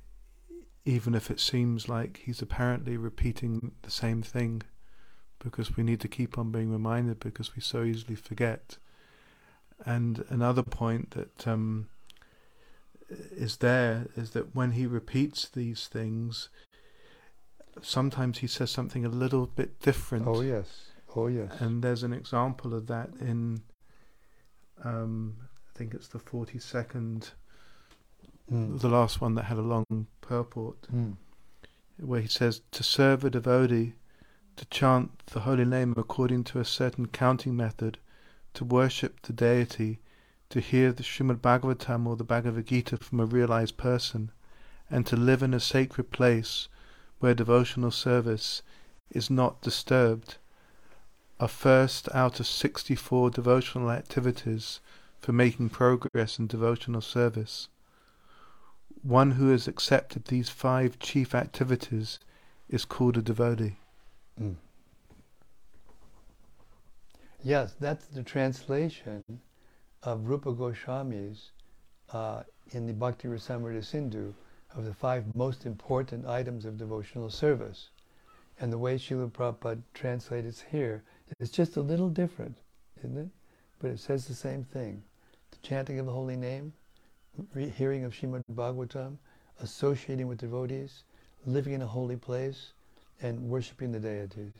even 0.85 1.15
if 1.15 1.31
it 1.31 1.39
seems 1.39 1.89
like 1.89 2.21
he's 2.25 2.43
apparently 2.43 2.97
repeating 2.97 3.73
the 3.83 3.91
same 3.91 4.23
thing 4.23 4.63
because 5.41 5.77
we 5.77 5.83
need 5.83 6.01
to 6.01 6.09
keep 6.09 6.39
on 6.39 6.51
being 6.53 6.71
reminded 6.71 7.19
because 7.19 7.57
we 7.57 7.63
so 7.63 7.83
easily 7.83 8.15
forget. 8.15 8.79
And 9.85 10.25
another 10.29 10.63
point 10.63 11.11
that 11.13 11.47
um, 11.49 11.89
is 13.09 13.57
there 13.57 14.07
is 14.17 14.31
that 14.31 14.55
when 14.55 14.73
he 14.73 14.87
repeats 14.87 15.49
these 15.49 15.87
things, 15.89 16.49
sometimes 17.83 18.39
he 18.39 18.47
says 18.47 18.71
something 18.71 19.05
a 19.05 19.09
little 19.09 19.47
bit 19.47 19.81
different. 19.81 20.27
Oh, 20.27 20.43
yes. 20.43 20.91
Oh, 21.17 21.27
yes. 21.27 21.51
And 21.61 21.83
there's 21.83 22.03
an 22.03 22.13
example 22.13 22.75
of 22.75 22.87
that 22.89 23.09
in, 23.21 23.63
um, 24.85 25.37
I 25.75 25.79
think 25.79 25.95
it's 25.95 26.09
the 26.09 26.19
42nd, 26.19 27.31
Mm. 28.53 28.81
the 28.81 28.89
last 28.89 29.21
one 29.21 29.35
that 29.37 29.45
had 29.45 29.59
a 29.59 29.63
long 29.63 29.87
purport, 30.21 30.83
Mm. 30.93 31.17
where 31.99 32.21
he 32.21 32.27
says, 32.29 32.63
To 32.73 32.83
serve 32.83 33.25
a 33.25 33.31
devotee, 33.31 33.95
to 34.61 34.67
chant 34.67 35.25
the 35.29 35.41
holy 35.41 35.65
name 35.65 35.95
according 35.97 36.45
to 36.45 36.61
a 36.61 36.65
certain 36.67 37.07
counting 37.07 37.57
method, 37.57 37.97
to 38.53 38.63
worship 38.63 39.23
the 39.23 39.33
deity, 39.33 40.01
to 40.51 40.61
hear 40.61 40.93
the 40.93 41.03
Srimad 41.03 41.41
Bhagavatam 41.41 42.07
or 42.07 42.15
the 42.15 42.25
Bhagavad 42.25 42.67
Gita 42.67 42.99
from 42.99 43.21
a 43.21 43.25
realized 43.25 43.79
person, 43.79 44.31
and 44.91 45.07
to 45.07 45.17
live 45.17 45.43
in 45.43 45.55
a 45.55 45.61
sacred 45.61 46.11
place 46.11 46.69
where 47.21 47.33
devotional 47.33 47.91
service 47.91 48.61
is 49.11 49.31
not 49.31 49.63
disturbed, 49.63 50.37
are 51.41 51.49
first 51.49 52.11
out 52.13 52.39
of 52.39 52.47
64 52.47 53.31
devotional 53.31 53.91
activities 53.91 54.81
for 55.21 55.33
making 55.33 55.71
progress 55.71 56.39
in 56.39 56.47
devotional 56.47 57.01
service. 57.01 57.69
One 59.03 59.31
who 59.31 59.49
has 59.53 59.67
accepted 59.67 60.27
these 60.27 60.51
five 60.51 60.99
chief 60.99 61.35
activities 61.35 62.19
is 62.69 62.85
called 62.85 63.17
a 63.17 63.23
devotee. 63.23 63.79
Mm. 64.39 64.57
Yes, 67.43 67.75
that's 67.81 68.07
the 68.07 68.23
translation 68.23 69.25
of 70.03 70.29
Rupa 70.29 70.53
Goswami's 70.53 71.53
uh, 72.13 72.43
in 72.73 72.87
the 72.87 72.93
Bhakti 72.93 73.29
Rasamrita 73.29 73.83
Sindhu 73.83 74.35
of 74.77 74.85
the 74.85 74.95
five 74.95 75.25
most 75.35 75.67
important 75.67 76.27
items 76.27 76.65
of 76.65 76.77
devotional 76.77 77.31
service. 77.31 77.91
And 78.61 78.71
the 78.71 78.79
way 78.79 78.97
Srila 78.97 79.33
Prabhupada 79.33 79.83
translates 79.95 80.61
here 80.71 81.03
is 81.39 81.51
just 81.51 81.77
a 81.77 81.81
little 81.81 82.11
different, 82.11 82.59
isn't 82.99 83.17
it? 83.17 83.29
But 83.79 83.91
it 83.91 84.01
says 84.01 84.27
the 84.27 84.35
same 84.35 84.65
thing. 84.65 85.03
The 85.51 85.59
chanting 85.63 85.99
of 85.99 86.07
the 86.07 86.13
holy 86.13 86.37
name, 86.37 86.75
hearing 87.75 88.05
of 88.05 88.13
Srimad 88.13 88.43
Bhagavatam, 88.55 89.17
associating 89.61 90.27
with 90.27 90.39
devotees, 90.39 91.05
living 91.47 91.73
in 91.73 91.83
a 91.83 91.87
holy 91.87 92.17
place, 92.17 92.75
and 93.23 93.49
worshiping 93.49 93.93
the 93.93 94.01
deities 94.01 94.53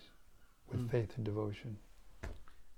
with 0.71 0.81
Mm. 0.81 0.91
faith 0.91 1.17
and 1.17 1.25
devotion. 1.25 1.77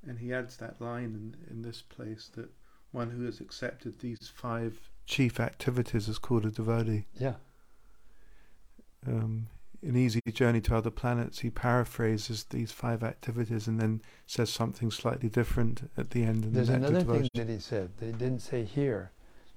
And 0.07 0.19
he 0.19 0.33
adds 0.33 0.57
that 0.57 0.81
line 0.81 1.15
in, 1.15 1.37
in 1.51 1.63
this 1.63 1.83
place 1.83 2.29
that 2.35 2.49
one 2.93 3.11
who 3.11 3.25
has 3.25 3.41
accepted 3.41 3.99
these 4.01 4.29
five 4.35 4.91
chief 5.07 5.39
activities 5.41 6.09
is 6.09 6.19
called 6.19 6.45
a 6.45 6.51
devotee. 6.51 7.07
Yeah. 7.19 7.35
Um, 9.07 9.49
in 9.83 9.97
Easy 9.97 10.21
Journey 10.33 10.61
to 10.63 10.77
Other 10.77 10.91
Planets, 10.91 11.41
he 11.41 11.51
paraphrases 11.51 12.45
these 12.45 12.71
five 12.71 13.03
activities 13.03 13.67
and 13.67 13.81
then 13.81 14.01
says 14.27 14.51
something 14.51 14.91
slightly 14.91 15.29
different 15.29 15.91
at 15.97 16.11
the 16.11 16.23
end. 16.23 16.45
There's 16.45 16.69
the 16.69 16.75
another 16.75 17.01
Devotion. 17.01 17.29
thing 17.35 17.47
that 17.47 17.53
he 17.53 17.59
said 17.59 17.91
that 17.99 18.07
he 18.07 18.13
didn't 18.13 18.43
say 18.43 18.65
here 18.65 19.11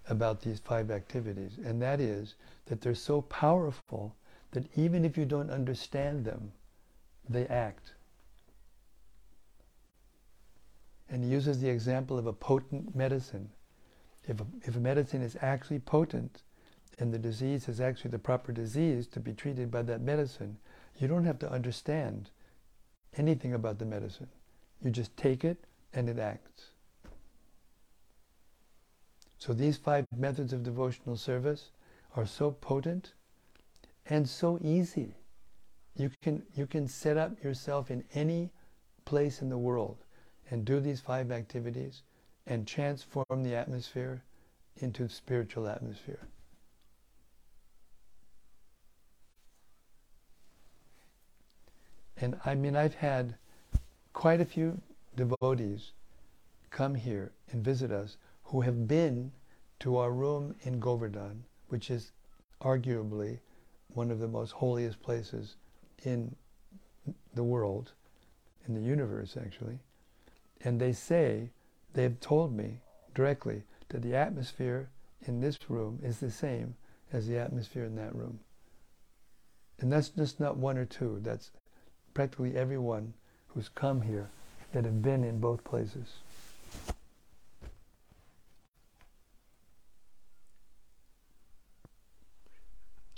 about 0.10 0.42
these 0.42 0.60
five 0.60 0.90
activities, 0.90 1.58
and 1.64 1.82
that 1.82 2.00
is 2.00 2.36
that 2.66 2.82
they're 2.82 2.96
so 2.96 3.22
powerful 3.22 4.16
that 4.56 4.66
even 4.76 5.06
if 5.06 5.18
you 5.18 5.26
don't 5.26 5.52
understand 5.52 6.26
them, 6.26 6.52
they 7.30 7.46
act. 7.48 7.94
And 11.10 11.24
he 11.24 11.30
uses 11.30 11.62
the 11.62 11.70
example 11.70 12.18
of 12.18 12.26
a 12.26 12.34
potent 12.34 12.96
medicine. 12.96 13.50
If 14.28 14.42
a, 14.42 14.46
if 14.64 14.76
a 14.76 14.80
medicine 14.80 15.22
is 15.22 15.38
actually 15.42 15.80
potent 15.80 16.42
and 16.98 17.14
the 17.14 17.20
disease 17.20 17.68
is 17.68 17.80
actually 17.80 18.12
the 18.12 18.20
proper 18.20 18.52
disease 18.52 19.06
to 19.08 19.20
be 19.20 19.34
treated 19.34 19.70
by 19.70 19.84
that 19.84 20.02
medicine, 20.02 20.58
you 21.00 21.08
don't 21.08 21.26
have 21.26 21.40
to 21.40 21.52
understand 21.52 22.30
anything 23.18 23.54
about 23.54 23.78
the 23.78 23.86
medicine. 23.86 24.30
You 24.84 24.90
just 24.90 25.16
take 25.18 25.44
it 25.44 25.58
and 25.94 26.10
it 26.10 26.18
acts. 26.18 26.72
So 29.38 29.54
these 29.54 29.78
five 29.78 30.06
methods 30.18 30.54
of 30.54 30.64
devotional 30.64 31.18
service 31.18 31.70
are 32.16 32.26
so 32.26 32.52
potent 32.52 33.14
and 34.10 34.28
so 34.30 34.60
easy 34.62 35.16
You 35.96 36.12
can 36.22 36.44
you 36.56 36.68
can 36.68 36.88
set 36.88 37.18
up 37.18 37.44
yourself 37.44 37.92
in 37.92 38.04
any 38.14 38.52
place 39.06 39.42
in 39.42 39.50
the 39.50 39.58
world 39.58 39.98
and 40.52 40.66
do 40.66 40.80
these 40.80 41.02
five 41.02 41.32
activities 41.32 42.04
and 42.48 42.68
transform 42.68 43.44
the 43.44 43.56
atmosphere 43.56 44.24
into 44.78 45.08
spiritual 45.10 45.68
atmosphere. 45.68 46.28
And 52.18 52.40
I 52.46 52.56
mean, 52.56 52.76
I've 52.76 52.96
had 52.96 53.36
quite 54.14 54.42
a 54.42 54.46
few 54.46 54.82
devotees 55.16 55.92
come 56.72 56.96
here 56.96 57.32
and 57.52 57.64
visit 57.64 57.92
us 57.92 58.18
who 58.44 58.62
have 58.62 58.88
been 58.88 59.32
to 59.80 59.98
our 59.98 60.12
room 60.12 60.56
in 60.64 60.80
Govardhan, 60.80 61.44
which 61.70 61.90
is 61.92 62.12
arguably 62.62 63.40
one 63.96 64.12
of 64.12 64.20
the 64.20 64.28
most 64.28 64.52
holiest 64.52 65.02
places 65.02 65.56
in 66.04 66.36
the 67.34 67.44
world, 67.44 67.94
in 68.68 68.74
the 68.74 68.82
universe 68.82 69.38
actually. 69.40 69.80
And 70.62 70.80
they 70.80 70.94
say, 70.94 71.52
they've 71.94 72.20
told 72.20 72.56
me 72.56 72.80
directly 73.14 73.64
that 73.90 74.02
the 74.02 74.16
atmosphere 74.16 74.90
in 75.28 75.40
this 75.40 75.58
room 75.70 76.00
is 76.04 76.20
the 76.20 76.32
same 76.32 76.76
as 77.14 77.28
the 77.28 77.38
atmosphere 77.38 77.86
in 77.86 77.96
that 77.96 78.16
room. 78.16 78.40
And 79.80 79.92
that's 79.92 80.10
just 80.10 80.40
not 80.40 80.58
one 80.58 80.78
or 80.78 80.86
two, 80.86 81.20
that's 81.22 81.52
practically 82.14 82.56
everyone 82.56 83.14
who's 83.48 83.70
come 83.70 84.02
here 84.02 84.30
that 84.74 84.86
have 84.86 85.02
been 85.02 85.24
in 85.24 85.40
both 85.40 85.64
places. 85.64 86.16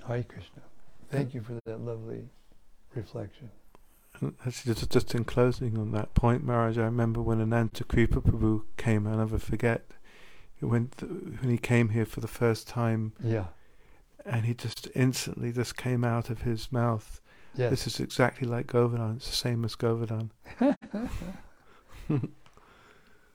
Hare 0.08 0.24
Krishna. 0.24 0.62
Thank 1.10 1.34
you 1.34 1.42
for 1.42 1.58
that 1.66 1.80
lovely 1.82 2.30
reflection. 2.96 3.50
And 4.20 4.34
actually, 4.46 4.74
just, 4.74 4.90
just 4.92 5.16
in 5.16 5.24
closing 5.26 5.78
on 5.78 5.92
that 5.92 6.14
point, 6.16 6.44
Maharaj, 6.44 6.78
I 6.78 6.84
remember 6.84 7.22
when 7.22 7.40
Ananta 7.42 7.84
Kripa 7.84 8.22
Prabhu 8.22 8.64
came, 8.78 9.06
I'll 9.08 9.18
never 9.18 9.38
forget, 9.38 9.86
when, 10.60 10.88
th- 10.98 11.12
when 11.40 11.50
he 11.52 11.58
came 11.58 11.90
here 11.90 12.06
for 12.06 12.20
the 12.20 12.28
first 12.28 12.68
time, 12.68 13.14
Yeah. 13.24 13.46
and 14.26 14.46
he 14.46 14.54
just 14.54 14.88
instantly 14.96 15.52
just 15.52 15.78
came 15.78 16.04
out 16.04 16.30
of 16.30 16.42
his 16.42 16.72
mouth. 16.72 17.22
Yes. 17.56 17.70
This 17.70 17.88
is 17.88 18.00
exactly 18.00 18.48
like 18.48 18.68
Govardhan. 18.68 19.18
It's 19.18 19.30
the 19.30 19.36
same 19.36 19.64
as 19.66 19.76
Govardhan. 19.76 20.32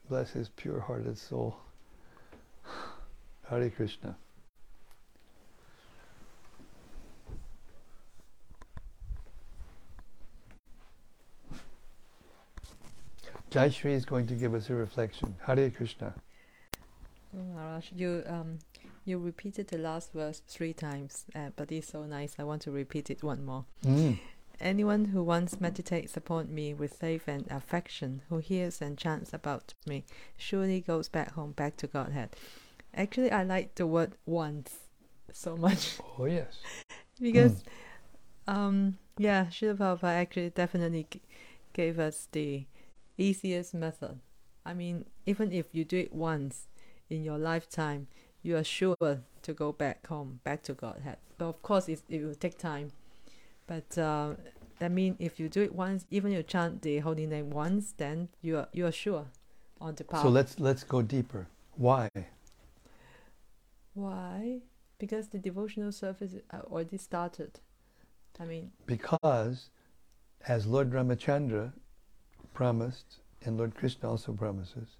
Bless 0.08 0.30
his 0.30 0.48
pure 0.50 0.80
hearted 0.80 1.16
soul. 1.18 1.56
Hare 3.48 3.70
Krishna. 3.70 4.16
Jayashri 13.52 13.90
is 13.92 14.04
going 14.06 14.26
to 14.28 14.34
give 14.34 14.54
us 14.54 14.70
a 14.70 14.74
reflection. 14.74 15.36
Hare 15.46 15.70
Krishna. 15.70 16.14
Oh, 17.36 17.42
Maharaj, 17.54 17.92
you 17.94 18.22
um, 18.26 18.58
you 19.04 19.18
repeated 19.18 19.68
the 19.68 19.78
last 19.78 20.12
verse 20.12 20.40
three 20.48 20.72
times, 20.72 21.24
uh, 21.34 21.50
but 21.56 21.70
it's 21.70 21.88
so 21.88 22.04
nice. 22.04 22.36
I 22.38 22.44
want 22.44 22.62
to 22.62 22.70
repeat 22.70 23.10
it 23.10 23.22
one 23.22 23.44
more. 23.44 23.64
Mm. 23.84 24.18
Anyone 24.60 25.06
who 25.06 25.22
once 25.22 25.60
meditates 25.60 26.16
upon 26.16 26.54
me 26.54 26.72
with 26.72 26.94
faith 26.94 27.26
and 27.26 27.46
affection, 27.50 28.22
who 28.28 28.38
hears 28.38 28.80
and 28.80 28.96
chants 28.96 29.34
about 29.34 29.74
me, 29.86 30.04
surely 30.36 30.80
goes 30.80 31.08
back 31.08 31.32
home, 31.32 31.52
back 31.52 31.76
to 31.78 31.86
Godhead. 31.86 32.30
Actually, 32.94 33.32
I 33.32 33.42
like 33.42 33.74
the 33.74 33.86
word 33.86 34.12
once 34.24 34.76
so 35.32 35.56
much 35.56 35.98
Oh, 36.18 36.26
yes. 36.26 36.58
because, 37.20 37.64
um, 38.46 38.98
yeah, 39.18 39.46
Srila 39.46 39.76
Prabhupada 39.76 40.20
actually 40.20 40.50
definitely 40.50 41.06
g- 41.10 41.22
gave 41.72 41.98
us 41.98 42.28
the 42.32 42.66
easiest 43.16 43.74
method. 43.74 44.20
I 44.64 44.74
mean, 44.74 45.06
even 45.26 45.52
if 45.52 45.66
you 45.72 45.84
do 45.84 45.98
it 45.98 46.12
once 46.12 46.68
in 47.10 47.24
your 47.24 47.38
lifetime, 47.38 48.06
you 48.42 48.56
are 48.56 48.64
sure 48.64 48.96
to 49.42 49.52
go 49.52 49.72
back 49.72 50.06
home, 50.06 50.40
back 50.44 50.62
to 50.64 50.72
Godhead. 50.72 51.18
But 51.38 51.46
of 51.46 51.62
course, 51.62 51.88
it, 51.88 52.02
it 52.08 52.24
will 52.24 52.34
take 52.34 52.58
time. 52.58 52.92
But 53.66 53.96
uh, 53.98 54.34
that 54.78 54.90
means 54.90 55.16
if 55.18 55.38
you 55.38 55.48
do 55.48 55.62
it 55.62 55.74
once, 55.74 56.06
even 56.10 56.32
you 56.32 56.42
chant 56.42 56.82
the 56.82 56.98
holy 56.98 57.26
name 57.26 57.50
once, 57.50 57.94
then 57.96 58.28
you 58.40 58.58
are 58.58 58.68
you 58.72 58.86
are 58.86 58.92
sure 58.92 59.26
on 59.80 59.94
the 59.94 60.04
path. 60.04 60.22
So 60.22 60.28
let's 60.28 60.58
let's 60.58 60.84
go 60.84 61.02
deeper. 61.02 61.46
Why? 61.76 62.08
Why? 63.94 64.60
Because 64.98 65.28
the 65.28 65.38
devotional 65.38 65.92
service 65.92 66.34
uh, 66.50 66.58
already 66.70 66.96
started. 66.98 67.60
I 68.40 68.44
mean, 68.44 68.72
Because, 68.86 69.68
as 70.46 70.66
Lord 70.66 70.90
Ramachandra 70.90 71.72
promised, 72.54 73.20
and 73.44 73.56
Lord 73.56 73.74
Krishna 73.74 74.10
also 74.10 74.32
promises, 74.32 74.96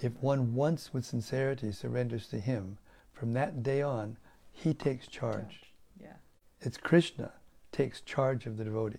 if 0.00 0.12
one 0.20 0.54
once 0.54 0.92
with 0.92 1.04
sincerity 1.04 1.72
surrenders 1.72 2.26
to 2.28 2.40
him, 2.40 2.78
from 3.12 3.32
that 3.34 3.62
day 3.62 3.82
on, 3.82 4.16
he 4.52 4.72
takes 4.72 5.06
charge. 5.06 5.72
yeah. 6.00 6.14
It's 6.60 6.76
Krishna 6.76 7.32
takes 7.72 8.00
charge 8.00 8.46
of 8.46 8.56
the 8.56 8.64
devotee. 8.64 8.98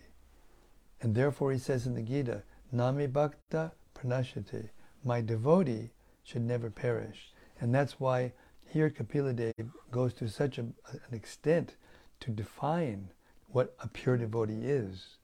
And 1.01 1.15
therefore 1.15 1.51
he 1.51 1.57
says 1.57 1.87
in 1.87 1.95
the 1.95 2.01
Gita, 2.01 2.43
Nami 2.71 3.07
Bhakta 3.07 3.71
Pranashati, 3.95 4.69
my 5.03 5.21
devotee 5.21 5.89
should 6.23 6.43
never 6.43 6.69
perish. 6.69 7.33
And 7.59 7.73
that's 7.73 7.99
why 7.99 8.33
here 8.65 8.89
Kapila 8.89 9.33
Dev 9.33 9.53
goes 9.91 10.13
to 10.13 10.29
such 10.29 10.57
a, 10.57 10.61
an 10.61 11.13
extent 11.13 11.75
to 12.21 12.31
define 12.31 13.09
what 13.47 13.75
a 13.79 13.87
pure 13.87 14.17
devotee 14.17 14.61
is. 14.63 15.17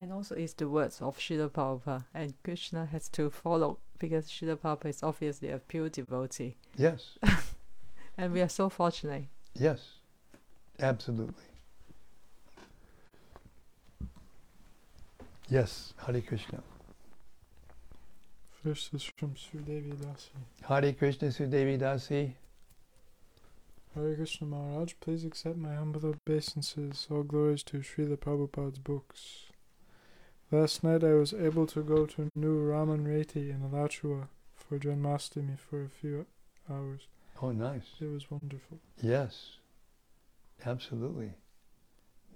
And 0.00 0.12
also 0.12 0.34
it's 0.34 0.52
the 0.54 0.68
words 0.68 1.00
of 1.00 1.16
Srila 1.18 1.50
Prabhupada 1.50 2.04
and 2.12 2.34
Krishna 2.42 2.86
has 2.86 3.08
to 3.10 3.30
follow 3.30 3.78
because 3.98 4.26
Srila 4.28 4.56
Prabhupada 4.56 4.86
is 4.90 5.02
obviously 5.02 5.48
a 5.50 5.58
pure 5.58 5.88
devotee. 5.88 6.56
Yes, 6.76 7.18
And 8.18 8.32
we 8.32 8.40
are 8.40 8.48
so 8.48 8.68
fortunate. 8.68 9.26
yes, 9.54 9.80
absolutely. 10.80 11.44
Yes, 15.48 15.94
Hare 16.04 16.20
Krishna. 16.20 16.62
First 18.64 18.92
is 18.94 19.04
from 19.16 19.34
Sudevi 19.34 19.94
Dasi. 19.94 20.30
Hare 20.64 20.92
Krishna 20.92 21.28
Sudevi 21.28 21.78
Dasi. 21.78 22.32
Hare 23.94 24.14
Krishna 24.16 24.46
Maharaj, 24.48 24.94
please 25.00 25.24
accept 25.24 25.56
my 25.56 25.74
humble 25.76 26.04
obeisances. 26.06 27.06
All 27.10 27.22
glories 27.22 27.62
to 27.64 27.78
Srila 27.78 28.16
Prabhupada's 28.16 28.78
books. 28.80 29.45
Last 30.52 30.84
night 30.84 31.02
I 31.02 31.14
was 31.14 31.34
able 31.34 31.66
to 31.66 31.82
go 31.82 32.06
to 32.06 32.30
New 32.36 32.60
Raman 32.60 33.04
Reti 33.04 33.50
in 33.50 33.62
Alachua 33.62 34.28
for 34.54 34.78
Janmastami 34.78 35.58
for 35.58 35.82
a 35.82 35.88
few 35.88 36.24
hours. 36.70 37.08
Oh, 37.42 37.50
nice. 37.50 37.82
It 38.00 38.06
was 38.06 38.30
wonderful. 38.30 38.78
Yes, 39.02 39.56
absolutely. 40.64 41.32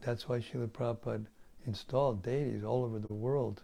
That's 0.01 0.29
why 0.29 0.39
Srila 0.39 0.69
Prabhupada 0.69 1.27
installed 1.67 2.23
deities 2.25 2.65
all 2.65 2.85
over 2.85 2.99
the 2.99 3.15
world 3.15 3.63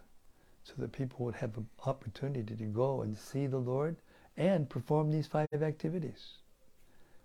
so 0.63 0.73
that 0.77 0.93
people 0.93 1.25
would 1.25 1.35
have 1.35 1.57
an 1.57 1.67
opportunity 1.85 2.55
to 2.55 2.65
go 2.65 3.01
and 3.01 3.17
see 3.17 3.47
the 3.47 3.57
Lord 3.57 3.97
and 4.37 4.69
perform 4.69 5.11
these 5.11 5.27
five 5.27 5.47
activities. 5.61 6.35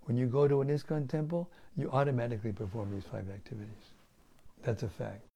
When 0.05 0.17
you 0.17 0.27
go 0.27 0.49
to 0.49 0.61
an 0.61 0.69
ISKCON 0.69 1.09
temple, 1.09 1.49
you 1.77 1.89
automatically 1.93 2.53
perform 2.53 2.91
these 2.91 3.05
five 3.05 3.31
activities. 3.31 3.93
That's 4.65 4.83
a 4.83 4.89
fact. 4.89 5.32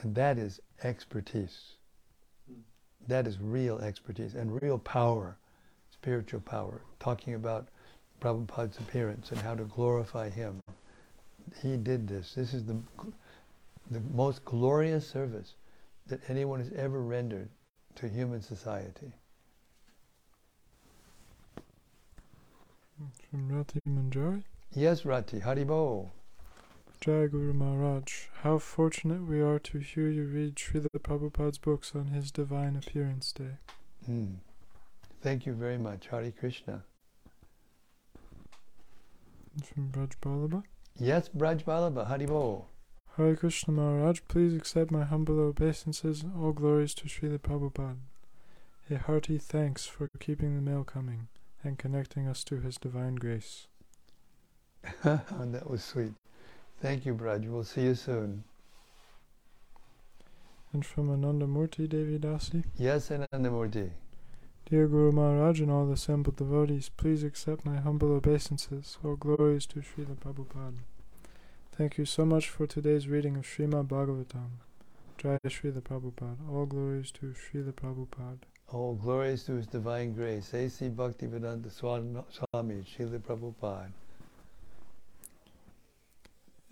And 0.00 0.14
that 0.14 0.38
is 0.38 0.60
expertise. 0.82 1.74
That 3.08 3.26
is 3.26 3.38
real 3.38 3.78
expertise 3.78 4.34
and 4.34 4.60
real 4.62 4.78
power, 4.78 5.36
spiritual 5.90 6.40
power. 6.40 6.80
Talking 6.98 7.34
about 7.34 7.68
Prabhupada's 8.20 8.78
appearance 8.78 9.30
and 9.30 9.40
how 9.40 9.54
to 9.54 9.64
glorify 9.64 10.30
him. 10.30 10.60
He 11.60 11.76
did 11.76 12.06
this. 12.06 12.34
This 12.34 12.54
is 12.54 12.64
the, 12.64 12.76
the 13.90 14.00
most 14.14 14.44
glorious 14.44 15.06
service 15.06 15.54
that 16.06 16.20
anyone 16.28 16.60
has 16.60 16.72
ever 16.72 17.00
rendered 17.00 17.48
to 17.96 18.08
human 18.08 18.40
society. 18.40 19.12
From 23.30 23.48
Rati 23.48 23.80
Manjari. 23.88 24.44
Yes, 24.74 25.04
Rati, 25.04 25.40
Haribo. 25.40 26.10
Jai 27.02 27.26
Guru 27.26 27.52
Maharaj, 27.52 28.28
how 28.42 28.58
fortunate 28.58 29.26
we 29.26 29.40
are 29.40 29.58
to 29.58 29.78
hear 29.78 30.08
you 30.08 30.22
read 30.22 30.54
Srila 30.54 30.86
Prabhupada's 31.00 31.58
books 31.58 31.96
on 31.96 32.06
his 32.06 32.30
Divine 32.30 32.76
Appearance 32.76 33.32
Day. 33.32 33.56
Mm. 34.08 34.36
Thank 35.20 35.44
you 35.44 35.52
very 35.52 35.78
much, 35.78 36.06
Hari 36.06 36.30
Krishna. 36.30 36.84
And 39.52 39.66
From 39.66 39.90
Braj 39.90 40.12
Balaba. 40.22 40.62
Yes, 40.96 41.28
Braj 41.28 41.64
Balaba, 41.64 42.08
Haribo. 42.08 42.66
Hare 43.16 43.34
Krishna 43.34 43.74
Maharaj, 43.74 44.20
please 44.28 44.54
accept 44.54 44.92
my 44.92 45.02
humble 45.02 45.40
obeisances. 45.40 46.24
All 46.40 46.52
glories 46.52 46.94
to 46.94 47.08
Srila 47.08 47.40
Prabhupada. 47.40 47.96
A 48.88 48.98
hearty 48.98 49.38
thanks 49.38 49.86
for 49.86 50.08
keeping 50.20 50.54
the 50.54 50.62
mail 50.62 50.84
coming 50.84 51.26
and 51.64 51.76
connecting 51.80 52.28
us 52.28 52.44
to 52.44 52.60
his 52.60 52.76
divine 52.76 53.16
grace. 53.16 53.66
And 55.02 55.52
that 55.54 55.68
was 55.68 55.82
sweet. 55.82 56.12
Thank 56.82 57.06
you, 57.06 57.14
Braj. 57.14 57.48
We'll 57.48 57.62
see 57.62 57.82
you 57.82 57.94
soon. 57.94 58.42
And 60.72 60.84
from 60.84 61.10
Anandamurti 61.10 61.88
Devi 61.88 62.18
Dasi. 62.18 62.64
Yes, 62.76 63.08
Anandamurti. 63.10 63.90
Dear 64.68 64.88
Guru 64.88 65.12
Maharaj 65.12 65.60
and 65.60 65.70
all 65.70 65.92
assembled 65.92 66.34
devotees, 66.34 66.88
please 66.88 67.22
accept 67.22 67.64
my 67.64 67.76
humble 67.76 68.10
obeisances. 68.10 68.98
All 69.04 69.14
glories 69.14 69.64
to 69.66 69.78
Srila 69.78 70.16
Prabhupada. 70.16 70.78
Thank 71.70 71.98
you 71.98 72.04
so 72.04 72.24
much 72.24 72.48
for 72.48 72.66
today's 72.66 73.06
reading 73.06 73.36
of 73.36 73.44
Srimad 73.44 73.86
Bhagavatam. 73.86 74.50
Jai 75.18 75.38
Srila 75.46 75.82
Prabhupada. 75.82 76.50
All 76.50 76.66
glories 76.66 77.12
to 77.12 77.32
Srila 77.32 77.74
Prabhupada. 77.74 78.40
All 78.72 78.96
glories 78.96 79.44
to 79.44 79.52
His 79.52 79.68
divine 79.68 80.14
grace. 80.14 80.52
A.C. 80.52 80.88
Bhaktivedanta 80.88 81.70
Swami, 81.70 82.24
Srila 82.82 83.20
Prabhupada. 83.20 83.92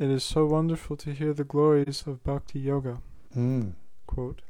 It 0.00 0.08
is 0.08 0.24
so 0.24 0.46
wonderful 0.46 0.96
to 0.96 1.12
hear 1.12 1.34
the 1.34 1.44
glories 1.44 2.04
of 2.06 2.24
Bhakti 2.24 2.58
Yoga. 2.58 3.02
Mm. 3.36 3.74
Quote, 4.06 4.40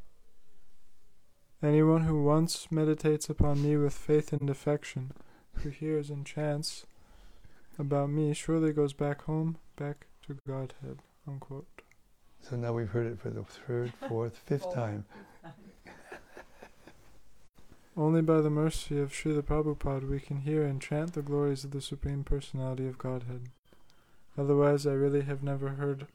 Anyone 1.60 2.02
who 2.02 2.22
once 2.22 2.68
meditates 2.70 3.28
upon 3.28 3.60
me 3.60 3.76
with 3.76 3.92
faith 3.92 4.32
and 4.32 4.48
affection, 4.48 5.10
who 5.54 5.70
hears 5.70 6.08
and 6.08 6.24
chants 6.24 6.86
about 7.80 8.10
me, 8.10 8.32
surely 8.32 8.72
goes 8.72 8.92
back 8.92 9.22
home, 9.22 9.58
back 9.74 10.06
to 10.28 10.36
Godhead. 10.46 11.00
Unquote. 11.26 11.82
So 12.40 12.54
now 12.54 12.72
we've 12.72 12.90
heard 12.90 13.08
it 13.08 13.18
for 13.18 13.30
the 13.30 13.42
third, 13.42 13.92
fourth, 14.08 14.40
fifth 14.46 14.72
time. 14.72 15.04
Only 17.96 18.22
by 18.22 18.40
the 18.40 18.50
mercy 18.50 19.00
of 19.00 19.10
Srila 19.10 19.42
Prabhupada 19.42 20.08
we 20.08 20.20
can 20.20 20.42
hear 20.42 20.62
and 20.62 20.80
chant 20.80 21.14
the 21.14 21.22
glories 21.22 21.64
of 21.64 21.72
the 21.72 21.82
Supreme 21.82 22.22
Personality 22.22 22.86
of 22.86 22.98
Godhead. 22.98 23.48
Otherwise, 24.40 24.86
I 24.86 24.92
really 24.92 25.20
have 25.20 25.42
never 25.42 25.68
heard 25.68 26.06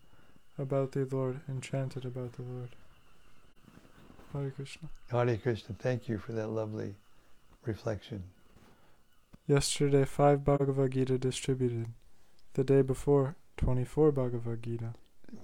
about 0.58 0.94
the 0.94 1.08
Lord 1.12 1.42
and 1.46 1.62
chanted 1.62 2.06
about 2.06 2.34
the 2.34 2.42
Lord. 2.42 2.70
Hare 4.34 4.50
Krishna. 4.50 4.90
Hare 5.12 5.38
Krishna, 5.38 5.76
thank 5.78 6.10
you 6.10 6.18
for 6.18 6.32
that 6.32 6.48
lovely 6.48 6.96
reflection. 7.66 8.24
Yesterday, 9.46 10.06
five 10.06 10.44
Bhagavad 10.44 10.94
Gita 10.94 11.20
distributed. 11.20 11.90
The 12.56 12.64
day 12.64 12.82
before, 12.82 13.36
24 13.58 14.12
Bhagavad 14.12 14.64
Gita. 14.64 14.96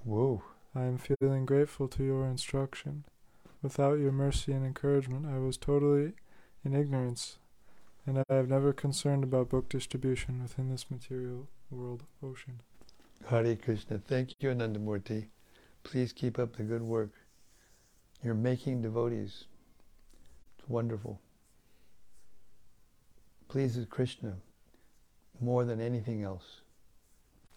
Whoa. 0.04 0.42
I 0.74 0.86
am 0.86 0.98
feeling 0.98 1.46
grateful 1.46 1.88
to 1.90 2.04
your 2.04 2.26
instruction. 2.26 3.04
Without 3.62 4.00
your 4.00 4.12
mercy 4.12 4.54
and 4.54 4.66
encouragement, 4.66 5.28
I 5.28 5.38
was 5.38 5.56
totally 5.56 6.14
in 6.66 6.74
ignorance, 6.74 7.38
and 8.08 8.18
I 8.18 8.24
have 8.34 8.50
never 8.50 8.74
concerned 8.74 9.24
about 9.24 9.50
book 9.50 9.70
distribution 9.70 10.42
within 10.42 10.72
this 10.72 10.90
material 10.90 11.48
world 11.70 12.06
ocean. 12.24 12.62
Hare 13.28 13.56
Krishna. 13.56 14.00
Thank 14.00 14.36
you, 14.40 14.50
Anandamurti. 14.50 15.28
Please 15.84 16.14
keep 16.14 16.38
up 16.38 16.56
the 16.56 16.64
good 16.64 16.82
work. 16.82 17.12
You're 18.24 18.34
making 18.34 18.82
devotees. 18.82 19.46
It's 20.58 20.70
wonderful. 20.70 21.20
Pleases 23.48 23.86
Krishna 23.90 24.38
more 25.40 25.66
than 25.66 25.82
anything 25.82 26.24
else. 26.24 26.62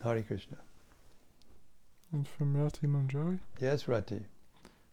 Hare 0.02 0.22
Krishna. 0.22 0.56
And 2.12 2.26
from 2.26 2.56
Rati 2.56 2.86
Manjari. 2.86 3.40
Yes, 3.60 3.88
Rati. 3.88 4.20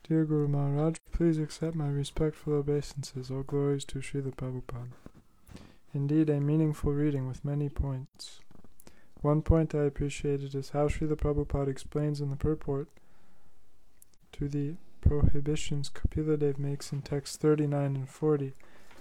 Dear 0.07 0.25
Guru 0.25 0.47
Maharaj, 0.47 0.97
please 1.11 1.37
accept 1.37 1.75
my 1.75 1.87
respectful 1.87 2.53
obeisances. 2.53 3.29
All 3.29 3.43
glories 3.43 3.85
to 3.85 3.99
Srila 3.99 4.35
Prabhupada. 4.35 4.91
Indeed, 5.93 6.29
a 6.29 6.39
meaningful 6.39 6.91
reading 6.91 7.27
with 7.27 7.45
many 7.45 7.69
points. 7.69 8.39
One 9.21 9.41
point 9.43 9.75
I 9.75 9.83
appreciated 9.83 10.55
is 10.55 10.71
how 10.71 10.87
Srila 10.87 11.15
Prabhupada 11.15 11.67
explains 11.67 12.21
in 12.21 12.31
the 12.31 12.35
purport 12.35 12.87
to 14.33 14.47
the 14.47 14.75
prohibitions 15.01 15.89
Kapila 15.89 16.37
Dev 16.37 16.57
makes 16.57 16.91
in 16.91 17.01
texts 17.01 17.37
39 17.37 17.95
and 17.95 18.09
40 18.09 18.53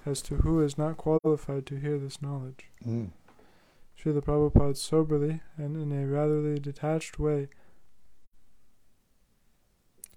as 0.04 0.20
to 0.22 0.36
who 0.36 0.60
is 0.60 0.76
not 0.76 0.96
qualified 0.96 1.66
to 1.66 1.76
hear 1.76 1.98
this 1.98 2.20
knowledge. 2.20 2.66
Mm. 2.86 3.10
Srila 3.98 4.22
Prabhupada 4.22 4.76
soberly 4.76 5.40
and 5.56 5.76
in 5.76 5.92
a 5.92 6.06
ratherly 6.06 6.60
detached 6.60 7.18
way 7.18 7.48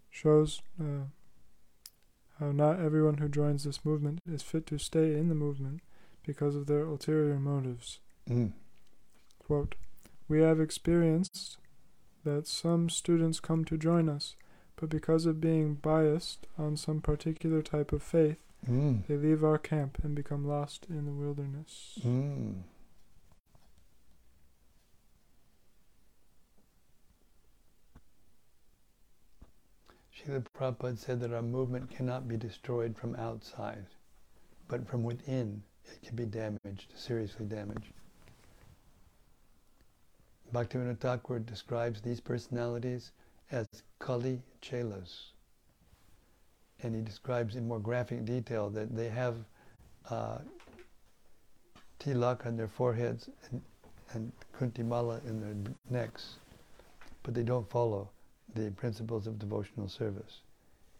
shows 0.09 0.61
uh, 0.79 1.05
how 2.39 2.51
not 2.51 2.79
everyone 2.79 3.17
who 3.17 3.27
joins 3.29 3.63
this 3.63 3.83
movement 3.85 4.19
is 4.29 4.41
fit 4.41 4.67
to 4.67 4.77
stay 4.77 5.13
in 5.13 5.29
the 5.29 5.35
movement 5.35 5.81
because 6.25 6.55
of 6.55 6.67
their 6.67 6.85
ulterior 6.85 7.39
motives. 7.39 7.99
Mm. 8.29 8.53
Quote, 9.39 9.75
We 10.27 10.41
have 10.41 10.59
experienced 10.59 11.57
that 12.23 12.47
some 12.47 12.89
students 12.89 13.39
come 13.39 13.65
to 13.65 13.77
join 13.77 14.09
us 14.09 14.35
but 14.75 14.89
because 14.89 15.25
of 15.25 15.39
being 15.39 15.75
biased 15.75 16.47
on 16.57 16.77
some 16.77 17.01
particular 17.01 17.61
type 17.61 17.93
of 17.93 18.03
faith, 18.03 18.43
mm. 18.69 19.05
they 19.07 19.15
leave 19.15 19.43
our 19.43 19.57
camp 19.57 19.99
and 20.03 20.15
become 20.15 20.45
lost 20.45 20.87
in 20.89 21.05
the 21.05 21.11
wilderness. 21.11 21.99
Mm. 22.05 22.63
Srila 30.13 30.45
Prabhupada 30.57 30.97
said 30.97 31.19
that 31.21 31.33
our 31.33 31.41
movement 31.41 31.89
cannot 31.89 32.27
be 32.27 32.37
destroyed 32.37 32.97
from 32.97 33.15
outside, 33.15 33.85
but 34.67 34.87
from 34.87 35.03
within 35.03 35.63
it 35.85 36.05
can 36.05 36.15
be 36.15 36.25
damaged, 36.25 36.93
seriously 36.95 37.45
damaged. 37.45 37.93
Bhaktivinoda 40.53 40.99
Thakur 40.99 41.39
describes 41.39 41.99
these 42.01 42.19
personalities 42.19 43.11
as 43.51 43.67
Kali 43.97 44.39
Chelas. 44.61 45.31
And 46.83 46.93
he 46.93 47.01
describes 47.01 47.55
in 47.55 47.67
more 47.67 47.79
graphic 47.79 48.23
detail 48.23 48.69
that 48.69 48.95
they 48.95 49.09
have 49.09 49.37
uh, 50.11 50.37
tilak 51.99 52.45
on 52.45 52.55
their 52.55 52.67
foreheads 52.67 53.29
and, 53.49 53.61
and 54.11 54.31
kanthimala 54.55 55.25
in 55.25 55.39
their 55.39 55.73
necks, 55.89 56.35
but 57.23 57.33
they 57.33 57.43
don't 57.43 57.69
follow 57.69 58.09
the 58.53 58.69
principles 58.71 59.25
of 59.25 59.39
devotional 59.39 59.87
service. 59.87 60.41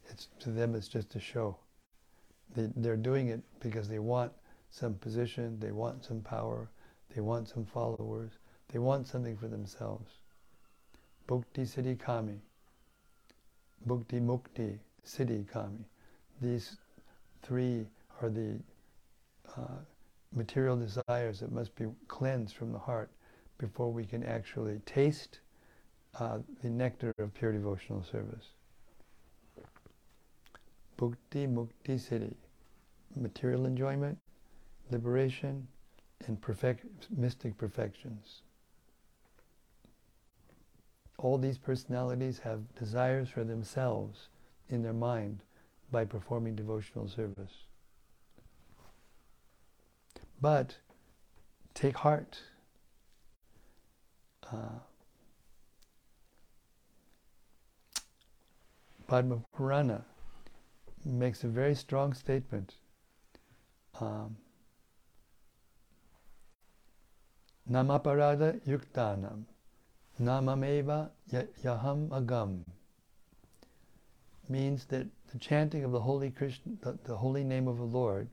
It's 0.09 0.29
to 0.39 0.49
them 0.49 0.73
it's 0.73 0.87
just 0.87 1.15
a 1.15 1.19
show. 1.19 1.57
They, 2.55 2.69
they're 2.75 2.97
doing 2.97 3.27
it 3.27 3.41
because 3.59 3.87
they 3.87 3.99
want 3.99 4.31
some 4.71 4.95
position, 4.95 5.59
they 5.59 5.71
want 5.71 6.03
some 6.03 6.21
power, 6.21 6.69
they 7.13 7.21
want 7.21 7.47
some 7.47 7.65
followers, 7.65 8.31
they 8.73 8.79
want 8.79 9.07
something 9.07 9.37
for 9.37 9.47
themselves. 9.47 10.11
Bhukti 11.27 11.61
Siddhi 11.61 11.97
Kami, 11.97 12.39
Bhukti 13.87 14.19
Mukti 14.19 14.79
Siddhi 15.05 15.47
Kami. 15.47 15.85
These 16.41 16.77
three 17.43 17.85
are 18.21 18.29
the 18.29 18.59
uh, 19.55 19.77
material 20.35 20.75
desires 20.75 21.39
that 21.39 21.51
must 21.51 21.75
be 21.75 21.85
cleansed 22.07 22.55
from 22.55 22.71
the 22.71 22.79
heart 22.79 23.11
before 23.59 23.91
we 23.91 24.05
can 24.05 24.23
actually 24.23 24.79
taste 24.87 25.39
uh, 26.19 26.39
the 26.63 26.69
nectar 26.69 27.13
of 27.19 27.31
pure 27.35 27.51
devotional 27.51 28.03
service. 28.03 28.47
Bhukti 30.97 31.47
Mukti 31.47 31.99
Siddhi, 31.99 32.33
material 33.15 33.67
enjoyment, 33.67 34.17
liberation, 34.89 35.67
and 36.25 36.41
perfect, 36.41 37.07
mystic 37.15 37.55
perfections 37.55 38.41
all 41.17 41.37
these 41.37 41.57
personalities 41.57 42.39
have 42.39 42.75
desires 42.75 43.29
for 43.29 43.43
themselves 43.43 44.27
in 44.69 44.81
their 44.81 44.93
mind 44.93 45.41
by 45.91 46.05
performing 46.05 46.55
devotional 46.55 47.07
service. 47.07 47.53
But 50.41 50.77
take 51.73 51.97
heart. 51.97 52.39
Uh, 54.51 54.79
Padma 59.07 59.41
Purana 59.55 60.03
makes 61.05 61.43
a 61.43 61.47
very 61.47 61.75
strong 61.75 62.13
statement. 62.13 62.75
Um, 63.99 64.37
Namaparada 67.69 68.59
yuktanam 68.67 69.45
Namameva 70.21 71.09
Yaham 71.63 72.09
Agam 72.09 72.63
means 74.47 74.85
that 74.85 75.07
the 75.31 75.39
chanting 75.39 75.83
of 75.83 75.91
the 75.91 76.01
holy 76.01 76.29
Krishna, 76.29 76.73
the, 76.81 76.97
the 77.05 77.17
holy 77.17 77.43
name 77.43 77.67
of 77.67 77.77
the 77.77 77.83
Lord, 77.83 78.27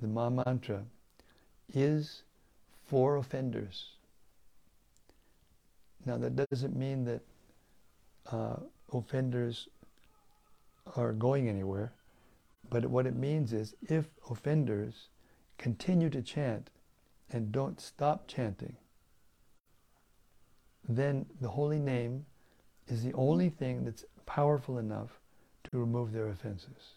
the 0.00 0.06
Maha 0.06 0.42
mantra, 0.46 0.84
is 1.74 2.22
for 2.86 3.16
offenders. 3.16 3.90
Now 6.06 6.16
that 6.16 6.48
doesn't 6.50 6.74
mean 6.74 7.04
that 7.04 7.20
uh, 8.32 8.56
offenders 8.92 9.68
are 10.96 11.12
going 11.12 11.48
anywhere, 11.48 11.92
but 12.70 12.86
what 12.86 13.06
it 13.06 13.14
means 13.14 13.52
is 13.52 13.74
if 13.82 14.06
offenders 14.30 15.08
continue 15.58 16.08
to 16.08 16.22
chant 16.22 16.70
and 17.30 17.52
don't 17.52 17.78
stop 17.78 18.26
chanting, 18.26 18.76
then 20.88 21.26
the 21.40 21.48
holy 21.48 21.78
name 21.78 22.24
is 22.88 23.02
the 23.02 23.12
only 23.12 23.50
thing 23.50 23.84
that's 23.84 24.04
powerful 24.26 24.78
enough 24.78 25.20
to 25.64 25.78
remove 25.78 26.12
their 26.12 26.28
offenses. 26.28 26.94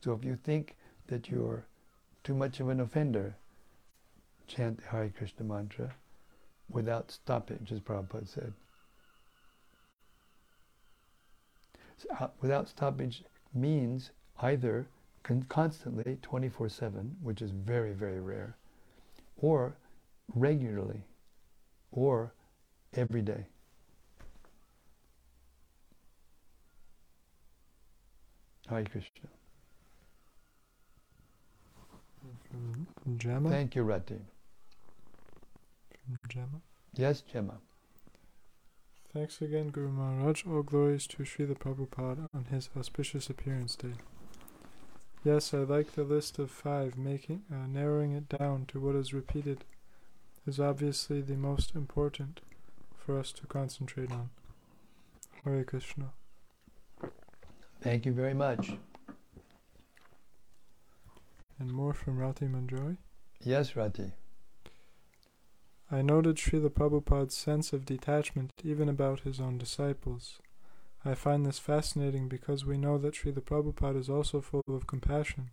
So 0.00 0.12
if 0.12 0.24
you 0.24 0.36
think 0.36 0.76
that 1.08 1.28
you're 1.28 1.64
too 2.22 2.34
much 2.34 2.60
of 2.60 2.68
an 2.68 2.80
offender, 2.80 3.36
chant 4.46 4.78
the 4.78 4.88
Hare 4.88 5.12
Krishna 5.16 5.44
mantra 5.44 5.94
without 6.70 7.10
stoppage, 7.10 7.72
as 7.72 7.80
Prabhupada 7.80 8.28
said. 8.28 8.52
So, 11.96 12.08
uh, 12.20 12.28
without 12.40 12.68
stoppage 12.68 13.24
means 13.54 14.10
either 14.40 14.86
con- 15.22 15.46
constantly, 15.48 16.18
24 16.22 16.68
7, 16.68 17.16
which 17.22 17.42
is 17.42 17.50
very, 17.50 17.92
very 17.92 18.20
rare, 18.20 18.56
or 19.38 19.76
regularly, 20.34 21.02
or 21.90 22.32
every 22.94 23.22
day. 23.22 23.46
Hare 28.68 28.84
Krishna. 28.84 29.28
From, 32.50 33.18
Gemma. 33.18 33.50
Thank 33.50 33.76
you, 33.76 33.82
Rati. 33.82 34.16
From 36.04 36.18
Gemma. 36.28 36.60
Yes, 36.94 37.20
Gemma. 37.20 37.54
Thanks 39.12 39.40
again, 39.40 39.68
Guru 39.70 39.90
Maharaj. 39.90 40.44
All 40.46 40.62
glories 40.62 41.06
to 41.08 41.18
Srila 41.18 41.56
Prabhupada 41.56 42.26
on 42.34 42.46
his 42.50 42.68
auspicious 42.76 43.30
appearance 43.30 43.76
day. 43.76 43.94
Yes, 45.24 45.54
I 45.54 45.58
like 45.58 45.92
the 45.92 46.04
list 46.04 46.38
of 46.38 46.50
five, 46.50 46.96
making 46.96 47.42
uh, 47.50 47.66
narrowing 47.66 48.12
it 48.12 48.28
down 48.28 48.66
to 48.66 48.80
what 48.80 48.94
is 48.94 49.14
repeated 49.14 49.64
is 50.46 50.60
obviously 50.60 51.20
the 51.20 51.36
most 51.36 51.74
important 51.74 52.40
for 52.96 53.18
us 53.18 53.32
to 53.32 53.46
concentrate 53.46 54.12
on. 54.12 54.30
Hare 55.44 55.64
Krishna. 55.64 56.10
Thank 57.80 58.06
you 58.06 58.12
very 58.12 58.34
much. 58.34 58.72
And 61.58 61.72
more 61.72 61.92
from 61.92 62.18
Rati 62.18 62.46
Manjari. 62.46 62.96
Yes, 63.40 63.76
Rati. 63.76 64.12
I 65.90 66.02
noted 66.02 66.36
Srila 66.36 66.70
Prabhupada's 66.70 67.36
sense 67.36 67.72
of 67.72 67.84
detachment 67.84 68.50
even 68.64 68.88
about 68.88 69.20
his 69.20 69.38
own 69.40 69.56
disciples. 69.56 70.40
I 71.04 71.14
find 71.14 71.46
this 71.46 71.60
fascinating 71.60 72.28
because 72.28 72.66
we 72.66 72.76
know 72.76 72.98
that 72.98 73.14
Srila 73.14 73.42
Prabhupada 73.42 74.00
is 74.00 74.10
also 74.10 74.40
full 74.40 74.64
of 74.68 74.88
compassion, 74.88 75.50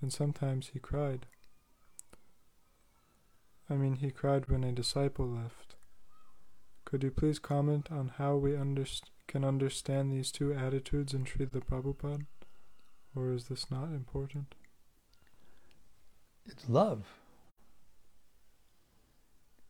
and 0.00 0.10
sometimes 0.10 0.70
he 0.72 0.78
cried. 0.78 1.26
I 3.70 3.74
mean, 3.74 3.96
he 3.96 4.10
cried 4.10 4.48
when 4.48 4.64
a 4.64 4.72
disciple 4.72 5.28
left. 5.28 5.76
Could 6.84 7.04
you 7.04 7.12
please 7.12 7.38
comment 7.38 7.88
on 7.92 8.08
how 8.18 8.34
we 8.34 8.52
underst- 8.52 9.10
can 9.28 9.44
understand 9.44 10.10
these 10.10 10.32
two 10.32 10.52
attitudes 10.52 11.14
in 11.14 11.24
Srila 11.24 11.64
Prabhupada? 11.64 12.26
Or 13.14 13.32
is 13.32 13.44
this 13.44 13.70
not 13.70 13.90
important? 13.90 14.56
It's 16.46 16.68
love. 16.68 17.06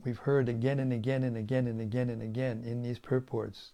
We've 0.03 0.19
heard 0.19 0.49
again 0.49 0.79
and 0.79 0.95
again 0.95 1.23
and 1.23 1.37
again 1.37 1.67
and 1.67 1.79
again 1.79 2.09
and 2.09 2.23
again 2.23 2.65
in 2.65 2.81
these 2.81 2.99
purports 2.99 3.73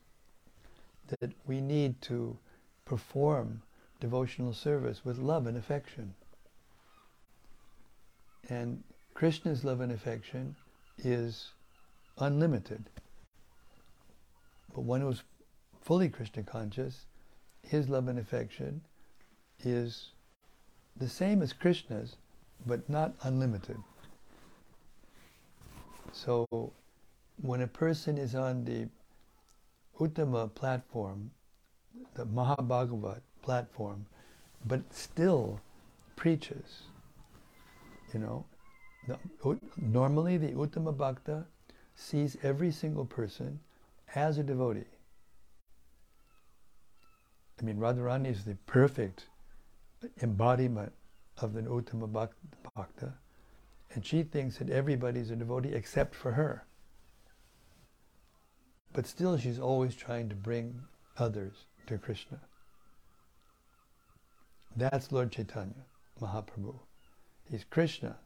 that 1.06 1.34
we 1.46 1.60
need 1.60 2.00
to 2.02 2.36
perform 2.84 3.62
devotional 4.00 4.52
service 4.52 5.04
with 5.04 5.18
love 5.18 5.46
and 5.46 5.56
affection. 5.56 6.14
And 8.48 8.82
Krishna's 9.16 9.64
love 9.64 9.80
and 9.80 9.90
affection 9.90 10.54
is 10.98 11.52
unlimited. 12.18 12.84
But 14.74 14.82
one 14.82 15.00
who's 15.00 15.22
fully 15.80 16.10
Krishna 16.10 16.42
conscious, 16.42 17.06
his 17.62 17.88
love 17.88 18.08
and 18.08 18.18
affection 18.18 18.82
is 19.64 20.10
the 20.98 21.08
same 21.08 21.40
as 21.40 21.54
Krishna's, 21.54 22.16
but 22.66 22.90
not 22.90 23.14
unlimited. 23.22 23.78
So 26.12 26.46
when 27.40 27.62
a 27.62 27.66
person 27.66 28.18
is 28.18 28.34
on 28.34 28.66
the 28.66 28.86
Uttama 29.98 30.54
platform, 30.54 31.30
the 32.12 32.26
Mahabhagavat 32.26 33.22
platform, 33.40 34.04
but 34.66 34.92
still 34.92 35.58
preaches, 36.16 36.82
you 38.12 38.20
know, 38.20 38.44
normally 39.76 40.36
the 40.36 40.52
Uttama 40.52 40.96
Bhakta 40.96 41.46
sees 41.94 42.36
every 42.42 42.70
single 42.70 43.04
person 43.04 43.60
as 44.14 44.38
a 44.38 44.42
devotee. 44.42 44.84
I 47.60 47.64
mean, 47.64 47.78
Radharani 47.78 48.30
is 48.30 48.44
the 48.44 48.56
perfect 48.66 49.26
embodiment 50.22 50.92
of 51.38 51.54
the 51.54 51.62
Uttama 51.62 52.28
Bhakta, 52.74 53.14
and 53.94 54.04
she 54.04 54.22
thinks 54.22 54.58
that 54.58 54.70
everybody's 54.70 55.30
a 55.30 55.36
devotee 55.36 55.72
except 55.72 56.14
for 56.14 56.32
her. 56.32 56.64
But 58.92 59.06
still, 59.06 59.36
she's 59.38 59.58
always 59.58 59.94
trying 59.94 60.28
to 60.28 60.34
bring 60.34 60.80
others 61.18 61.52
to 61.86 61.98
Krishna. 61.98 62.40
That's 64.76 65.12
Lord 65.12 65.32
Chaitanya, 65.32 65.86
Mahaprabhu. 66.20 66.74
He's 67.50 67.64
Krishna, 67.64 68.16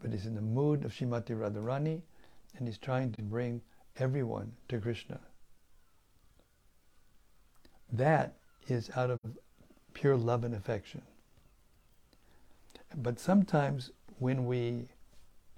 but 0.00 0.12
he's 0.12 0.26
in 0.26 0.34
the 0.34 0.40
mood 0.40 0.84
of 0.84 0.92
Shrimati 0.92 1.30
Radharani, 1.30 2.00
and 2.56 2.68
he's 2.68 2.78
trying 2.78 3.12
to 3.12 3.22
bring 3.22 3.60
everyone 3.96 4.52
to 4.68 4.78
Krishna. 4.78 5.20
That 7.92 8.34
is 8.68 8.90
out 8.96 9.10
of 9.10 9.18
pure 9.94 10.16
love 10.16 10.44
and 10.44 10.54
affection. 10.54 11.02
But 12.96 13.18
sometimes 13.18 13.90
when 14.18 14.46
we 14.46 14.88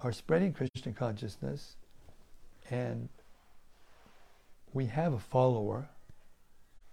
are 0.01 0.11
spreading 0.11 0.53
Krishna 0.53 0.93
consciousness 0.93 1.75
and 2.69 3.09
we 4.73 4.85
have 4.87 5.13
a 5.13 5.19
follower, 5.19 5.89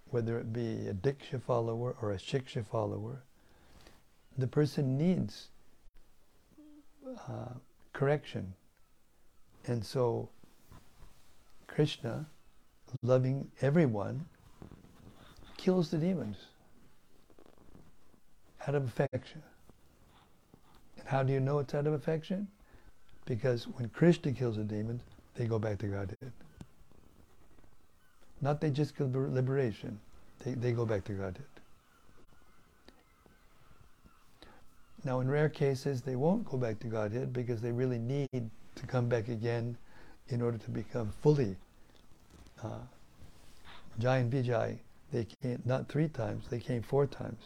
whether 0.09 0.37
it 0.37 0.51
be 0.51 0.87
a 0.87 0.93
Diksha 0.93 1.41
follower 1.41 1.95
or 2.01 2.11
a 2.11 2.17
Shiksha 2.17 2.65
follower, 2.65 3.23
the 4.37 4.47
person 4.47 4.97
needs 4.97 5.49
uh, 7.27 7.53
correction. 7.93 8.53
And 9.67 9.83
so 9.83 10.29
Krishna, 11.67 12.25
loving 13.03 13.49
everyone, 13.61 14.25
kills 15.57 15.91
the 15.91 15.97
demons 15.97 16.37
out 18.67 18.75
of 18.75 18.85
affection. 18.85 19.41
And 20.97 21.07
how 21.07 21.23
do 21.23 21.33
you 21.33 21.39
know 21.39 21.59
it's 21.59 21.73
out 21.73 21.87
of 21.87 21.93
affection? 21.93 22.47
Because 23.25 23.67
when 23.67 23.89
Krishna 23.89 24.31
kills 24.31 24.57
the 24.57 24.63
demons, 24.63 25.01
they 25.35 25.45
go 25.45 25.59
back 25.59 25.77
to 25.79 25.87
Godhead. 25.87 26.31
Not 28.41 28.61
they 28.61 28.69
just 28.69 28.95
kill 28.95 29.09
liberation, 29.13 29.99
they, 30.43 30.53
they 30.53 30.71
go 30.71 30.85
back 30.85 31.03
to 31.05 31.13
Godhead. 31.13 31.45
Now, 35.05 35.21
in 35.21 35.29
rare 35.29 35.49
cases, 35.49 36.01
they 36.01 36.15
won't 36.15 36.45
go 36.45 36.57
back 36.57 36.79
to 36.79 36.87
Godhead 36.87 37.31
because 37.31 37.61
they 37.61 37.71
really 37.71 37.99
need 37.99 38.27
to 38.75 38.87
come 38.87 39.07
back 39.07 39.29
again 39.29 39.77
in 40.27 40.41
order 40.41 40.57
to 40.57 40.71
become 40.71 41.11
fully. 41.21 41.55
Uh, 42.61 42.79
Jai 43.97 44.17
and 44.17 44.31
Vijay, 44.31 44.77
they 45.11 45.25
came 45.41 45.61
not 45.65 45.87
three 45.87 46.07
times, 46.09 46.45
they 46.49 46.59
came 46.59 46.81
four 46.81 47.07
times. 47.07 47.41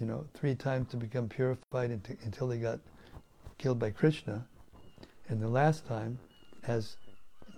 You 0.00 0.06
know, 0.06 0.26
three 0.34 0.54
times 0.54 0.88
to 0.90 0.96
become 0.96 1.28
purified 1.28 1.90
until, 1.90 2.16
until 2.22 2.48
they 2.48 2.58
got 2.58 2.78
killed 3.58 3.80
by 3.80 3.90
Krishna, 3.90 4.46
and 5.28 5.42
the 5.42 5.48
last 5.48 5.86
time 5.86 6.18
as 6.66 6.96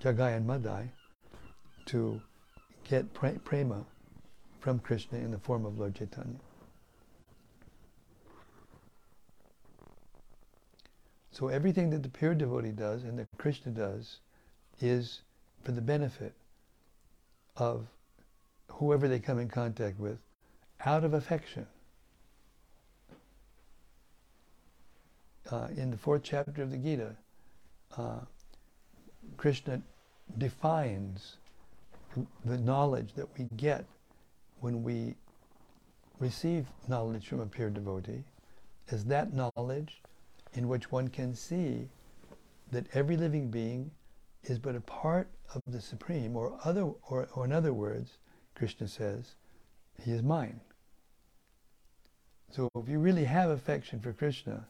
Jagai 0.02 0.34
and 0.36 0.46
Madai 0.46 0.90
to 1.86 2.20
get 2.88 3.12
prema 3.12 3.84
from 4.61 4.78
Krishna 4.78 5.18
in 5.18 5.30
the 5.30 5.38
form 5.38 5.66
of 5.66 5.78
Lord 5.78 5.94
Chaitanya. 5.94 6.38
So 11.41 11.49
everything 11.49 11.88
that 11.91 12.03
the 12.03 12.11
pure 12.11 12.34
devotee 12.34 12.68
does 12.68 13.03
and 13.03 13.18
that 13.18 13.26
Krishna 13.38 13.72
does 13.72 14.18
is 14.78 15.22
for 15.64 15.72
the 15.72 15.80
benefit 15.80 16.34
of 17.57 17.86
whoever 18.72 19.09
they 19.09 19.20
come 19.20 19.38
in 19.38 19.49
contact 19.49 19.99
with 19.99 20.18
out 20.84 21.03
of 21.03 21.14
affection. 21.14 21.66
Uh, 25.51 25.68
in 25.74 25.91
the 25.91 25.97
fourth 25.97 26.22
chapter 26.22 26.62
of 26.62 26.70
the 26.70 26.76
Gita, 26.76 27.16
uh, 27.97 28.20
Krishna 29.38 29.80
defines 30.36 31.38
the 32.45 32.59
knowledge 32.59 33.14
that 33.14 33.26
we 33.38 33.49
get 33.57 33.86
when 34.61 34.82
we 34.82 35.14
receive 36.18 36.66
knowledge 36.86 37.28
from 37.28 37.41
a 37.41 37.47
pure 37.47 37.70
devotee 37.70 38.24
as 38.91 39.07
that 39.07 39.32
knowledge 39.32 40.03
in 40.55 40.68
which 40.68 40.90
one 40.90 41.09
can 41.09 41.34
see 41.34 41.88
that 42.70 42.86
every 42.94 43.16
living 43.16 43.51
being 43.51 43.90
is 44.44 44.59
but 44.59 44.76
a 44.76 44.80
part 44.80 45.28
of 45.55 45.62
the 45.66 45.80
Supreme, 45.80 46.36
or 46.36 46.59
other, 46.64 46.82
or, 47.09 47.28
or 47.34 47.44
in 47.44 47.53
other 47.53 47.72
words, 47.72 48.18
Krishna 48.55 48.88
says, 48.88 49.34
he 50.03 50.12
is 50.12 50.22
mine. 50.22 50.61
So 52.51 52.68
if 52.76 52.88
you 52.88 52.98
really 52.98 53.24
have 53.24 53.51
affection 53.51 54.01
for 54.01 54.12
Krishna, 54.12 54.66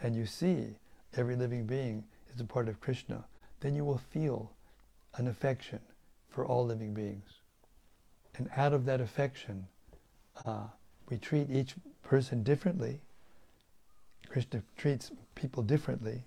and 0.00 0.14
you 0.14 0.26
see 0.26 0.76
every 1.16 1.36
living 1.36 1.66
being 1.66 2.04
is 2.34 2.40
a 2.40 2.44
part 2.44 2.68
of 2.68 2.80
Krishna, 2.80 3.24
then 3.60 3.74
you 3.74 3.84
will 3.84 4.00
feel 4.10 4.52
an 5.16 5.28
affection 5.28 5.80
for 6.28 6.46
all 6.46 6.64
living 6.64 6.94
beings. 6.94 7.28
And 8.36 8.48
out 8.56 8.72
of 8.72 8.84
that 8.86 9.00
affection, 9.00 9.66
uh, 10.46 10.68
we 11.08 11.18
treat 11.18 11.50
each 11.50 11.74
person 12.02 12.42
differently. 12.42 13.00
Krishna 14.30 14.62
treats 14.76 15.10
people 15.34 15.64
differently, 15.64 16.22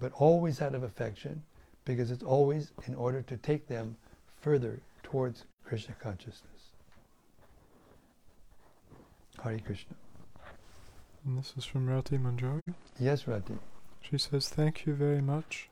but 0.00 0.12
always 0.12 0.62
out 0.62 0.74
of 0.74 0.82
affection, 0.82 1.42
because 1.84 2.10
it's 2.10 2.22
always 2.22 2.72
in 2.86 2.94
order 2.94 3.20
to 3.22 3.36
take 3.36 3.68
them 3.68 3.96
further 4.40 4.80
towards 5.02 5.44
Krishna 5.62 5.94
consciousness. 6.00 6.72
Hari 9.38 9.60
Krishna. 9.60 9.94
And 11.26 11.38
this 11.38 11.52
is 11.56 11.66
from 11.66 11.86
Rati 11.86 12.16
Manjari. 12.16 12.62
Yes, 12.98 13.28
Rati. 13.28 13.58
She 14.00 14.16
says, 14.16 14.48
Thank 14.48 14.86
you 14.86 14.94
very 14.94 15.20
much. 15.20 15.68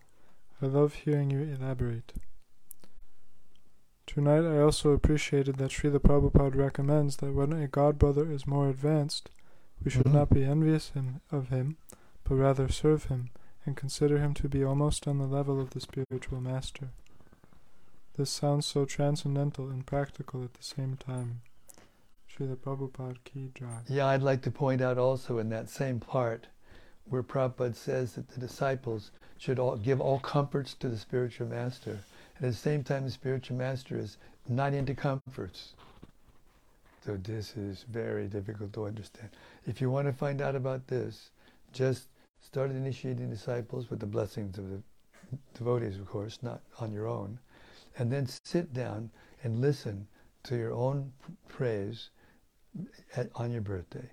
I 0.60 0.66
love 0.66 0.94
hearing 0.94 1.30
you 1.30 1.40
elaborate. 1.40 2.12
Tonight 4.06 4.44
I 4.44 4.60
also 4.60 4.90
appreciated 4.90 5.56
that 5.56 5.70
Srila 5.70 6.00
Prabhupada 6.00 6.54
recommends 6.54 7.16
that 7.16 7.32
when 7.32 7.52
a 7.52 7.66
god 7.66 7.98
brother 7.98 8.30
is 8.30 8.46
more 8.46 8.68
advanced, 8.68 9.30
we 9.84 9.90
should 9.90 10.06
Mhm. 10.06 10.12
not 10.14 10.30
be 10.30 10.44
envious 10.44 10.90
him, 10.90 11.20
of 11.30 11.48
him, 11.48 11.76
but 12.24 12.34
rather 12.34 12.68
serve 12.68 13.04
him 13.06 13.30
and 13.64 13.76
consider 13.76 14.18
him 14.18 14.34
to 14.34 14.48
be 14.48 14.64
almost 14.64 15.06
on 15.06 15.18
the 15.18 15.26
level 15.26 15.60
of 15.60 15.70
the 15.70 15.80
spiritual 15.80 16.40
master. 16.40 16.90
This 18.14 18.30
sounds 18.30 18.66
so 18.66 18.84
transcendental 18.84 19.68
and 19.68 19.86
practical 19.86 20.42
at 20.42 20.54
the 20.54 20.62
same 20.62 20.96
time. 20.96 21.42
Srila 22.28 22.56
Prabhupada 22.56 23.18
Ki 23.24 23.50
Jai. 23.54 23.82
Yeah, 23.88 24.06
I'd 24.06 24.22
like 24.22 24.42
to 24.42 24.50
point 24.50 24.80
out 24.80 24.98
also 24.98 25.38
in 25.38 25.48
that 25.50 25.68
same 25.68 26.00
part 26.00 26.46
where 27.04 27.22
Prabhupada 27.22 27.74
says 27.74 28.14
that 28.14 28.28
the 28.28 28.40
disciples 28.40 29.10
should 29.38 29.58
all 29.58 29.76
give 29.76 30.00
all 30.00 30.18
comforts 30.18 30.74
to 30.74 30.88
the 30.88 30.98
spiritual 30.98 31.46
master. 31.46 32.00
And 32.36 32.46
at 32.46 32.52
the 32.52 32.56
same 32.56 32.82
time, 32.84 33.04
the 33.04 33.10
spiritual 33.10 33.56
master 33.56 33.98
is 33.98 34.16
not 34.48 34.72
into 34.72 34.94
comforts. 34.94 35.74
So 37.06 37.16
this 37.22 37.56
is 37.56 37.84
very 37.88 38.26
difficult 38.26 38.72
to 38.72 38.86
understand. 38.86 39.28
If 39.64 39.80
you 39.80 39.90
want 39.90 40.08
to 40.08 40.12
find 40.12 40.42
out 40.42 40.56
about 40.56 40.88
this, 40.88 41.30
just 41.72 42.08
start 42.40 42.72
initiating 42.72 43.30
disciples 43.30 43.90
with 43.90 44.00
the 44.00 44.06
blessings 44.06 44.58
of 44.58 44.68
the 44.68 44.82
devotees, 45.54 45.98
of 45.98 46.06
course, 46.06 46.40
not 46.42 46.62
on 46.80 46.92
your 46.92 47.06
own. 47.06 47.38
And 47.96 48.10
then 48.10 48.26
sit 48.26 48.74
down 48.74 49.10
and 49.44 49.60
listen 49.60 50.08
to 50.42 50.56
your 50.56 50.72
own 50.72 51.12
praise 51.46 52.10
at, 53.14 53.30
on 53.36 53.52
your 53.52 53.62
birthday. 53.62 54.10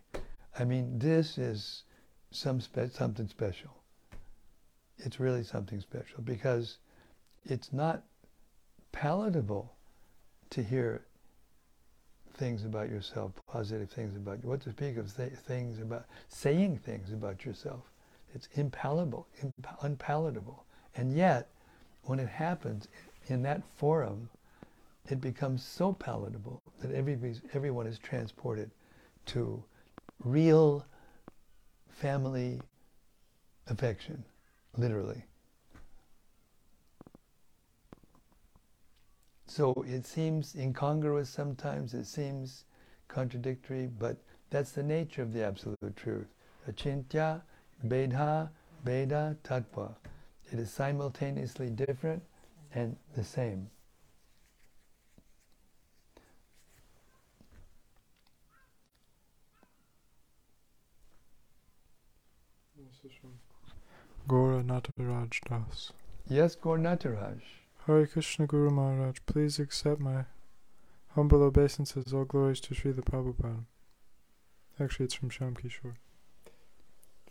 I 0.59 0.63
mean, 0.63 0.99
this 0.99 1.39
is 1.39 1.85
some 2.29 2.61
spe- 2.61 2.91
something 2.91 3.27
special. 3.27 3.71
It's 4.99 5.19
really 5.19 5.43
something 5.43 5.79
special 5.79 6.21
because 6.23 6.77
it's 7.43 7.73
not 7.73 8.03
palatable 8.91 9.73
to 10.51 10.61
hear 10.61 11.07
things 12.33 12.65
about 12.65 12.89
yourself, 12.89 13.31
positive 13.47 13.89
things 13.89 14.15
about 14.15 14.43
you. 14.43 14.49
What 14.49 14.61
to 14.61 14.71
speak 14.71 14.97
of 14.97 15.15
th- 15.15 15.33
things 15.33 15.79
about 15.79 16.05
saying 16.27 16.79
things 16.79 17.11
about 17.11 17.45
yourself? 17.45 17.81
It's 18.33 18.47
impalpable, 18.53 19.27
imp- 19.41 19.67
unpalatable. 19.81 20.65
And 20.95 21.15
yet, 21.15 21.49
when 22.03 22.19
it 22.19 22.29
happens 22.29 22.87
in 23.27 23.41
that 23.43 23.63
forum, 23.75 24.29
it 25.09 25.21
becomes 25.21 25.63
so 25.63 25.93
palatable 25.93 26.61
that 26.81 26.91
everyone 27.53 27.87
is 27.87 27.99
transported 27.99 28.71
to 29.27 29.63
real 30.23 30.85
family 31.89 32.61
affection, 33.67 34.23
literally. 34.77 35.23
So 39.55 39.85
it 39.87 40.03
seems 40.07 40.55
incongruous 40.55 41.29
sometimes, 41.29 41.93
it 41.93 42.05
seems 42.05 42.65
contradictory, 43.07 43.85
but 43.85 44.17
that's 44.49 44.71
the 44.71 44.81
nature 44.81 45.21
of 45.21 45.31
the 45.31 45.45
absolute 45.45 45.95
truth. 45.95 46.25
Achintya, 46.67 47.39
Bheda, 47.85 48.49
Beda, 48.83 49.37
Tattva. 49.43 49.93
It 50.51 50.57
is 50.57 50.71
simultaneously 50.71 51.69
different 51.69 52.23
and 52.73 52.97
the 53.15 53.23
same. 53.23 53.69
Gora 64.27 64.63
Nataraj 64.63 65.39
Das. 65.47 65.91
Yes, 66.27 66.55
Gornataraj. 66.55 67.62
Hare 67.85 68.07
Krishna 68.07 68.47
Guru 68.47 68.69
Maharaj, 68.69 69.17
please 69.25 69.59
accept 69.59 69.99
my 69.99 70.25
humble 71.15 71.43
obeisances, 71.43 72.13
all 72.13 72.23
glories 72.25 72.59
to 72.61 72.73
Srila 72.73 73.03
Prabhupada. 73.03 73.65
Actually, 74.79 75.05
it's 75.05 75.13
from 75.15 75.29
Sham 75.29 75.55
Kishore. 75.55 75.95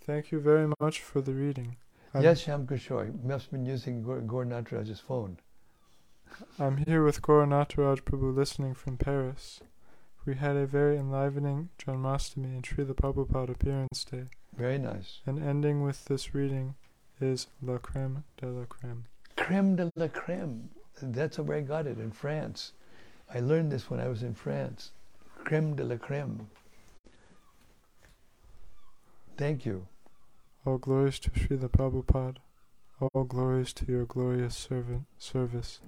Thank 0.05 0.31
you 0.31 0.41
very 0.41 0.71
much 0.81 1.01
for 1.01 1.21
the 1.21 1.33
reading. 1.33 1.77
I'm, 2.15 2.23
Yes, 2.23 2.41
Sham 2.41 2.67
Kishore. 2.67 3.23
Must 3.25 3.47
have 3.47 3.53
been 3.53 3.67
using 3.67 4.03
Gornataraj's 4.05 5.01
phone. 5.01 5.39
I'm 6.59 6.79
here 6.79 7.03
with 7.05 7.23
Gora 7.23 7.47
Nataraj 7.47 8.03
Prabhu 8.03 8.35
listening 8.35 8.75
from 8.75 8.97
Paris. 8.97 9.61
We 10.25 10.35
had 10.37 10.57
a 10.57 10.67
very 10.67 10.97
enlivening 10.99 11.71
Janmashtami 11.79 12.45
and 12.45 12.63
Srila 12.63 12.95
Prabhupada 12.95 13.51
appearance 13.51 14.05
day, 14.05 14.27
Very 14.57 14.79
nice. 14.79 15.21
and 15.27 15.43
ending 15.43 15.83
with 15.83 16.05
this 16.07 16.35
reading 16.35 16.75
is 17.21 17.49
La 17.61 17.79
Creme 17.79 18.25
de 18.37 18.47
la 18.47 18.65
Creme. 18.67 19.05
Creme 19.43 19.75
de 19.75 19.91
la 19.97 20.07
creme. 20.07 20.71
That's 21.03 21.39
where 21.39 21.59
I 21.59 21.63
got 21.63 21.87
it 21.89 21.99
in 21.99 22.13
France. 22.13 22.73
I 23.35 23.41
learned 23.41 23.73
this 23.73 23.91
when 23.91 23.99
I 23.99 24.07
was 24.07 24.23
in 24.23 24.35
France. 24.35 24.93
Creme 25.45 25.75
de 25.75 25.83
la 25.83 25.97
creme. 25.97 26.49
Thank 29.37 29.67
you. 29.67 29.89
All 30.65 30.79
glories 30.79 31.19
to 31.21 31.31
Srila 31.31 31.69
Prabhupada. 31.69 32.37
All 33.01 33.25
glories 33.25 33.73
to 33.73 33.87
your 33.87 34.05
glorious 34.05 34.57
servant 34.57 35.07
service, 35.19 35.81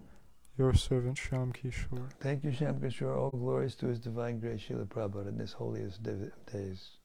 your 0.58 0.74
servant 0.74 1.16
Sham 1.16 1.52
Kishore. 1.52 2.10
Thank 2.18 2.42
you, 2.42 2.50
Sham 2.50 2.80
Kishore. 2.80 3.16
All 3.16 3.30
glories 3.30 3.76
to 3.76 3.86
His 3.86 4.00
Divine 4.00 4.40
Grace, 4.40 4.62
Srila 4.68 4.86
Prabhupada, 4.86 5.28
in 5.28 5.38
this 5.38 5.52
holiest 5.52 6.02
day- 6.02 6.32
days. 6.52 6.98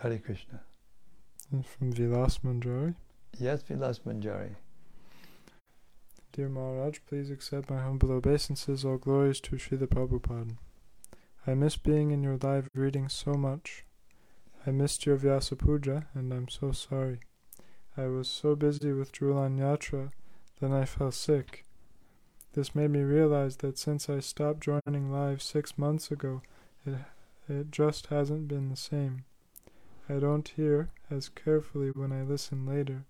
Hare 0.00 0.18
Krishna. 0.18 0.60
From 1.50 1.92
Vilas 1.92 2.38
Manjari. 2.44 2.94
Yes, 3.38 3.62
Vilas 3.62 4.00
Manjari. 4.00 4.56
Dear 6.32 6.50
Maharaj, 6.50 6.98
please 7.08 7.30
accept 7.30 7.70
my 7.70 7.80
humble 7.80 8.12
obeisances. 8.12 8.84
All 8.84 8.98
glories 8.98 9.40
to 9.40 9.56
Srila 9.56 9.86
Prabhupada. 9.86 10.56
I 11.46 11.54
miss 11.54 11.78
being 11.78 12.10
in 12.10 12.22
your 12.22 12.36
live 12.36 12.68
readings 12.74 13.14
so 13.14 13.32
much. 13.32 13.86
I 14.66 14.72
missed 14.72 15.06
your 15.06 15.16
Vyasa 15.16 15.56
Puja, 15.56 16.06
and 16.12 16.34
I'm 16.34 16.48
so 16.48 16.72
sorry. 16.72 17.20
I 17.96 18.08
was 18.08 18.28
so 18.28 18.54
busy 18.54 18.92
with 18.92 19.12
Jhulan 19.12 19.58
Yatra, 19.58 20.10
then 20.60 20.74
I 20.74 20.84
fell 20.84 21.10
sick. 21.10 21.64
This 22.52 22.74
made 22.74 22.90
me 22.90 23.00
realize 23.00 23.56
that 23.56 23.78
since 23.78 24.10
I 24.10 24.20
stopped 24.20 24.60
joining 24.60 25.10
live 25.10 25.40
six 25.40 25.78
months 25.78 26.10
ago, 26.10 26.42
it, 26.84 26.96
it 27.48 27.70
just 27.70 28.08
hasn't 28.08 28.48
been 28.48 28.68
the 28.68 28.76
same. 28.76 29.24
I 30.10 30.14
don't 30.14 30.46
hear 30.46 30.90
as 31.10 31.28
carefully 31.28 31.90
when 31.90 32.12
I 32.12 32.22
listen 32.22 32.66
later, 32.66 33.06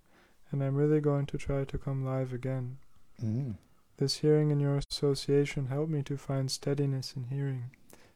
and 0.50 0.62
I'm 0.62 0.76
really 0.76 1.00
going 1.00 1.26
to 1.26 1.38
try 1.38 1.64
to 1.64 1.78
come 1.78 2.04
live 2.04 2.32
again. 2.32 2.78
Mm. 3.22 3.56
This 3.98 4.18
hearing 4.18 4.50
in 4.50 4.60
your 4.60 4.76
association 4.76 5.66
helped 5.66 5.90
me 5.90 6.02
to 6.04 6.16
find 6.16 6.50
steadiness 6.50 7.14
in 7.16 7.24
hearing, 7.24 7.70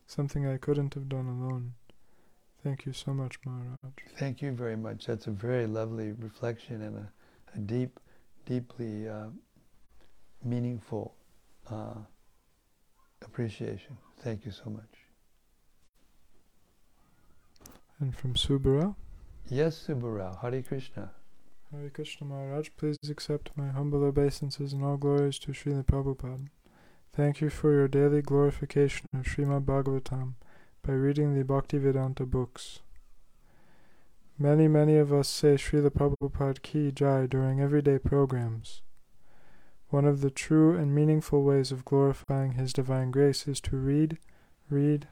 something 0.07 0.47
I 0.47 0.57
couldn't 0.57 0.95
have 0.95 1.09
done 1.09 1.27
alone. 1.27 1.75
Thank 2.63 2.87
you 2.87 2.93
so 2.93 3.13
much, 3.13 3.39
Maharaj. 3.45 3.77
Thank 4.17 4.41
you 4.41 4.53
very 4.53 4.77
much. 4.77 5.07
That's 5.07 5.27
a 5.27 5.33
very 5.33 5.67
lovely 5.67 6.13
reflection 6.13 6.83
and 6.83 6.97
a, 6.97 7.13
a 7.57 7.59
deep, 7.59 7.99
deeply 8.47 9.09
uh, 9.09 9.31
meaningful 10.45 11.15
uh, 11.69 11.95
appreciation. 13.25 13.99
Thank 14.21 14.45
you 14.45 14.53
so 14.53 14.71
much. 14.71 14.85
And 17.99 18.15
from 18.15 18.35
Subara, 18.35 18.95
Yes, 19.49 19.87
Subbarao. 19.87 20.41
Hare 20.41 20.63
Krishna. 20.63 21.11
Hare 21.71 21.91
Krishna 21.91 22.27
Maharaj, 22.27 22.71
please 22.77 22.99
accept 23.09 23.51
my 23.57 23.69
humble 23.69 24.05
obeisances 24.05 24.73
and 24.73 24.85
all 24.85 24.97
glories 24.97 25.39
to 25.41 25.53
Srila 25.53 25.85
Prabhupada. 25.85 26.49
Thank 27.15 27.41
you 27.41 27.51
for 27.51 27.73
your 27.73 27.89
daily 27.89 28.23
glorification 28.23 29.07
of 29.15 29.27
Srimad 29.27 29.65
Bhagavatam 29.65 30.35
by 30.87 30.95
reading 30.95 31.35
the 31.35 31.45
Bhaktivedanta 31.45 32.29
books. 32.31 32.81
Many, 34.39 34.67
many 34.67 34.97
of 34.97 35.13
us 35.13 35.29
say 35.29 35.55
Srila 35.55 35.91
Prabhupada 35.91 36.63
Ki 36.63 36.91
Jai 36.91 37.27
during 37.27 37.61
everyday 37.61 37.99
programs. 37.99 38.83
One 39.91 40.07
of 40.07 40.23
the 40.23 40.31
true 40.31 40.75
and 40.75 40.95
meaningful 40.95 41.43
ways 41.43 41.71
of 41.71 41.85
glorifying 41.85 42.53
His 42.53 42.73
divine 42.73 43.11
grace 43.11 43.47
is 43.47 43.61
to 43.63 43.77
read, 43.77 44.17
read, 44.71 45.07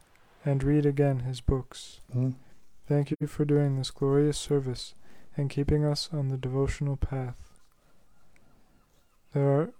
and 0.44 0.64
read 0.64 0.86
again 0.86 1.20
His 1.20 1.42
books. 1.42 2.00
Mm. 2.16 2.34
Thank 2.90 3.12
you 3.20 3.28
for 3.28 3.44
doing 3.44 3.76
this 3.76 3.92
glorious 3.92 4.36
service 4.36 4.96
and 5.36 5.48
keeping 5.48 5.84
us 5.84 6.08
on 6.12 6.26
the 6.26 6.36
devotional 6.36 6.96
path. 6.96 7.38
There 9.32 9.48
are 9.48 9.70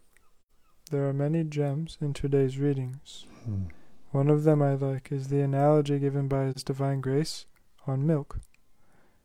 there 0.92 1.08
are 1.08 1.12
many 1.12 1.42
gems 1.42 1.98
in 2.00 2.14
today's 2.14 2.58
readings. 2.58 3.26
Mm. 3.48 3.70
One 4.12 4.30
of 4.30 4.44
them 4.44 4.62
I 4.62 4.74
like 4.74 5.10
is 5.10 5.26
the 5.26 5.40
analogy 5.40 5.98
given 5.98 6.28
by 6.28 6.44
His 6.44 6.62
Divine 6.62 7.00
Grace 7.00 7.46
on 7.84 8.06
milk. 8.06 8.38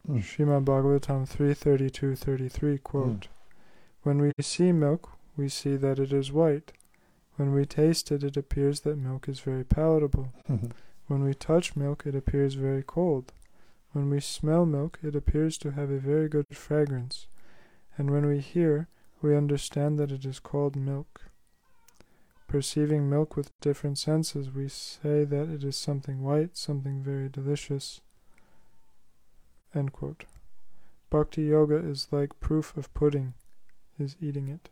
Mm. 0.09 0.23
Srimad 0.23 0.65
Bhagavatam 0.65 1.29
3.32.33 1.29 2.81
quote, 2.81 3.27
When 4.01 4.17
we 4.19 4.31
see 4.41 4.71
milk, 4.71 5.11
we 5.37 5.47
see 5.47 5.75
that 5.75 5.99
it 5.99 6.11
is 6.11 6.31
white. 6.31 6.71
When 7.35 7.53
we 7.53 7.65
taste 7.65 8.11
it, 8.11 8.23
it 8.23 8.35
appears 8.35 8.79
that 8.79 8.97
milk 8.97 9.29
is 9.29 9.41
very 9.41 9.63
palatable. 9.63 10.33
Mm. 10.49 10.71
When 11.05 11.23
we 11.23 11.35
touch 11.35 11.75
milk, 11.75 12.07
it 12.07 12.15
appears 12.15 12.55
very 12.55 12.81
cold. 12.81 13.31
When 13.95 14.09
we 14.09 14.19
smell 14.19 14.65
milk, 14.65 14.99
it 15.01 15.15
appears 15.15 15.57
to 15.59 15.72
have 15.72 15.89
a 15.89 15.99
very 15.99 16.27
good 16.27 16.47
fragrance. 16.51 17.27
And 17.97 18.11
when 18.11 18.26
we 18.26 18.39
hear, 18.39 18.89
we 19.22 19.38
understand 19.38 19.97
that 19.99 20.11
it 20.11 20.26
is 20.26 20.38
called 20.41 20.76
milk. 20.76 21.22
Perceiving 22.45 23.09
milk 23.09 23.38
with 23.38 23.57
different 23.61 23.97
senses, 23.97 24.51
we 24.51 24.67
say 24.67 25.23
that 25.23 25.47
it 25.47 25.63
is 25.63 25.77
something 25.77 26.23
white, 26.23 26.57
something 26.57 27.03
very 27.03 27.30
delicious. 27.30 28.01
Bhakti 31.09 31.43
yoga 31.43 31.77
is 31.77 32.09
like 32.11 32.41
proof 32.41 32.76
of 32.76 32.93
pudding, 32.93 33.34
is 33.97 34.17
eating 34.19 34.49
it. 34.49 34.67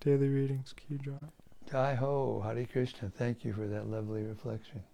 Daily 0.00 0.28
readings, 0.28 0.72
Ki 0.74 0.96
Jai. 0.96 1.96
Ho, 1.96 2.40
Hare 2.40 2.64
Krishna. 2.64 3.10
Thank 3.10 3.44
you 3.44 3.52
for 3.52 3.66
that 3.66 3.90
lovely 3.90 4.22
reflection. 4.22 4.84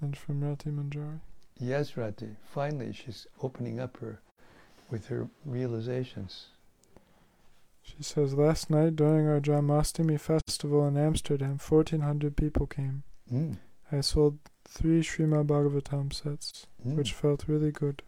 And 0.00 0.16
from 0.16 0.42
Rati 0.42 0.70
Manjari. 0.70 1.20
Yes, 1.58 1.96
Rati. 1.96 2.36
Finally, 2.54 2.92
she's 2.92 3.26
opening 3.42 3.78
up 3.80 3.98
her 3.98 4.20
with 4.90 5.06
her 5.08 5.28
realizations. 5.44 6.46
She 7.82 8.02
says, 8.02 8.34
Last 8.34 8.70
night 8.70 8.96
during 8.96 9.26
our 9.28 9.40
Janmashtami 9.40 10.18
festival 10.18 10.86
in 10.88 10.96
Amsterdam, 10.96 11.58
1400 11.58 12.36
people 12.36 12.66
came. 12.66 13.02
Mm. 13.32 13.58
I 13.92 14.00
sold 14.00 14.38
three 14.64 15.00
Srimad 15.02 15.46
Bhagavatam 15.46 16.12
sets, 16.12 16.66
Mm. 16.86 16.94
which 16.96 17.12
felt 17.12 17.44
really 17.48 17.72
good. 17.72 18.02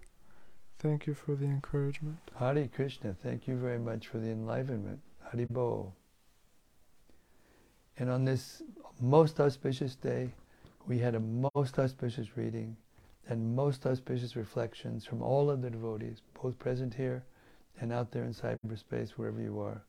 Thank 0.79 1.07
you 1.07 1.15
for 1.15 1.35
the 1.37 1.45
encouragement. 1.47 2.19
Hare 2.39 2.69
Krishna, 2.69 3.15
thank 3.15 3.47
you 3.47 3.57
very 3.57 3.79
much 3.79 4.09
for 4.09 4.19
the 4.19 4.31
enlivenment. 4.31 5.01
Hari 5.31 5.45
Bo. 5.45 5.93
And 7.99 8.09
on 8.11 8.25
this 8.25 8.63
most 9.01 9.39
auspicious 9.41 9.95
day, 9.95 10.33
we 10.87 10.99
had 10.99 11.15
a 11.15 11.23
most 11.55 11.79
auspicious 11.79 12.37
reading 12.37 12.77
and 13.29 13.55
most 13.55 13.87
auspicious 13.87 14.35
reflections 14.37 15.05
from 15.05 15.23
all 15.23 15.51
of 15.51 15.63
the 15.63 15.71
devotees, 15.71 16.23
both 16.43 16.59
present 16.59 16.93
here 16.93 17.25
and 17.81 17.93
out 17.93 18.11
there 18.11 18.25
in 18.25 18.35
cyberspace, 18.35 19.11
wherever 19.11 19.41
you 19.41 19.61
are. 19.61 19.83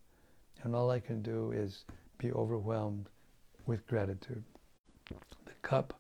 And 0.63 0.75
all 0.75 0.91
I 0.91 0.99
can 0.99 1.21
do 1.21 1.51
is 1.51 1.85
be 2.17 2.31
overwhelmed 2.31 3.09
with 3.65 3.85
gratitude. 3.87 4.43
The 5.09 5.53
cup 5.61 5.99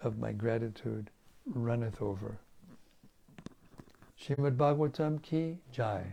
of 0.00 0.18
my 0.18 0.32
gratitude 0.32 1.10
runneth 1.46 2.00
over. 2.00 2.38
Shrimad 4.20 4.56
Bhagavatam 4.56 5.22
ki 5.22 5.58
jai. 5.72 6.04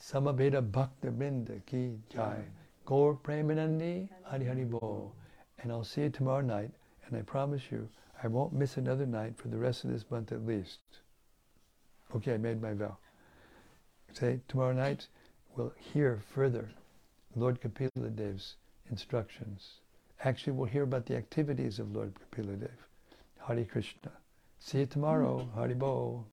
Samaveta 0.00 0.62
Bhakta 0.70 1.10
Brinda 1.10 1.64
ki 1.66 1.98
jai. 2.12 2.36
Gaur 2.84 3.16
Premanandi 3.16 4.08
Hari 4.24 4.46
Hari 4.46 4.64
Bo. 4.64 5.12
And 5.62 5.72
I'll 5.72 5.84
see 5.84 6.02
you 6.02 6.10
tomorrow 6.10 6.40
night. 6.40 6.70
And 7.10 7.18
I 7.18 7.22
promise 7.22 7.70
you, 7.70 7.88
I 8.22 8.28
won't 8.28 8.52
miss 8.52 8.76
another 8.76 9.06
night 9.06 9.36
for 9.36 9.48
the 9.48 9.58
rest 9.58 9.84
of 9.84 9.90
this 9.90 10.10
month 10.10 10.32
at 10.32 10.46
least. 10.46 10.78
Okay, 12.14 12.34
I 12.34 12.38
made 12.38 12.62
my 12.62 12.72
vow. 12.72 12.96
Say, 14.12 14.40
tomorrow 14.48 14.72
night 14.72 15.08
we'll 15.56 15.72
hear 15.76 16.20
further 16.34 16.68
Lord 17.36 17.60
Kapila 17.60 18.10
Dev's 18.10 18.56
instructions. 18.90 19.80
Actually, 20.22 20.52
we'll 20.52 20.66
hear 20.66 20.82
about 20.82 21.06
the 21.06 21.16
activities 21.16 21.78
of 21.78 21.94
Lord 21.94 22.12
Kapila 22.18 22.56
Dev. 22.56 22.86
Hari 23.38 23.64
Krishna. 23.64 24.10
See 24.58 24.80
you 24.80 24.86
tomorrow. 24.86 25.38
Mm. 25.40 25.54
Hari 25.54 25.74
Bo. 25.74 26.26